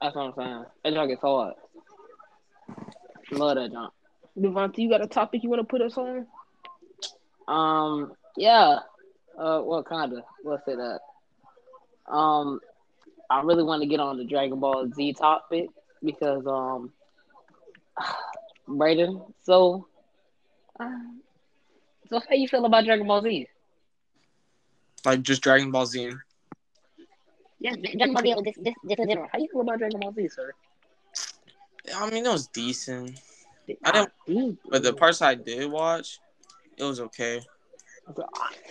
That's 0.00 0.14
what 0.14 0.22
I'm 0.22 0.34
saying. 0.34 0.64
That 0.84 0.92
junk 0.94 1.12
is 1.12 1.18
hard. 1.20 1.54
Love 3.30 3.56
that 3.56 3.72
junk. 3.72 3.92
Devonta, 4.36 4.78
you 4.78 4.88
got 4.88 5.02
a 5.02 5.06
topic 5.06 5.42
you 5.42 5.48
want 5.50 5.60
to 5.60 5.66
put 5.66 5.80
us 5.82 5.96
on? 5.96 6.26
Um, 7.48 8.12
yeah. 8.36 8.78
Uh, 9.38 9.62
well, 9.64 9.84
kinda. 9.84 10.22
Let's 10.44 10.64
say 10.64 10.74
that. 10.76 11.00
Um, 12.10 12.60
I 13.30 13.42
really 13.42 13.62
want 13.62 13.82
to 13.82 13.88
get 13.88 14.00
on 14.00 14.16
the 14.18 14.24
Dragon 14.24 14.60
Ball 14.60 14.88
Z 14.94 15.14
topic 15.14 15.68
because 16.02 16.46
um, 16.46 16.92
Braeden. 18.68 19.22
So, 19.42 19.86
uh, 20.78 20.90
so 22.08 22.20
how 22.20 22.34
you 22.34 22.48
feel 22.48 22.64
about 22.64 22.84
Dragon 22.84 23.06
Ball 23.06 23.22
Z? 23.22 23.48
like 25.04 25.22
just 25.22 25.42
Dragon 25.42 25.70
Ball 25.70 25.86
Z. 25.86 26.12
Yeah, 27.60 27.74
Dragon 27.74 28.12
Ball 28.12 28.22
Z. 28.22 28.34
This, 28.44 28.54
this, 28.56 28.74
this 28.84 28.98
in 28.98 29.08
general. 29.08 29.28
How 29.32 29.38
you 29.38 29.48
feel 29.50 29.62
about 29.62 29.78
Dragon 29.78 30.00
Ball 30.00 30.12
Z, 30.12 30.28
sir? 30.28 30.52
I 31.94 32.10
mean, 32.10 32.26
it 32.26 32.28
was 32.28 32.48
decent, 32.48 33.18
I 33.84 34.06
didn't. 34.26 34.58
but 34.70 34.82
the 34.82 34.92
parts 34.92 35.22
I 35.22 35.34
did 35.34 35.70
watch, 35.70 36.18
it 36.76 36.84
was 36.84 37.00
okay. 37.00 37.40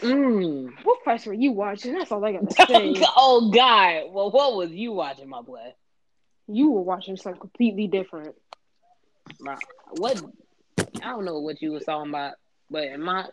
Mm. 0.02 0.74
What 0.84 1.04
parts 1.04 1.26
were 1.26 1.34
you 1.34 1.52
watching? 1.52 1.94
That's 1.94 2.12
all 2.12 2.24
I 2.24 2.34
got 2.34 2.50
to 2.50 2.66
say. 2.68 3.06
oh 3.16 3.52
God! 3.52 4.06
Well, 4.12 4.32
what 4.32 4.56
was 4.56 4.72
you 4.72 4.94
watching, 4.94 5.30
my 5.30 5.42
boy? 5.42 5.74
you 6.48 6.72
were 6.72 6.82
watching 6.82 7.18
something 7.18 7.40
completely 7.40 7.88
different. 7.88 8.36
Nah, 9.40 9.56
what 9.92 10.22
I 11.04 11.10
don't 11.10 11.26
know 11.26 11.40
what 11.40 11.62
you 11.62 11.72
was 11.72 11.84
talking 11.86 12.10
about, 12.10 12.34
but 12.70 12.84
in 12.84 13.02
my 13.02 13.26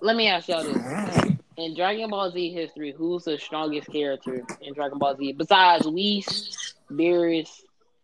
let 0.00 0.16
me 0.16 0.28
ask 0.28 0.48
y'all 0.48 0.62
this. 0.62 1.34
In 1.56 1.74
Dragon 1.74 2.08
Ball 2.10 2.30
Z 2.30 2.52
history, 2.52 2.94
who's 2.96 3.24
the 3.24 3.36
strongest 3.36 3.90
character 3.90 4.44
in 4.60 4.74
Dragon 4.74 4.98
Ball 4.98 5.16
Z 5.16 5.32
besides 5.32 5.86
Whis, 5.88 6.74
Beerus, 6.90 7.50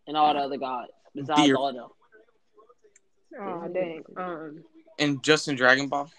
and 0.09 0.17
all 0.17 0.35
the 0.35 0.41
other 0.41 0.57
gods? 0.59 0.91
Besides 1.15 1.41
Beer- 1.43 1.57
all 1.57 1.73
them. 1.73 1.89
Oh 3.41 3.69
dang. 3.73 4.03
Um, 4.17 4.65
And 4.99 5.23
just 5.23 5.49
in 5.49 5.57
Dragon 5.57 5.89
Ball, 5.89 6.11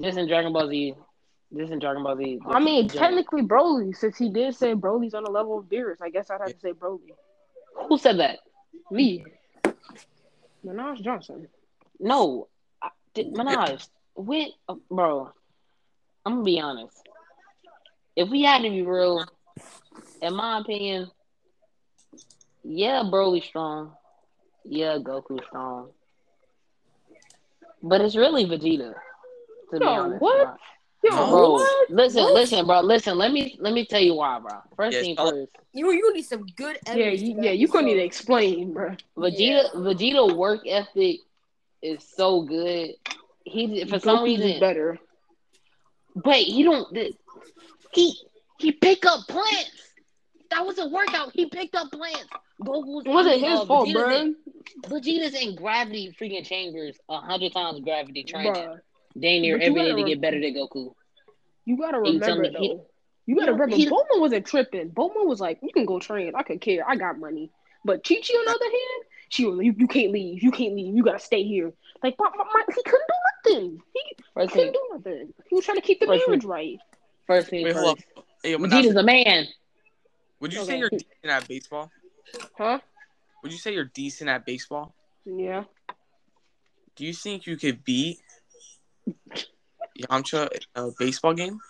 Just 0.00 0.18
in 0.18 0.26
Dragon 0.26 0.52
Ball 0.52 0.68
Z. 0.68 0.94
Just 1.56 1.70
in 1.72 1.78
Dragon 1.78 2.02
Ball 2.02 2.16
Z. 2.16 2.40
I 2.46 2.60
mean, 2.60 2.84
just- 2.88 2.98
technically 2.98 3.42
Broly, 3.42 3.94
since 3.96 4.16
he 4.16 4.28
did 4.30 4.54
say 4.54 4.74
Broly's 4.74 5.14
on 5.14 5.24
the 5.24 5.30
level 5.30 5.58
of 5.58 5.66
Beerus, 5.66 6.00
I 6.02 6.08
guess 6.10 6.30
I'd 6.30 6.40
have 6.40 6.52
to 6.52 6.60
say 6.60 6.72
Broly. 6.72 7.00
Who 7.88 7.98
said 7.98 8.18
that? 8.20 8.38
Me. 8.90 9.24
Munashe 10.64 11.02
Johnson. 11.02 11.48
No. 12.00 12.48
I, 12.82 12.90
did, 13.14 13.32
Munashe, 13.34 13.86
uh, 14.68 14.74
bro, 14.90 15.30
I'm 16.24 16.34
gonna 16.34 16.44
be 16.44 16.60
honest. 16.60 16.96
If 18.16 18.28
we 18.30 18.42
had 18.42 18.62
to 18.62 18.70
be 18.70 18.82
real, 18.82 19.24
in 20.22 20.34
my 20.34 20.60
opinion, 20.60 21.10
yeah, 22.62 23.02
Broly 23.04 23.42
strong. 23.42 23.92
Yeah, 24.64 24.98
Goku 24.98 25.44
strong. 25.46 25.90
But 27.82 28.00
it's 28.00 28.16
really 28.16 28.46
Vegeta. 28.46 28.94
To 29.72 29.78
be 29.78 29.84
honest, 29.84 30.22
what? 30.22 30.56
Bro. 31.10 31.18
Yo, 31.18 31.26
No. 31.30 31.50
what? 31.52 31.90
Listen, 31.90 32.22
What? 32.24 32.34
listen, 32.34 32.66
bro. 32.66 32.80
Listen, 32.80 33.18
let 33.18 33.32
me 33.32 33.56
let 33.60 33.72
me 33.72 33.84
tell 33.84 34.00
you 34.00 34.14
why, 34.14 34.38
bro. 34.38 34.52
First 34.76 34.94
Yes, 34.94 35.02
thing 35.02 35.14
I'll- 35.18 35.30
first, 35.30 35.52
You 35.72 35.90
you 35.92 36.12
need 36.14 36.22
some 36.22 36.46
good 36.56 36.78
Yeah, 36.86 36.92
evidence. 36.92 37.20
you, 37.22 37.34
to 37.34 37.42
yeah, 37.42 37.50
that, 37.50 37.56
you 37.58 37.68
couldn't 37.68 37.86
so- 37.88 37.92
even 37.92 38.04
explain, 38.04 38.72
bro. 38.72 38.96
Vegeta 39.16 39.72
Vegeta 39.74 40.36
work 40.36 40.60
ethic 40.66 41.20
is 41.82 42.02
so 42.16 42.42
good. 42.42 42.94
He 43.44 43.84
for 43.84 43.98
some 43.98 44.18
Goku's 44.18 44.24
reason 44.40 44.60
better. 44.60 44.98
Wait, 46.24 46.46
he 46.46 46.62
don't. 46.62 46.92
th- 46.94 47.14
He 47.92 48.16
he 48.58 48.72
pick 48.72 49.04
up 49.04 49.26
plants. 49.28 49.70
That 50.50 50.64
was 50.64 50.78
a 50.78 50.86
workout. 50.88 51.32
He 51.34 51.46
picked 51.46 51.74
up 51.74 51.90
plants. 51.90 52.26
Goku's 52.62 53.04
wasn't 53.04 53.40
his 53.40 53.60
uh, 53.60 53.66
fault, 53.66 53.88
Vegeta's 53.88 53.92
bro. 53.94 54.16
In, 54.16 54.36
Vegeta's 54.84 55.34
in 55.34 55.54
gravity 55.56 56.14
freaking 56.18 56.46
chambers 56.46 56.96
a 57.08 57.18
hundred 57.18 57.52
times 57.52 57.80
gravity 57.80 58.22
training. 58.22 58.52
Bruh, 58.54 58.78
Dang 59.18 59.42
near 59.42 59.56
every 59.56 59.68
day 59.68 59.74
gotta 59.74 59.88
to 59.90 59.94
rem- 59.96 60.06
get 60.06 60.20
better 60.20 60.40
than 60.40 60.54
Goku. 60.54 60.92
You 61.64 61.76
gotta 61.76 62.00
He 62.04 62.18
tell 62.18 62.36
remember 62.36 62.42
me 62.58 62.66
he- 62.66 62.74
though. 62.74 62.86
You 63.26 63.36
gotta 63.36 63.46
he- 63.46 63.52
remember, 63.52 63.76
he- 63.76 63.86
Bulma 63.88 64.20
wasn't 64.20 64.46
tripping. 64.46 64.90
Bulma 64.90 65.24
was 65.24 65.40
like, 65.40 65.58
"You 65.62 65.70
can 65.72 65.86
go 65.86 65.98
train. 65.98 66.32
I 66.34 66.42
could 66.42 66.60
care. 66.60 66.88
I 66.88 66.96
got 66.96 67.18
money." 67.18 67.50
But 67.84 68.02
Chi 68.06 68.16
Chi, 68.16 68.34
on 68.34 68.44
the 68.44 68.50
other 68.50 68.64
hand, 68.64 69.04
she 69.28 69.44
was 69.46 69.56
like, 69.56 69.66
"You, 69.66 69.74
you 69.78 69.86
can't 69.86 70.12
leave. 70.12 70.42
You 70.42 70.50
can't 70.50 70.74
leave. 70.74 70.94
You 70.94 71.02
gotta 71.02 71.18
stay 71.20 71.42
here." 71.44 71.72
Like, 72.02 72.16
but, 72.18 72.32
but, 72.36 72.46
but 72.52 72.74
he 72.74 72.82
couldn't 72.82 73.06
do 73.08 73.52
nothing. 73.60 73.82
He 73.94 74.00
First 74.34 74.52
couldn't 74.52 74.72
do 74.72 74.88
nothing. 74.92 75.34
He 75.48 75.54
was 75.54 75.64
trying 75.64 75.76
to 75.76 75.82
keep 75.82 76.00
the 76.00 76.06
First 76.06 76.24
marriage 76.26 76.44
right. 76.44 76.78
first 77.26 77.48
thing 77.48 77.64
wait, 77.64 77.74
hold 77.76 77.98
first. 77.98 78.08
up. 78.18 78.24
Hey, 78.42 78.54
Vegeta's 78.54 78.94
Munashe, 78.94 79.00
a 79.00 79.02
man. 79.02 79.46
would 80.40 80.52
you 80.52 80.60
Okay. 80.60 80.68
say 80.72 80.78
you're 80.80 80.90
decent 80.90 81.08
at 81.24 81.48
baseball? 81.48 81.90
Huh? 82.58 82.78
Would 83.42 83.52
you 83.52 83.58
say 83.58 83.72
you're 83.72 83.84
decent 83.94 84.28
at 84.28 84.44
baseball? 84.44 84.94
Yeah. 85.24 85.64
Do 86.96 87.04
you 87.06 87.12
think 87.14 87.46
you 87.46 87.56
could 87.56 87.84
beat 87.84 88.18
Yamcha 89.98 90.48
a 90.74 90.90
baseball 90.98 91.34
game? 91.34 91.60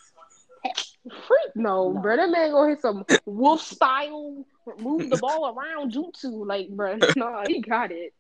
Freak 1.11 1.55
no, 1.57 1.92
No. 1.92 2.01
bro. 2.01 2.16
That 2.16 2.31
man 2.31 2.51
gonna 2.53 2.70
hit 2.70 2.81
some 2.81 3.05
wolf 3.27 3.61
style, 3.61 4.44
move 4.79 5.11
the 5.11 5.18
ball 5.18 5.55
around 5.55 5.92
jutsu. 5.92 6.47
Like, 6.47 6.70
bro, 6.70 6.99
nah, 7.16 7.44
he 7.47 7.61
got 7.61 7.92
it. 7.92 8.14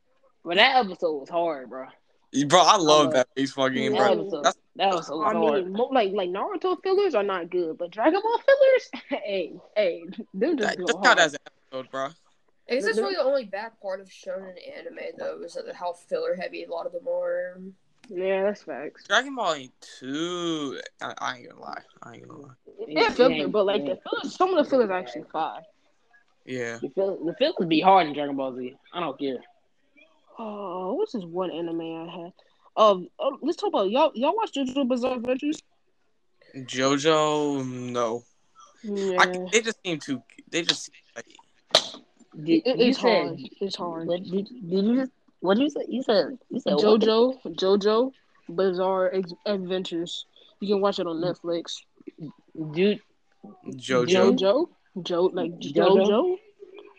But 0.44 0.56
that 0.56 0.84
episode 0.84 1.20
was 1.20 1.28
hard, 1.30 1.70
bro. 1.70 1.86
Bro, 2.48 2.60
I 2.60 2.76
love 2.76 3.06
Uh, 3.08 3.10
that 3.12 3.28
baseball 3.34 3.70
game, 3.70 3.92
That 3.92 3.98
bro. 3.98 4.12
episode, 4.22 4.42
That's- 4.44 4.56
that 4.76 4.88
episode 4.92 5.16
was 5.18 5.34
I 5.34 5.38
hard. 5.38 5.64
mean, 5.64 5.72
mo- 5.72 5.88
like 5.92 6.12
like 6.12 6.28
Naruto 6.30 6.76
fillers 6.82 7.14
are 7.14 7.22
not 7.22 7.48
good, 7.48 7.78
but 7.78 7.90
Dragon 7.90 8.20
Ball 8.22 8.38
fillers, 8.40 8.90
hey, 9.24 9.54
hey, 9.76 10.04
them 10.34 10.58
just 10.58 10.68
That, 10.70 10.78
go 10.78 10.84
just 10.86 10.94
count 11.02 11.06
hard. 11.06 11.18
as 11.20 11.34
an 11.34 11.40
episode, 11.46 11.90
bro. 11.90 12.08
I 12.68 12.74
guess 12.74 12.84
that's 12.86 12.98
really 12.98 13.14
the 13.14 13.22
only 13.22 13.44
bad 13.44 13.72
part 13.80 14.00
of 14.00 14.08
shonen 14.08 14.54
anime, 14.76 14.98
though, 15.18 15.42
is 15.42 15.54
that 15.54 15.74
how 15.74 15.92
filler 15.92 16.34
heavy 16.34 16.64
a 16.64 16.70
lot 16.70 16.86
of 16.86 16.92
them 16.92 17.06
are. 17.08 17.60
Yeah, 18.08 18.42
that's 18.44 18.62
facts. 18.62 19.04
Dragon 19.08 19.34
Ball 19.34 19.54
ain't 19.54 19.72
too. 19.98 20.78
I, 21.00 21.14
I 21.18 21.36
ain't 21.38 21.48
gonna 21.50 21.60
lie. 21.60 21.82
I 22.02 22.14
ain't 22.14 22.28
gonna 22.28 22.42
lie. 22.42 22.54
Yeah, 22.86 23.10
filler, 23.10 23.48
but 23.48 23.64
like 23.64 23.84
the 23.84 23.98
fillers, 24.02 24.36
some 24.36 24.54
of 24.54 24.64
the 24.64 24.70
fillers 24.70 24.90
actually 24.90 25.24
fire. 25.32 25.62
Yeah. 26.44 26.78
The 26.82 26.90
feel 26.90 27.24
the 27.24 27.34
feelings 27.34 27.68
be 27.68 27.80
hard 27.80 28.06
in 28.06 28.12
Dragon 28.12 28.36
Ball 28.36 28.54
Z. 28.56 28.76
I 28.92 29.00
don't 29.00 29.18
care. 29.18 29.38
Oh, 30.38 30.94
what's 30.94 31.12
this 31.12 31.24
one 31.24 31.50
anime 31.50 31.80
I 31.80 32.10
had? 32.10 32.32
Um, 32.76 33.08
oh, 33.18 33.38
let's 33.40 33.56
talk 33.56 33.68
about 33.68 33.90
y'all. 33.90 34.12
Y'all 34.14 34.34
watch 34.36 34.52
JoJo 34.52 34.88
Bizarre 34.88 35.16
Adventures? 35.16 35.62
JoJo, 36.56 37.64
no. 37.64 38.24
Yeah, 38.82 39.22
I, 39.22 39.26
they 39.52 39.62
just 39.62 39.78
seem 39.84 39.98
too. 39.98 40.22
They 40.50 40.62
just 40.62 40.90
like. 41.16 41.26
Did, 42.42 42.66
it, 42.66 42.78
you 42.78 42.86
it's 42.88 43.00
said, 43.00 43.26
hard. 43.26 43.38
It's 43.60 43.76
hard. 43.76 44.08
What 44.08 44.22
did, 44.24 44.46
did 44.46 44.84
you 44.84 44.96
just? 44.96 45.12
What 45.44 45.58
did 45.58 45.64
you 45.64 45.70
say? 45.70 45.84
You 45.88 46.02
said 46.02 46.38
you 46.48 46.58
said 46.58 46.72
what? 46.76 47.02
JoJo, 47.02 47.42
JoJo 47.44 48.12
Bizarre 48.48 49.14
Ex- 49.14 49.34
Adventures. 49.44 50.24
You 50.60 50.68
can 50.68 50.80
watch 50.80 50.98
it 50.98 51.06
on 51.06 51.16
Netflix. 51.16 51.82
Dude, 52.72 53.00
JoJo. 53.66 54.38
JoJo, 54.38 54.68
Jo 55.02 55.24
like 55.34 55.50
JoJo? 55.58 56.06
JoJo, 56.06 56.38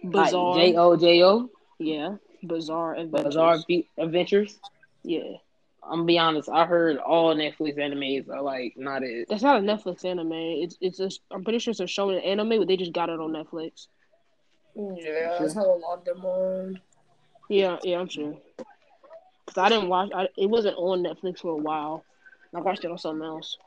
Bizarre. 0.03 0.55
J 0.57 0.75
O 0.75 0.95
J 0.95 1.23
O 1.23 1.49
yeah, 1.79 2.17
Bizarre 2.43 2.93
Adventures. 2.93 3.33
Bizarre 3.33 3.57
Be- 3.67 3.89
Adventures. 3.97 4.59
Yeah, 5.01 5.37
I'm 5.81 6.01
gonna 6.01 6.03
be 6.03 6.19
honest. 6.19 6.47
I 6.47 6.67
heard 6.67 6.97
all 6.97 7.35
Netflix 7.35 7.79
animes 7.79 8.29
are 8.29 8.43
like 8.43 8.75
not 8.77 9.01
it. 9.01 9.27
that's 9.27 9.41
not 9.41 9.57
a 9.57 9.63
Netflix 9.63 10.05
anime. 10.05 10.33
It's 10.33 10.77
it's 10.81 10.99
a. 10.99 11.09
I'm 11.31 11.43
pretty 11.43 11.57
sure 11.57 11.71
it's 11.71 11.79
a 11.79 11.87
show 11.87 12.11
in 12.11 12.19
anime, 12.19 12.59
but 12.59 12.67
they 12.67 12.77
just 12.77 12.93
got 12.93 13.09
it 13.09 13.19
on 13.19 13.31
Netflix. 13.31 13.87
Yeah, 14.75 15.37
that's 15.39 15.55
how 15.55 15.65
a 15.65 15.79
lot 15.79 15.97
of 15.97 16.05
them 16.05 16.23
are. 16.27 16.73
Yeah, 17.49 17.77
yeah, 17.83 17.99
I'm 17.99 18.07
sure. 18.09 18.35
Cause 19.47 19.57
I 19.57 19.69
didn't 19.69 19.89
watch. 19.89 20.09
I, 20.15 20.27
it 20.37 20.49
wasn't 20.49 20.77
on 20.77 21.03
Netflix 21.03 21.39
for 21.39 21.51
a 21.51 21.57
while. 21.57 22.03
I 22.53 22.59
watched 22.61 22.83
it 22.83 22.91
on 22.91 22.97
something 22.97 23.25
else. 23.25 23.57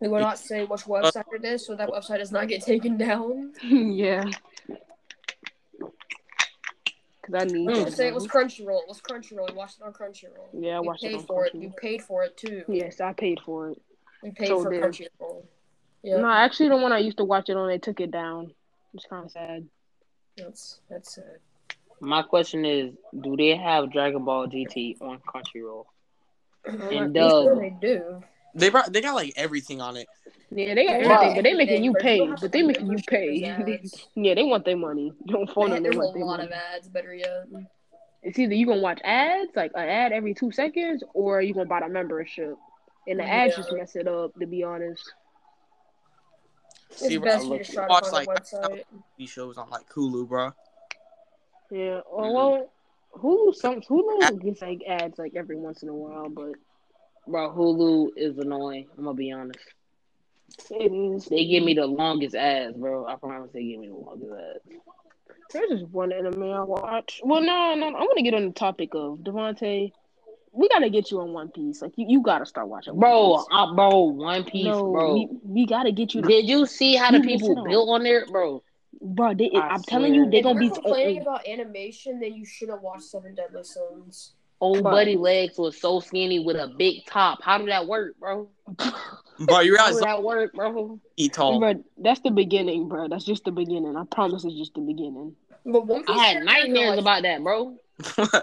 We 0.00 0.08
will 0.08 0.20
not 0.20 0.38
say 0.38 0.64
which 0.64 0.82
website 0.82 1.24
it 1.32 1.44
is, 1.44 1.66
so 1.66 1.74
that 1.76 1.88
website 1.88 2.18
does 2.18 2.32
not 2.32 2.48
get 2.48 2.62
taken 2.62 2.96
down. 2.96 3.52
yeah. 3.62 4.24
Cause 7.24 7.34
I 7.34 7.44
need 7.44 7.68
Mm. 7.68 7.90
say 7.92 8.08
it 8.08 8.14
was. 8.14 8.26
Crunchyroll. 8.26 8.82
It 8.82 8.88
was 8.88 9.00
Crunchyroll. 9.00 9.48
We 9.50 9.54
watched 9.56 9.78
it 9.78 9.84
on 9.84 9.92
Crunchyroll. 9.92 10.48
Yeah, 10.52 10.78
I 10.78 10.80
you 10.80 10.86
watched 10.86 11.04
it 11.04 11.10
paid 11.10 11.18
on 11.18 11.26
for 11.26 11.46
it. 11.46 11.54
Crunchyroll. 11.54 11.62
You 11.62 11.70
paid 11.80 12.02
for 12.02 12.24
it 12.24 12.36
too. 12.36 12.64
Yes, 12.68 13.00
I 13.00 13.12
paid 13.12 13.40
for 13.44 13.70
it. 13.70 13.82
We 14.22 14.30
paid 14.32 14.48
So 14.48 14.62
for 14.64 14.70
did. 14.70 14.82
Crunchyroll. 14.82 15.42
Yeah, 16.02 16.16
No, 16.18 16.28
actually, 16.28 16.68
the 16.70 16.76
one 16.76 16.92
I 16.92 16.98
used 16.98 17.18
to 17.18 17.24
watch 17.24 17.48
it 17.48 17.56
on, 17.56 17.68
they 17.68 17.78
took 17.78 18.00
it 18.00 18.10
down. 18.10 18.52
It's 18.94 19.06
kind 19.06 19.24
of 19.24 19.30
sad. 19.30 19.68
that's 20.36 20.80
that's 20.90 21.16
it. 21.18 21.40
My 22.02 22.22
question 22.22 22.64
is, 22.64 22.92
do 23.22 23.36
they 23.36 23.54
have 23.56 23.92
Dragon 23.92 24.24
Ball 24.24 24.48
GT 24.48 25.00
on 25.00 25.20
Crunchyroll? 25.20 25.84
I'm 26.68 26.80
And 26.90 27.12
not 27.12 27.30
sure 27.30 27.60
they 27.60 27.68
uh, 27.68 27.80
do. 27.80 28.22
They 28.56 28.68
brought, 28.70 28.92
they 28.92 29.00
got 29.00 29.14
like 29.14 29.32
everything 29.36 29.80
on 29.80 29.96
it. 29.96 30.08
Yeah, 30.50 30.74
they 30.74 30.84
got 30.84 31.00
Yeah. 31.00 31.12
everything, 31.14 31.34
but 31.36 31.44
they 31.44 31.54
making 31.54 31.84
you 31.84 31.94
pay. 31.94 32.26
But 32.26 32.38
to 32.40 32.48
they 32.48 32.62
making 32.62 32.88
you 32.90 32.98
pay. 33.06 33.34
yeah, 34.16 34.34
they 34.34 34.42
want 34.42 34.64
their 34.64 34.76
money. 34.76 35.12
Don't 35.28 35.48
phone 35.48 35.70
them. 35.70 35.84
They 35.84 35.90
There's 35.90 35.94
a 35.94 35.98
want 36.00 36.14
their 36.14 36.24
lot 36.24 36.36
money. 36.38 36.48
of 36.48 36.52
ads. 36.74 36.88
Better 36.88 37.14
yet. 37.14 37.46
It's 38.24 38.36
either 38.36 38.52
you 38.54 38.66
gonna 38.66 38.80
watch 38.80 39.00
ads, 39.04 39.52
like 39.54 39.70
an 39.76 39.88
ad 39.88 40.10
every 40.12 40.34
two 40.34 40.50
seconds, 40.50 41.04
or 41.14 41.40
you 41.40 41.54
gonna 41.54 41.66
buy 41.66 41.80
the 41.80 41.88
membership. 41.88 42.56
And 43.06 43.20
the 43.20 43.24
ads 43.24 43.52
Yeah. 43.52 43.56
just 43.58 43.72
mess 43.72 43.94
it 43.96 44.08
up, 44.08 44.34
to 44.40 44.46
be 44.46 44.64
honest. 44.64 45.04
See, 46.90 47.16
bro, 47.16 47.24
best 47.26 47.38
I 47.38 47.42
you 47.44 47.48
look- 47.50 47.62
just 47.62 47.78
watch 47.88 48.12
like 48.12 48.26
a 48.28 48.30
website. 48.32 48.82
these 49.16 49.30
shows 49.30 49.56
on 49.56 49.70
like 49.70 49.88
Hulu, 49.88 50.28
bro. 50.28 50.50
Yeah. 51.72 52.00
Oh 52.10 52.22
Mhm. 52.22 52.34
well, 52.34 52.72
Hulu 53.14 53.54
some 53.54 53.80
Hulu 53.80 54.42
gets 54.42 54.60
like 54.60 54.82
ads 54.86 55.18
like 55.18 55.34
every 55.34 55.56
once 55.56 55.82
in 55.82 55.88
a 55.88 55.94
while, 55.94 56.28
but 56.28 56.52
Bro, 57.26 57.52
Hulu 57.54 58.10
is 58.16 58.36
annoying. 58.38 58.88
I'm 58.98 59.04
gonna 59.04 59.16
be 59.16 59.32
honest. 59.32 59.58
it 60.70 60.92
is. 60.92 61.24
They 61.26 61.46
give 61.46 61.64
me 61.64 61.72
the 61.74 61.86
longest 61.86 62.34
ads, 62.34 62.76
bro. 62.76 63.06
I 63.06 63.16
promise 63.16 63.50
they 63.52 63.64
give 63.64 63.80
me 63.80 63.88
the 63.88 63.94
longest 63.94 64.32
ads. 64.32 64.76
There's 65.50 65.70
just 65.80 65.90
one 65.90 66.12
anime 66.12 66.42
I 66.42 66.62
watch. 66.62 67.20
Well, 67.24 67.40
no, 67.40 67.74
no, 67.74 67.86
I 67.88 68.00
want 68.00 68.16
to 68.18 68.22
get 68.22 68.34
on 68.34 68.46
the 68.46 68.52
topic 68.52 68.90
of 68.94 69.20
Devontae. 69.20 69.92
We 70.52 70.68
gotta 70.68 70.90
get 70.90 71.10
you 71.10 71.20
on 71.20 71.32
One 71.32 71.48
Piece. 71.50 71.80
Like 71.80 71.92
you, 71.96 72.04
you 72.06 72.20
gotta 72.22 72.44
start 72.44 72.68
watching. 72.68 72.92
One 72.94 73.00
Bro, 73.00 73.36
Piece. 73.36 73.46
uh, 73.50 73.74
bro, 73.74 73.98
One 74.04 74.44
Piece, 74.44 74.64
no, 74.66 74.90
bro. 74.92 75.14
we, 75.14 75.28
we 75.42 75.66
gotta 75.66 75.92
get 75.92 76.14
you. 76.14 76.20
To, 76.20 76.28
Did 76.28 76.46
you 76.46 76.66
see 76.66 76.96
how 76.96 77.10
the 77.12 77.20
people 77.20 77.64
built 77.64 77.88
on 77.88 78.02
there, 78.02 78.26
bro? 78.26 78.62
Bro, 79.02 79.34
they, 79.34 79.50
I 79.54 79.68
I'm 79.68 79.82
telling 79.82 80.14
you, 80.14 80.22
swear. 80.22 80.30
they 80.30 80.38
If 80.38 80.44
gonna 80.44 80.60
you're 80.64 80.74
be. 80.74 80.80
complaining 80.80 81.18
uh, 81.18 81.22
about 81.22 81.46
animation, 81.48 82.20
then 82.20 82.34
you 82.34 82.44
should 82.44 82.68
have 82.70 82.80
watched 82.80 83.04
Seven 83.04 83.34
Deadly 83.34 83.64
Sins. 83.64 84.32
Old 84.60 84.82
Bro. 84.84 84.92
buddy 84.92 85.16
legs 85.16 85.58
was 85.58 85.80
so 85.80 85.98
skinny 86.00 86.38
with 86.38 86.56
a 86.56 86.68
big 86.68 87.04
top. 87.06 87.42
How 87.42 87.58
did 87.58 87.68
that 87.68 87.86
work, 87.88 88.16
bro? 88.20 88.48
Bro, 89.40 89.60
you 89.60 89.76
How 89.76 89.86
realize 89.86 89.94
did 89.96 90.04
that 90.04 90.22
work, 90.22 90.52
bro? 90.52 91.00
he 91.16 91.28
tall. 91.28 91.58
Bro, 91.58 91.82
that's 91.98 92.20
the 92.20 92.30
beginning, 92.30 92.88
bro. 92.88 93.08
That's 93.08 93.24
just 93.24 93.44
the 93.44 93.50
beginning. 93.50 93.96
I 93.96 94.04
promise, 94.04 94.44
it's 94.44 94.54
just 94.54 94.74
the 94.74 94.82
beginning. 94.82 95.34
But 95.64 95.86
One 95.86 96.04
I 96.06 96.12
had 96.26 96.44
nightmares 96.44 96.90
like, 96.90 96.98
about 97.00 97.22
that, 97.22 97.42
bro. 97.42 97.76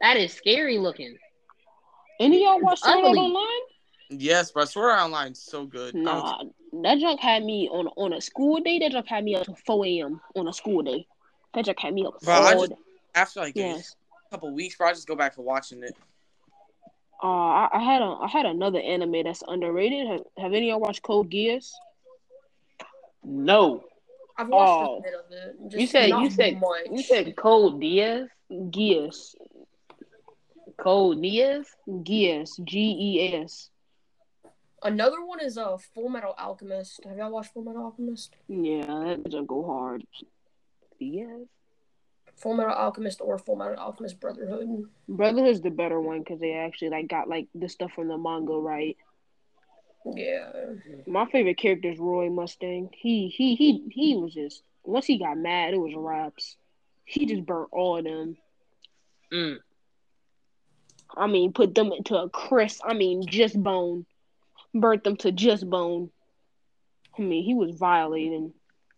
That 0.00 0.16
is 0.16 0.32
scary 0.32 0.78
looking. 0.78 1.16
Any 2.20 2.36
of 2.36 2.42
y'all 2.42 2.60
watch 2.60 2.80
Sword 2.80 3.16
Online? 3.16 3.60
yes, 4.10 4.52
bro. 4.52 4.64
Sword 4.64 4.90
Art 4.92 5.00
Online's 5.00 5.40
so 5.42 5.66
good. 5.66 5.94
Nah, 5.94 6.44
that 6.82 6.98
junk 6.98 7.20
had 7.20 7.44
me 7.44 7.68
on 7.70 7.86
on 7.96 8.12
a 8.12 8.20
school 8.20 8.60
day. 8.60 8.78
That 8.78 8.92
junk 8.92 9.06
had 9.08 9.24
me 9.24 9.34
up 9.36 9.44
to 9.44 9.54
four 9.66 9.84
a.m. 9.86 10.20
on 10.36 10.48
a 10.48 10.52
school 10.52 10.82
day. 10.82 11.06
That 11.54 11.64
junk 11.64 11.78
had 11.80 11.94
me 11.94 12.06
up. 12.06 12.20
Bro, 12.22 12.34
I 12.34 12.54
all 12.54 12.60
just- 12.60 12.70
day. 12.70 12.76
After 13.14 13.40
like 13.40 13.56
Yes. 13.56 13.96
a 14.28 14.30
couple 14.30 14.54
weeks, 14.54 14.76
bro, 14.76 14.88
I 14.88 14.92
just 14.92 15.08
go 15.08 15.16
back 15.16 15.34
to 15.34 15.40
watching 15.40 15.82
it. 15.82 15.96
Uh, 17.22 17.26
I, 17.26 17.68
I 17.72 17.80
had 17.82 18.00
a 18.02 18.04
I 18.04 18.28
had 18.28 18.46
another 18.46 18.78
anime 18.80 19.24
that's 19.24 19.42
underrated. 19.48 20.06
Have, 20.06 20.20
have 20.38 20.52
any 20.52 20.68
of 20.70 20.74
y'all 20.74 20.80
watched 20.80 21.02
Code 21.02 21.30
Geass? 21.30 21.72
No. 23.24 23.84
I've 24.36 24.48
watched 24.48 24.88
Oh. 24.88 24.98
a 24.98 25.02
bit 25.02 25.14
of 25.14 25.32
it. 25.32 25.70
Just 25.70 25.80
You 25.80 25.86
said 25.88 26.08
you 26.10 26.30
said 26.30 26.60
much. 26.60 26.86
you 26.92 27.02
said 27.02 27.34
Code 27.34 27.80
Diaz? 27.80 28.28
Geass, 28.52 29.34
Code 30.78 31.20
Diaz? 31.20 31.66
Geass, 31.88 32.62
G 32.64 32.78
E 32.78 33.34
S. 33.42 33.70
Another 34.82 35.24
one 35.24 35.40
is 35.40 35.58
uh, 35.58 35.76
Full 35.94 36.08
Metal 36.08 36.34
Alchemist. 36.38 37.00
Have 37.04 37.16
y'all 37.16 37.32
watched 37.32 37.52
Full 37.52 37.64
Metal 37.64 37.82
Alchemist? 37.84 38.34
Yeah, 38.48 38.86
that 38.86 39.28
junk 39.28 39.48
go 39.48 39.64
hard. 39.64 40.04
Yes. 40.98 41.46
Full 42.36 42.54
Metal 42.54 42.72
Alchemist 42.72 43.20
or 43.20 43.38
Full 43.38 43.56
Metal 43.56 43.76
Alchemist 43.76 44.20
Brotherhood. 44.20 44.84
Brotherhood's 45.08 45.60
the 45.60 45.70
better 45.70 46.00
one 46.00 46.20
because 46.20 46.38
they 46.38 46.54
actually 46.54 46.90
like 46.90 47.08
got 47.08 47.28
like 47.28 47.48
the 47.54 47.68
stuff 47.68 47.92
from 47.92 48.08
the 48.08 48.16
manga 48.16 48.52
right. 48.52 48.96
Yeah. 50.04 50.52
My 51.06 51.26
favorite 51.26 51.58
character 51.58 51.90
is 51.90 51.98
Roy 51.98 52.30
Mustang. 52.30 52.90
He 52.96 53.28
he 53.28 53.56
he 53.56 53.82
he 53.90 54.16
was 54.16 54.34
just 54.34 54.62
once 54.84 55.06
he 55.06 55.18
got 55.18 55.36
mad, 55.36 55.74
it 55.74 55.78
was 55.78 55.92
raps. 55.96 56.56
He 57.04 57.26
just 57.26 57.44
burnt 57.44 57.68
all 57.72 57.98
of 57.98 58.04
them. 58.04 58.36
Mm. 59.32 59.58
I 61.16 61.26
mean, 61.26 61.52
put 61.52 61.74
them 61.74 61.90
into 61.92 62.16
a 62.16 62.28
crisp. 62.28 62.82
I 62.84 62.94
mean, 62.94 63.26
just 63.26 63.60
bone. 63.60 64.06
Burnt 64.80 65.04
them 65.04 65.16
to 65.18 65.32
just 65.32 65.68
bone. 65.68 66.10
I 67.18 67.22
mean, 67.22 67.44
he 67.44 67.54
was 67.54 67.76
violating. 67.76 68.52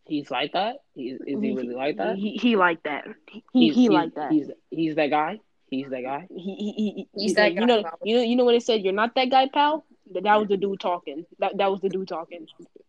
He's 0.04 0.30
like 0.30 0.52
that? 0.54 0.76
He, 0.94 1.10
is 1.10 1.20
he 1.26 1.34
really 1.36 1.68
like 1.74 1.96
that? 1.98 2.16
He 2.16 2.36
he 2.36 2.56
like 2.56 2.82
that. 2.82 3.06
He 3.28 3.42
He's- 3.52 3.74
he 3.74 3.82
he's- 3.82 3.90
like 3.92 4.14
that. 4.14 4.32
He's 4.32 4.50
he's 4.70 4.94
that 4.96 5.10
guy? 5.10 5.40
He's 5.68 5.88
that 5.90 6.02
guy? 6.02 6.26
He, 6.34 6.54
he, 6.56 6.72
he, 6.74 7.08
He's 7.14 7.36
like, 7.36 7.36
that 7.36 7.52
you 7.54 7.60
guy, 7.60 7.64
know 7.66 7.82
pal. 7.84 7.98
you 8.02 8.16
know 8.16 8.22
you 8.22 8.34
know 8.34 8.44
what 8.44 8.52
they 8.52 8.60
said 8.60 8.82
you're 8.82 8.92
not 8.92 9.14
that 9.14 9.30
guy, 9.30 9.48
pal. 9.54 9.84
That, 10.12 10.24
that 10.24 10.34
was 10.40 10.48
the 10.48 10.56
dude 10.56 10.80
talking. 10.80 11.24
That 11.38 11.56
that 11.58 11.70
was 11.70 11.80
the 11.80 11.88
dude 11.88 12.08
talking. 12.08 12.46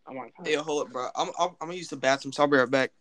I'm 0.08 0.18
like, 0.18 0.34
Hey, 0.44 0.56
hold 0.56 0.88
up, 0.88 0.92
bro. 0.92 1.08
I'm, 1.16 1.28
I'm, 1.39 1.50
I'm 1.62 1.68
gonna 1.68 1.76
use 1.76 1.89
the 1.89 1.96
bathroom, 1.98 2.32
so 2.34 2.42
I'll 2.42 2.50
be 2.50 2.58
right 2.58 2.70
back. 2.70 2.92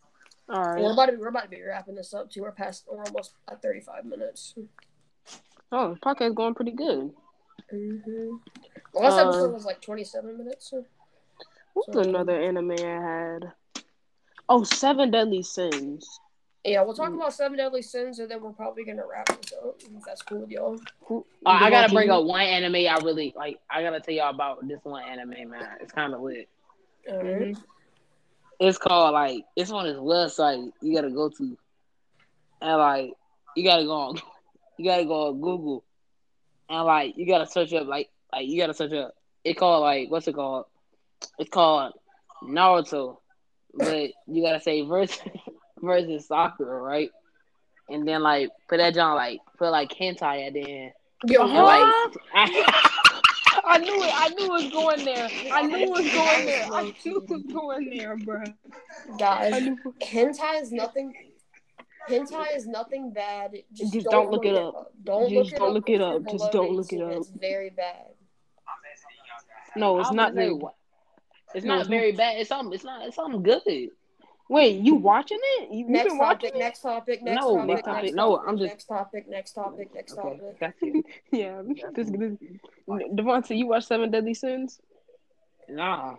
All 0.51 0.63
right. 0.63 0.83
We're 0.83 0.93
about 0.93 1.07
to 1.07 1.17
we're 1.17 1.29
about 1.29 1.45
to 1.45 1.49
be 1.49 1.63
wrapping 1.63 1.95
this 1.95 2.13
up 2.13 2.31
too. 2.31 2.43
We're 2.43 2.53
past 2.53 2.85
we're 2.91 3.03
almost 3.05 3.33
at 3.51 3.63
thirty 3.63 3.81
five 3.81 4.05
minutes. 4.05 4.55
Oh, 5.73 5.95
the 5.95 6.01
podcast 6.01 6.35
going 6.35 6.55
pretty 6.55 6.73
good. 6.73 7.11
Mm-hmm. 7.73 8.35
The 8.93 8.99
last 9.01 9.15
Uh, 9.15 9.29
episode 9.29 9.53
was 9.53 9.65
like 9.65 9.81
twenty 9.81 10.05
seven 10.05 10.37
minutes. 10.39 10.71
So. 10.71 10.85
What's 11.75 11.93
So- 11.93 12.01
another 12.01 12.41
anime 12.41 12.73
I 12.73 12.81
had? 12.81 13.53
Oh, 14.49 14.65
Seven 14.65 15.11
Deadly 15.13 15.43
Sins. 15.43 16.21
Yeah, 16.65 16.83
we'll 16.83 16.95
talk 16.95 17.09
about 17.13 17.33
Seven 17.33 17.57
Deadly 17.57 17.81
Sins, 17.81 18.19
and 18.19 18.31
then 18.31 18.43
we're 18.43 18.53
probably 18.53 18.85
gonna 18.85 19.07
wrap 19.07 19.27
this 19.29 19.53
up. 19.55 19.77
If 19.81 20.03
that's 20.05 20.21
cool 20.23 20.41
with 20.41 20.51
y'all. 20.51 20.79
Uh, 21.09 21.21
I 21.47 21.71
gotta 21.71 21.93
bring 21.93 22.11
up 22.11 22.25
one 22.25 22.43
anime 22.43 22.75
I 22.87 22.99
really 23.03 23.33
like. 23.37 23.61
I 23.71 23.83
gotta 23.83 24.01
tell 24.01 24.13
y'all 24.13 24.31
about 24.31 24.67
this 24.67 24.81
one 24.83 25.03
anime, 25.05 25.51
man. 25.51 25.79
It's 25.81 25.93
kind 25.93 26.13
of 26.13 26.21
lit. 26.21 26.49
Alright. 27.09 27.25
Mhm. 27.55 27.63
It's 28.59 28.77
called 28.77 29.15
like 29.15 29.45
it's 29.57 29.71
on 29.71 29.87
this 29.87 29.97
website 29.97 30.71
you 30.83 30.95
gotta 30.95 31.11
go 31.11 31.31
to, 31.31 31.57
and 32.61 32.79
like 32.79 33.15
you 33.57 33.65
gotta 33.65 33.85
go 33.85 33.93
on, 33.93 34.17
you 34.77 34.85
gotta 34.85 35.07
go 35.07 35.29
on 35.29 35.41
Google, 35.41 35.83
and 36.69 36.85
like 36.85 37.17
you 37.17 37.25
gotta 37.27 37.47
search 37.47 37.73
up 37.73 37.87
like 37.87 38.11
like 38.33 38.47
you 38.49 38.61
gotta 38.61 38.75
search 38.75 38.93
up. 38.93 39.15
It 39.45 39.55
called 39.55 39.83
like 39.83 40.11
what's 40.11 40.29
it 40.29 40.35
called? 40.35 40.67
It's 41.39 41.51
called 41.51 41.93
Naruto, 42.43 43.19
but 43.75 44.11
you 44.27 44.43
gotta 44.43 44.61
say 44.61 44.83
versus 44.83 45.19
versus 45.81 46.27
Sakura, 46.27 46.81
right? 46.81 47.11
And 47.89 48.07
then 48.07 48.23
like 48.23 48.51
put 48.69 48.79
that 48.79 48.95
John 48.95 49.17
like 49.17 49.41
put 49.59 49.71
like 49.71 49.91
hentai 49.91 50.47
at 50.47 50.53
the 50.55 50.61
end. 50.63 50.93
Yo, 51.27 51.43
And 51.43 51.51
Uh-huh. 51.53 51.65
like 51.65 52.15
I, 52.35 53.21
I 53.67 53.79
knew 53.79 54.03
it. 54.05 54.13
I 54.15 54.29
knew 54.29 54.45
it 54.47 54.63
was 54.63 54.73
going 54.73 55.05
there. 55.05 55.29
I 55.53 55.63
knew 55.63 55.77
it 55.77 55.91
was 55.91 56.13
going 56.13 56.47
there. 56.47 56.69
I 56.73 56.83
knew 57.05 57.17
it 57.19 57.29
was 57.29 57.43
going 57.53 57.91
there, 57.91 58.17
bro. 58.17 58.43
I 58.43 59.17
guys, 59.19 59.63
hentai 60.03 60.63
is 60.63 60.73
nothing. 60.73 61.15
Hentai 62.09 62.57
is 62.57 62.67
nothing 62.67 63.13
bad. 63.13 63.53
Just, 63.73 63.93
Just 63.93 64.09
don't 64.09 64.31
look 64.31 64.45
it 64.47 64.55
up. 64.57 64.93
Don't 65.05 65.31
Just 65.31 65.35
look 65.35 65.53
it 65.53 65.59
don't 65.59 65.69
up. 65.69 65.75
look 65.75 65.91
it 65.91 65.95
if 65.95 66.01
up. 66.01 66.23
you're 66.23 66.31
Just 66.39 66.53
don't 66.53 66.73
look 66.73 66.93
it 66.93 67.03
up. 67.03 67.13
It's 67.13 67.31
very 67.31 67.71
bad. 67.71 68.07
No, 69.77 70.01
it's 70.01 70.11
I 70.11 70.15
not 70.15 70.31
gonna 70.35 70.41
very. 70.47 70.55
what- 70.55 70.75
It's 71.55 71.65
No, 71.65 71.75
not 71.75 71.81
it's 71.81 71.89
very 71.89 72.13
bad. 72.13 72.39
It's 72.39 72.49
something. 72.49 72.73
It's 72.75 72.85
not. 72.85 73.07
It's 73.07 73.17
something 73.17 73.43
good. 73.43 73.63
Wait, 74.49 74.81
you 74.81 74.97
watching 74.97 75.39
it? 75.41 75.71
You, 75.73 75.79
you 75.81 75.89
Next 75.89 76.09
been 76.09 76.19
watching 76.19 76.51
topic. 76.51 76.55
it? 76.57 76.59
Next 76.59 76.81
topic. 76.81 77.23
Next 77.23 77.41
No, 77.41 77.55
topic. 77.57 77.67
next 77.69 77.77
Next 77.77 77.85
topic. 77.87 78.01
topic. 78.03 78.15
No, 78.17 78.37
I'm 78.39 78.59
just- 78.59 78.73
Next 78.73 78.85
topic. 78.87 79.29
Next 79.29 79.53
topic. 79.53 79.95
Next 79.95 80.13
Okay, 80.19 80.23
topic. 80.39 80.59
that's 80.59 80.79
it. 80.83 81.05
Yeah, 81.31 81.63
this, 81.95 82.11
this 82.11 82.37
Devontae, 82.89 83.57
you 83.57 83.69
watch 83.69 83.85
Seven 83.87 84.11
Deadly 84.11 84.35
Sins? 84.35 84.81
Nah, 85.69 86.17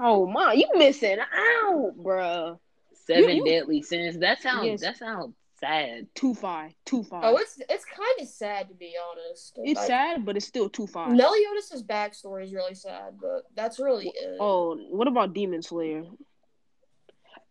Oh 0.00 0.26
my, 0.26 0.52
you 0.52 0.66
missing 0.76 1.18
out, 1.20 1.94
bruh. 1.98 2.58
seven 3.06 3.36
you- 3.38 3.44
deadly 3.44 3.82
sins. 3.82 4.18
That 4.18 4.40
sounds. 4.42 4.66
Yes. 4.66 4.80
That 4.82 4.96
sounds 4.98 5.34
sad. 5.60 6.06
Two 6.14 6.34
five, 6.34 6.72
two 6.84 7.02
five. 7.04 7.22
Oh, 7.24 7.36
it's 7.36 7.60
it's 7.68 7.84
kind 7.84 8.20
of 8.20 8.28
sad 8.28 8.68
to 8.68 8.74
be 8.74 8.94
honest. 9.10 9.58
it's 9.62 9.78
Like, 9.78 9.86
sad, 9.86 10.24
but 10.24 10.36
it's 10.36 10.46
still 10.46 10.68
two 10.68 10.86
five. 10.86 11.10
Meliodas' 11.12 11.82
backstory 11.82 12.44
is 12.44 12.52
really 12.52 12.74
sad, 12.74 13.14
but 13.20 13.42
that's 13.54 13.78
really 13.78 14.08
it. 14.08 14.36
Oh, 14.40 14.76
what 14.90 15.08
about 15.08 15.34
Demon 15.34 15.62
Slayer? 15.62 16.04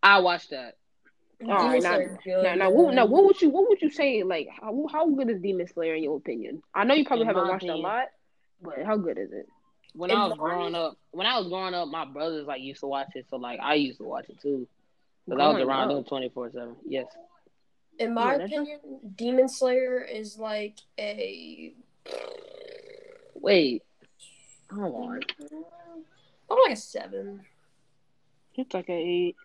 I 0.02 0.20
watched 0.20 0.50
that. 0.50 0.76
Demon 1.40 1.56
all 1.56 1.66
right, 1.68 1.82
now- 1.82 1.98
good, 1.98 2.42
Now, 2.42 2.54
now, 2.54 2.70
what, 2.70 2.94
now, 2.94 3.06
what 3.06 3.24
would 3.24 3.40
you, 3.40 3.48
what 3.50 3.68
would 3.68 3.80
you 3.80 3.90
say? 3.90 4.22
Like, 4.24 4.48
how, 4.60 4.86
how 4.90 5.08
good 5.10 5.30
is 5.30 5.40
Demon 5.40 5.68
Slayer 5.68 5.94
in 5.94 6.02
your 6.02 6.16
opinion? 6.16 6.62
I 6.74 6.84
know 6.84 6.94
you 6.94 7.04
probably 7.04 7.22
In 7.22 7.26
haven't 7.28 7.44
my 7.44 7.50
watched 7.50 7.64
a 7.68 7.74
lot, 7.76 8.06
but 8.60 8.84
how 8.84 8.96
good 8.96 9.18
is 9.18 9.30
it? 9.32 9.46
When 9.94 10.10
In 10.10 10.16
I 10.16 10.26
was 10.26 10.30
mine- 10.30 10.38
growing 10.38 10.74
up, 10.74 10.96
when 11.12 11.26
I 11.26 11.38
was 11.38 11.48
growing 11.48 11.74
up, 11.74 11.88
my 11.88 12.04
brothers 12.04 12.46
like 12.46 12.60
used 12.60 12.80
to 12.80 12.86
watch 12.86 13.08
it, 13.14 13.26
so 13.30 13.36
like 13.36 13.60
I 13.62 13.74
used 13.74 13.98
to 13.98 14.04
watch 14.04 14.28
it 14.28 14.40
too. 14.40 14.66
Because 15.26 15.40
I 15.40 15.44
oh 15.46 15.54
was 15.54 15.62
around 15.62 15.90
up. 15.90 15.96
them 15.96 16.04
twenty 16.04 16.28
four 16.28 16.50
seven. 16.50 16.74
Yes. 16.86 17.06
In 17.98 18.14
my 18.14 18.36
Yeah, 18.36 18.44
opinion, 18.44 18.80
Demon 19.16 19.48
Slayer 19.48 20.00
is 20.00 20.38
like 20.38 20.78
a 20.98 21.72
Wait. 23.34 23.82
Hold 24.72 24.94
on. 24.94 25.20
I'm 26.50 26.58
like 26.64 26.72
a 26.72 26.76
seven. 26.76 27.42
It's 28.54 28.74
like 28.74 28.88
a 28.88 28.92
eight. 28.92 29.36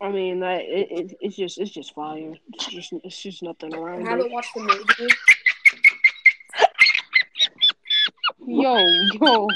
I 0.00 0.10
mean, 0.10 0.40
like 0.40 0.62
it, 0.62 0.88
it, 0.90 1.18
it's 1.20 1.36
just 1.36 1.58
it's 1.58 1.70
just 1.70 1.94
fire. 1.94 2.34
It's 2.54 2.66
just 2.66 2.92
it's 3.04 3.20
just 3.22 3.42
nothing 3.42 3.74
around. 3.74 4.06
I 4.06 4.10
haven't 4.10 4.26
it. 4.26 4.32
watched 4.32 4.54
the 4.54 4.60
movie. 4.62 5.14
Yo, 8.46 8.82
yo, 9.20 9.46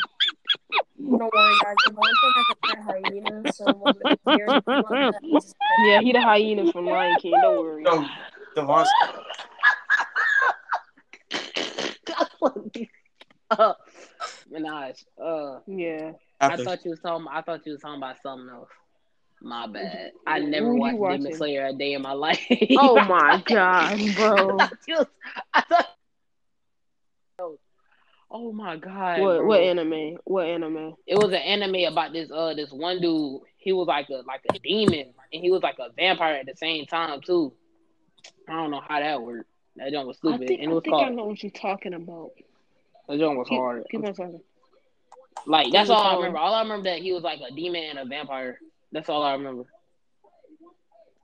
Don't 1.10 1.20
worry, 1.34 1.54
guys. 1.62 1.74
Devontae 1.86 2.30
has 2.34 2.44
a 2.50 2.56
pet 2.66 2.78
hyena, 2.84 3.52
so 3.52 3.64
when 3.72 3.94
the 4.02 4.18
hears 4.36 4.50
him 4.50 4.62
like 4.66 5.12
that, 5.12 5.14
he's 5.22 5.32
just- 5.44 5.54
yeah, 5.86 6.00
he 6.00 6.12
the 6.12 6.20
hyena 6.20 6.72
from 6.72 6.86
Lion 6.86 7.16
King. 7.20 7.34
Don't 7.42 7.58
worry. 7.64 7.84
Yo, 7.84 8.04
Devon, 8.54 8.86
uh, 13.50 13.74
Munashe, 14.52 15.04
uh, 15.22 15.60
Yeah, 15.66 16.12
I 16.40 16.56
thought 16.56 16.84
you 16.84 16.90
was 16.90 17.00
talking. 17.00 17.26
I 17.30 17.42
thought 17.42 17.64
you 17.66 17.72
was 17.72 17.80
talking 17.80 17.98
about 17.98 18.16
something 18.22 18.48
else. 18.48 18.68
My 19.42 19.66
bad. 19.66 20.12
I 20.26 20.38
never 20.38 20.72
you 20.72 20.76
watched 20.80 20.98
watching? 20.98 21.22
Demon 21.24 21.36
Slayer 21.38 21.66
a 21.66 21.72
day 21.72 21.92
in 21.92 22.02
my 22.02 22.12
life. 22.26 22.40
Oh 22.78 23.00
my 23.04 23.42
god, 23.44 23.98
bro. 24.16 24.56
I 24.60 24.66
thought 24.66 24.78
you 24.88 24.94
was- 24.96 25.06
I 25.52 25.60
thought. 25.62 25.88
Oh 28.36 28.52
my 28.52 28.76
god. 28.76 29.20
What 29.20 29.38
bro. 29.38 29.46
what 29.46 29.60
anime? 29.60 30.16
What 30.24 30.46
anime? 30.46 30.94
It 31.06 31.14
was 31.16 31.28
an 31.28 31.34
anime 31.36 31.90
about 31.92 32.12
this 32.12 32.28
uh 32.32 32.52
this 32.54 32.72
one 32.72 33.00
dude. 33.00 33.42
He 33.58 33.72
was 33.72 33.86
like 33.86 34.08
a 34.10 34.22
like 34.26 34.40
a 34.52 34.58
demon 34.58 35.14
and 35.32 35.40
he 35.42 35.52
was 35.52 35.62
like 35.62 35.76
a 35.78 35.90
vampire 35.92 36.34
at 36.34 36.46
the 36.46 36.56
same 36.56 36.84
time 36.86 37.20
too. 37.20 37.52
I 38.48 38.54
don't 38.54 38.72
know 38.72 38.82
how 38.86 38.98
that 38.98 39.22
worked. 39.22 39.48
That 39.76 39.92
joint 39.92 40.08
was 40.08 40.16
I 40.24 40.30
stupid. 40.30 40.48
think, 40.48 40.60
and 40.62 40.72
it 40.72 40.74
was 40.74 40.82
I, 40.86 40.90
was 40.90 41.00
think 41.00 41.12
I 41.12 41.14
know 41.14 41.24
what 41.26 41.42
you're 41.44 41.52
talking 41.52 41.94
about. 41.94 42.32
that 43.08 43.18
joint 43.20 43.38
was 43.38 43.48
Keep, 43.48 43.58
hard. 43.58 43.84
keep 43.90 44.04
on 44.04 44.14
talking. 44.14 44.40
Like 45.46 45.70
that's 45.72 45.88
It 45.88 45.92
was 45.92 46.00
all 46.02 46.06
I 46.06 46.16
remember. 46.16 46.38
All 46.38 46.54
I 46.54 46.62
remember 46.62 46.90
that 46.90 47.00
he 47.02 47.12
was 47.12 47.22
like 47.22 47.40
a 47.40 47.54
demon 47.54 47.84
and 47.84 47.98
a 48.00 48.04
vampire. 48.04 48.58
That's 48.92 49.08
all 49.08 49.22
I 49.22 49.34
remember. 49.34 49.64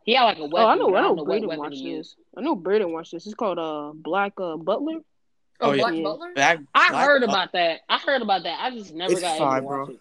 He 0.04 0.14
had 0.14 0.24
like 0.24 0.38
a 0.38 0.46
weapon. 0.46 0.60
Oh, 0.60 0.66
I 0.66 0.74
know. 0.76 0.94
I 0.94 1.00
don't 1.02 1.16
know. 1.16 1.22
what 1.24 1.26
Braeden 1.26 1.56
watched 1.58 1.82
this. 1.82 2.14
I 2.36 2.40
know 2.40 2.54
Braeden 2.54 2.92
watched 2.92 3.12
this. 3.12 3.26
It's 3.26 3.34
called 3.34 3.58
uh 3.58 3.92
Black 3.94 4.34
uh 4.38 4.56
Butler. 4.56 5.00
Oh, 5.60 5.70
Oh, 5.70 5.72
yeah. 5.72 5.82
Black 5.82 5.94
Yeah. 5.94 6.02
Butler? 6.02 6.32
back. 6.34 6.58
I 6.74 6.90
Black- 6.90 7.04
heard 7.06 7.22
about 7.22 7.52
that. 7.52 7.80
I 7.88 7.98
heard 7.98 8.22
about 8.22 8.42
that. 8.44 8.58
I 8.60 8.70
just 8.70 8.94
never 8.94 9.12
It's 9.12 9.20
got 9.20 9.38
fine, 9.38 9.60
to 9.62 9.66
watch 9.66 9.86
bro. 9.86 9.94
it. 9.94 10.00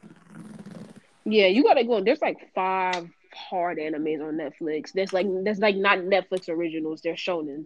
Yeah, 1.25 1.47
you 1.47 1.63
gotta 1.63 1.83
go. 1.83 2.01
There's 2.01 2.21
like 2.21 2.53
five 2.55 3.09
hard 3.33 3.77
animes 3.77 4.25
on 4.27 4.35
Netflix. 4.35 4.91
There's 4.93 5.13
like 5.13 5.27
that's 5.43 5.59
like 5.59 5.75
not 5.75 5.99
Netflix 5.99 6.49
originals. 6.49 7.01
They're 7.01 7.13
shonen. 7.15 7.65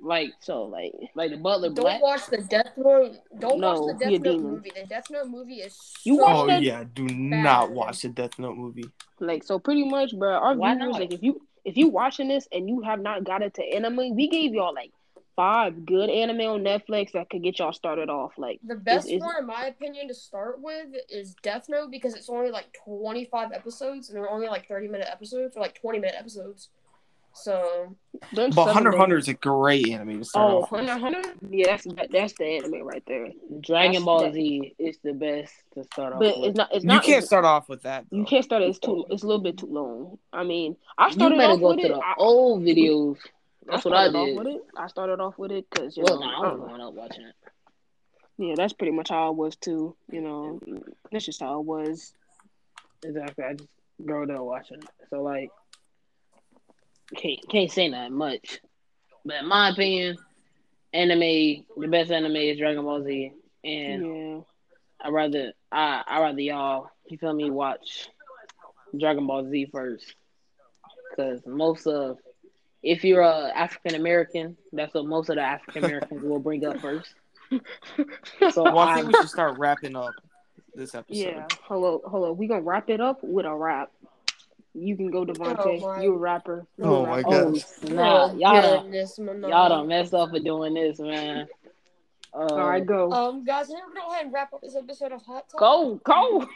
Like 0.00 0.32
So 0.40 0.62
like 0.64 0.92
like 1.14 1.30
the 1.32 1.36
Butler 1.36 1.68
Don't 1.70 1.82
Black. 1.84 2.00
watch 2.02 2.26
the 2.26 2.38
Death 2.38 2.70
Note. 2.76 3.16
Don't 3.38 3.60
No, 3.60 3.80
watch 3.80 3.98
the 3.98 4.04
Death 4.04 4.12
Note 4.20 4.22
demon. 4.38 4.50
movie. 4.52 4.72
The 4.74 4.86
Death 4.86 5.10
Note 5.10 5.26
movie 5.28 5.56
is 5.56 5.76
You 6.04 6.16
so 6.16 6.22
watch 6.22 6.36
Oh 6.36 6.46
that- 6.46 6.62
yeah, 6.62 6.84
do 6.94 7.06
Bad. 7.06 7.16
not 7.16 7.70
watch 7.72 8.02
the 8.02 8.08
Death 8.08 8.38
Note 8.38 8.56
movie. 8.56 8.84
like 9.20 9.42
so 9.44 9.58
pretty 9.58 9.84
much, 9.84 10.16
bro. 10.16 10.30
Our 10.34 10.54
Why 10.54 10.74
viewers 10.76 10.92
not? 10.92 11.00
like 11.00 11.12
if 11.12 11.22
you 11.22 11.40
if 11.64 11.76
you 11.76 11.88
watching 11.88 12.28
this 12.28 12.48
and 12.52 12.68
you 12.68 12.80
have 12.82 13.00
not 13.00 13.24
got 13.24 13.42
into 13.42 13.62
anime, 13.62 14.14
we 14.16 14.28
gave 14.28 14.54
y'all 14.54 14.72
like 14.74 14.92
five 15.38 15.86
good 15.86 16.10
anime 16.10 16.40
on 16.40 16.60
Netflix 16.62 17.12
that 17.12 17.30
could 17.30 17.44
get 17.44 17.60
y'all 17.60 17.72
started 17.72 18.10
off. 18.10 18.32
Like 18.36 18.58
The 18.66 18.74
best 18.74 19.08
is- 19.08 19.20
one, 19.22 19.36
in 19.38 19.46
my 19.46 19.66
opinion, 19.66 20.08
to 20.08 20.14
start 20.14 20.60
with 20.60 20.88
is 21.08 21.36
Death 21.44 21.68
Note 21.68 21.92
because 21.92 22.14
it's 22.14 22.28
only 22.28 22.50
like 22.50 22.66
25 22.84 23.52
episodes 23.52 24.08
and 24.08 24.18
they're 24.18 24.28
only 24.28 24.48
like 24.48 24.66
30 24.66 24.88
minute 24.88 25.06
episodes 25.08 25.56
or 25.56 25.60
like 25.60 25.80
20 25.80 26.00
minute 26.00 26.16
episodes. 26.18 26.70
So, 27.34 27.94
But 28.34 28.52
seven 28.52 28.72
Hunter 28.74 28.96
Hunter 28.96 29.16
is 29.16 29.28
a 29.28 29.34
great 29.34 29.88
anime 29.90 30.18
to 30.18 30.24
start 30.24 30.50
Oh, 30.50 30.62
off. 30.62 30.70
Hunter 30.70 30.98
Hunter. 30.98 31.22
Yeah, 31.48 31.66
that's 31.68 31.84
that, 31.94 32.10
that's 32.10 32.32
the 32.32 32.44
anime 32.44 32.82
right 32.82 33.04
there. 33.06 33.28
Dragon 33.60 33.92
That's- 33.92 34.04
Ball 34.04 34.22
that- 34.24 34.32
Z 34.34 34.74
is 34.80 34.98
the 35.04 35.12
best 35.12 35.52
to 35.74 35.84
start 35.84 36.14
off 36.14 36.18
But 36.18 36.38
with. 36.40 36.48
it's 36.48 36.56
not. 36.58 36.68
It's 36.74 36.82
You 36.84 36.88
not. 36.88 37.04
can't 37.04 37.24
start 37.24 37.44
off 37.44 37.68
with 37.68 37.82
that. 37.82 38.06
You 38.10 38.24
can't 38.24 38.42
start 38.44 38.62
it. 38.62 38.70
It's 38.70 38.80
too. 38.80 39.06
It's 39.10 39.22
a 39.22 39.26
little 39.26 39.42
bit 39.42 39.56
too 39.58 39.66
long. 39.66 40.18
I 40.32 40.42
mean, 40.42 40.74
I 40.96 41.06
You 41.08 41.12
started 41.12 41.38
better 41.38 41.52
off 41.52 41.60
go 41.60 41.68
with 41.68 41.78
to 41.80 41.84
it. 41.86 41.88
the 41.90 42.00
I, 42.00 42.14
old 42.18 42.62
videos. 42.64 43.18
That's 43.68 43.84
what 43.84 43.94
I 43.94 44.08
started 44.08 44.16
off 44.16 44.34
did. 44.34 44.36
with 44.36 44.48
it. 44.48 44.62
I 44.76 44.86
started 44.88 45.20
off 45.20 45.38
with 45.38 45.52
it 45.52 45.66
because 45.70 45.96
you 45.96 46.04
Well, 46.04 46.18
know, 46.18 46.20
no, 46.20 46.26
I 46.26 46.40
I 46.42 46.48
was 46.48 46.60
growing 46.60 46.80
up 46.82 46.94
watching 46.94 47.24
it. 47.26 47.36
yeah, 48.38 48.54
that's 48.56 48.72
pretty 48.72 48.92
much 48.92 49.10
how 49.10 49.28
I 49.28 49.30
was 49.30 49.56
too. 49.56 49.96
You 50.10 50.20
know, 50.22 50.60
mm-hmm. 50.66 50.78
that's 51.12 51.26
just 51.26 51.40
how 51.40 51.54
I 51.54 51.56
was. 51.62 52.14
Exactly. 53.04 53.44
I 53.44 53.54
just 53.54 53.68
growing 54.04 54.30
up 54.30 54.40
watching 54.42 54.78
it. 54.78 54.90
So 55.10 55.22
like 55.22 55.52
can't 57.16 57.38
can't 57.50 57.70
say 57.70 57.90
that 57.90 58.12
much. 58.12 58.60
But 59.24 59.36
in 59.42 59.48
my 59.48 59.70
opinion, 59.70 60.16
anime 60.92 61.64
the 61.76 61.88
best 61.88 62.10
anime 62.10 62.36
is 62.36 62.58
Dragon 62.58 62.84
Ball 62.84 63.02
Z. 63.04 63.32
And 63.64 64.06
yeah, 64.06 64.40
I 65.00 65.08
rather 65.10 65.52
I 65.72 66.02
I 66.06 66.20
rather 66.20 66.40
y'all 66.40 66.90
you 67.08 67.18
feel 67.18 67.34
me 67.34 67.50
watch 67.50 68.08
Dragon 68.98 69.26
Ball 69.26 69.48
Z 69.50 69.66
first. 69.72 70.14
Cause 71.16 71.42
most 71.46 71.86
of 71.86 72.18
if 72.82 73.04
you're 73.04 73.20
a 73.22 73.50
African 73.54 73.94
American, 73.94 74.56
that's 74.72 74.94
what 74.94 75.06
most 75.06 75.28
of 75.30 75.36
the 75.36 75.42
African 75.42 75.84
Americans 75.84 76.22
will 76.22 76.38
bring 76.38 76.64
up 76.64 76.78
first. 76.80 77.14
So 78.52 78.62
Well, 78.62 78.78
I 78.78 78.92
I, 78.92 78.94
think 78.96 79.08
we 79.08 79.14
should 79.14 79.28
start 79.30 79.58
wrapping 79.58 79.96
up 79.96 80.12
this 80.74 80.94
episode. 80.94 81.16
yeah. 81.18 81.46
Hello, 81.62 82.02
hello. 82.08 82.32
We 82.32 82.46
gonna 82.46 82.60
wrap 82.60 82.88
it 82.90 83.00
up 83.00 83.18
with 83.22 83.46
a 83.46 83.54
rap. 83.54 83.90
You 84.74 84.96
can 84.96 85.10
go, 85.10 85.24
Devontae. 85.24 85.80
Oh, 85.82 86.00
you 86.00 86.14
a 86.14 86.18
rapper. 86.18 86.66
You 86.76 86.84
a 86.84 86.88
Oh, 86.88 87.06
my 87.06 87.16
rapper. 87.16 87.22
God. 87.30 87.32
oh 87.46 87.54
snap. 87.54 87.98
oh, 87.98 88.36
y'all 88.36 88.62
done, 88.62 88.82
goodness, 88.84 89.18
man. 89.18 89.42
y'all 89.42 89.68
done 89.70 89.88
messed 89.88 90.14
up 90.14 90.30
for 90.30 90.38
doing 90.38 90.74
this, 90.74 90.98
man. 91.00 91.48
Uh, 92.34 92.36
All 92.38 92.68
right, 92.68 92.84
go. 92.84 93.10
Um, 93.10 93.44
guys, 93.44 93.70
I'm 93.70 93.76
gonna 93.78 93.94
go 93.98 94.12
ahead 94.12 94.26
and 94.26 94.32
wrap 94.34 94.52
up 94.52 94.60
this 94.60 94.76
episode 94.76 95.12
of 95.12 95.22
Hot 95.22 95.48
Talk. 95.48 95.58
go, 95.58 96.00
go. 96.04 96.46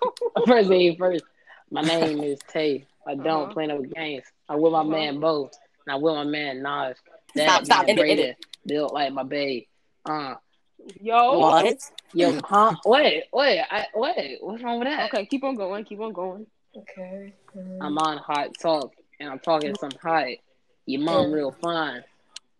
first 0.46 0.68
thing 0.70 0.96
first. 0.96 1.24
My 1.70 1.82
name 1.82 2.20
is 2.22 2.38
Tay. 2.48 2.86
I 3.06 3.14
don't 3.14 3.26
Uh-huh. 3.44 3.52
play 3.52 3.66
no 3.66 3.82
games. 3.82 4.24
I'm 4.48 4.60
with 4.60 4.72
my 4.72 4.80
Uh-huh. 4.80 4.88
man 4.88 5.20
Bo. 5.20 5.50
And 5.88 5.92
I 5.94 5.96
with 5.96 6.14
my 6.16 6.24
man 6.24 6.62
Nas. 6.62 6.96
That 7.34 7.48
Stop, 7.48 7.64
stop, 7.64 7.86
man 7.86 7.88
end 7.88 7.98
it, 7.98 8.02
end 8.02 8.18
Braeden, 8.18 8.34
built 8.66 8.92
like 8.92 9.10
my 9.10 9.22
babe. 9.22 9.64
Uh, 10.04 10.34
Yo. 11.00 11.38
What? 11.38 11.80
yo, 12.12 12.38
huh? 12.44 12.74
Wait, 12.84 13.24
wait, 13.32 13.62
I, 13.70 13.86
wait. 13.94 14.36
What's 14.42 14.62
wrong 14.62 14.80
with 14.80 14.88
that? 14.88 15.06
Okay, 15.12 15.24
keep 15.24 15.44
on 15.44 15.54
going. 15.54 15.84
Keep 15.84 16.00
on 16.00 16.12
going. 16.12 16.46
Okay. 16.76 17.32
um, 17.56 17.78
I'm 17.80 17.98
on 17.98 18.18
hot 18.18 18.50
talk, 18.60 18.92
and 19.18 19.30
I'm 19.30 19.38
talking 19.38 19.74
some 19.76 19.90
hot. 20.02 20.26
Your 20.84 21.00
mom 21.00 21.30
Yeah. 21.30 21.36
real 21.36 21.52
fine, 21.52 22.04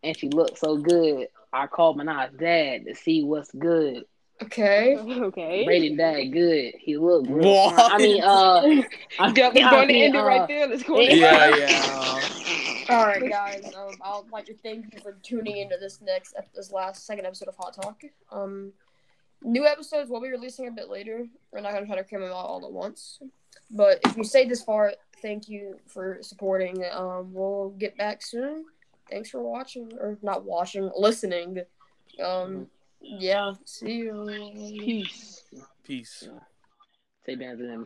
and 0.02 0.16
she 0.16 0.30
looks 0.30 0.60
so 0.60 0.78
good. 0.78 1.28
I 1.52 1.66
called 1.66 1.98
my 1.98 2.04
Nas 2.04 2.30
dad 2.38 2.86
to 2.86 2.94
see 2.94 3.24
what's 3.24 3.52
good. 3.52 4.04
Okay. 4.42 4.96
Okay. 5.28 5.64
Braeden 5.66 5.96
dad 5.98 6.32
good. 6.32 6.74
He 6.78 6.96
look 6.96 7.26
real 7.28 7.52
What? 7.54 7.76
fine. 7.76 7.90
I 7.92 7.98
mean, 7.98 8.22
uh, 8.22 8.26
I, 9.18 9.32
Yep, 9.36 9.54
let's 9.54 9.66
I 9.66 9.70
go 9.70 9.80
and 9.80 9.88
mean, 9.88 10.02
end 10.04 10.14
it 10.14 10.18
uh, 10.18 10.24
right 10.24 10.48
there. 10.48 10.66
Let's 10.66 10.82
go. 10.82 10.98
and 10.98 11.12
yeah, 11.18 11.26
end 11.44 11.54
it. 11.54 11.58
Yeah, 11.58 12.20
yeah. 12.26 12.67
All 12.88 13.06
right, 13.06 13.28
guys. 13.28 13.64
Um, 13.74 13.96
I'll 14.00 14.26
like 14.32 14.46
to 14.46 14.54
thank 14.54 14.94
you 14.94 15.00
for 15.00 15.12
tuning 15.22 15.58
into 15.58 15.76
this 15.78 16.00
next, 16.00 16.34
ep- 16.38 16.52
this 16.54 16.72
last 16.72 17.06
second 17.06 17.26
episode 17.26 17.48
of 17.48 17.56
Hot 17.56 17.74
Talk. 17.74 18.00
Um, 18.32 18.72
new 19.42 19.66
episodes 19.66 20.08
will 20.08 20.20
be 20.20 20.30
releasing 20.30 20.68
a 20.68 20.70
bit 20.70 20.88
later. 20.88 21.26
We're 21.52 21.60
not 21.60 21.74
gonna 21.74 21.86
try 21.86 21.96
to 21.96 22.04
cram 22.04 22.22
them 22.22 22.30
out 22.30 22.36
all 22.36 22.64
at 22.64 22.72
once. 22.72 23.20
But 23.70 24.00
if 24.04 24.16
you 24.16 24.24
stayed 24.24 24.48
this 24.48 24.62
far, 24.62 24.94
thank 25.20 25.48
you 25.48 25.78
for 25.86 26.18
supporting. 26.22 26.82
Um, 26.90 27.32
we'll 27.34 27.70
get 27.78 27.96
back 27.98 28.22
soon. 28.22 28.64
Thanks 29.10 29.30
for 29.30 29.42
watching, 29.42 29.92
or 30.00 30.18
not 30.22 30.44
watching, 30.44 30.90
listening. 30.96 31.60
Um, 32.22 32.68
yeah. 33.00 33.52
See 33.64 33.96
you. 33.96 34.26
Peace. 34.80 35.44
Peace. 35.84 36.28
Say 37.26 37.34
bands 37.34 37.60
to 37.60 37.66
them. 37.66 37.76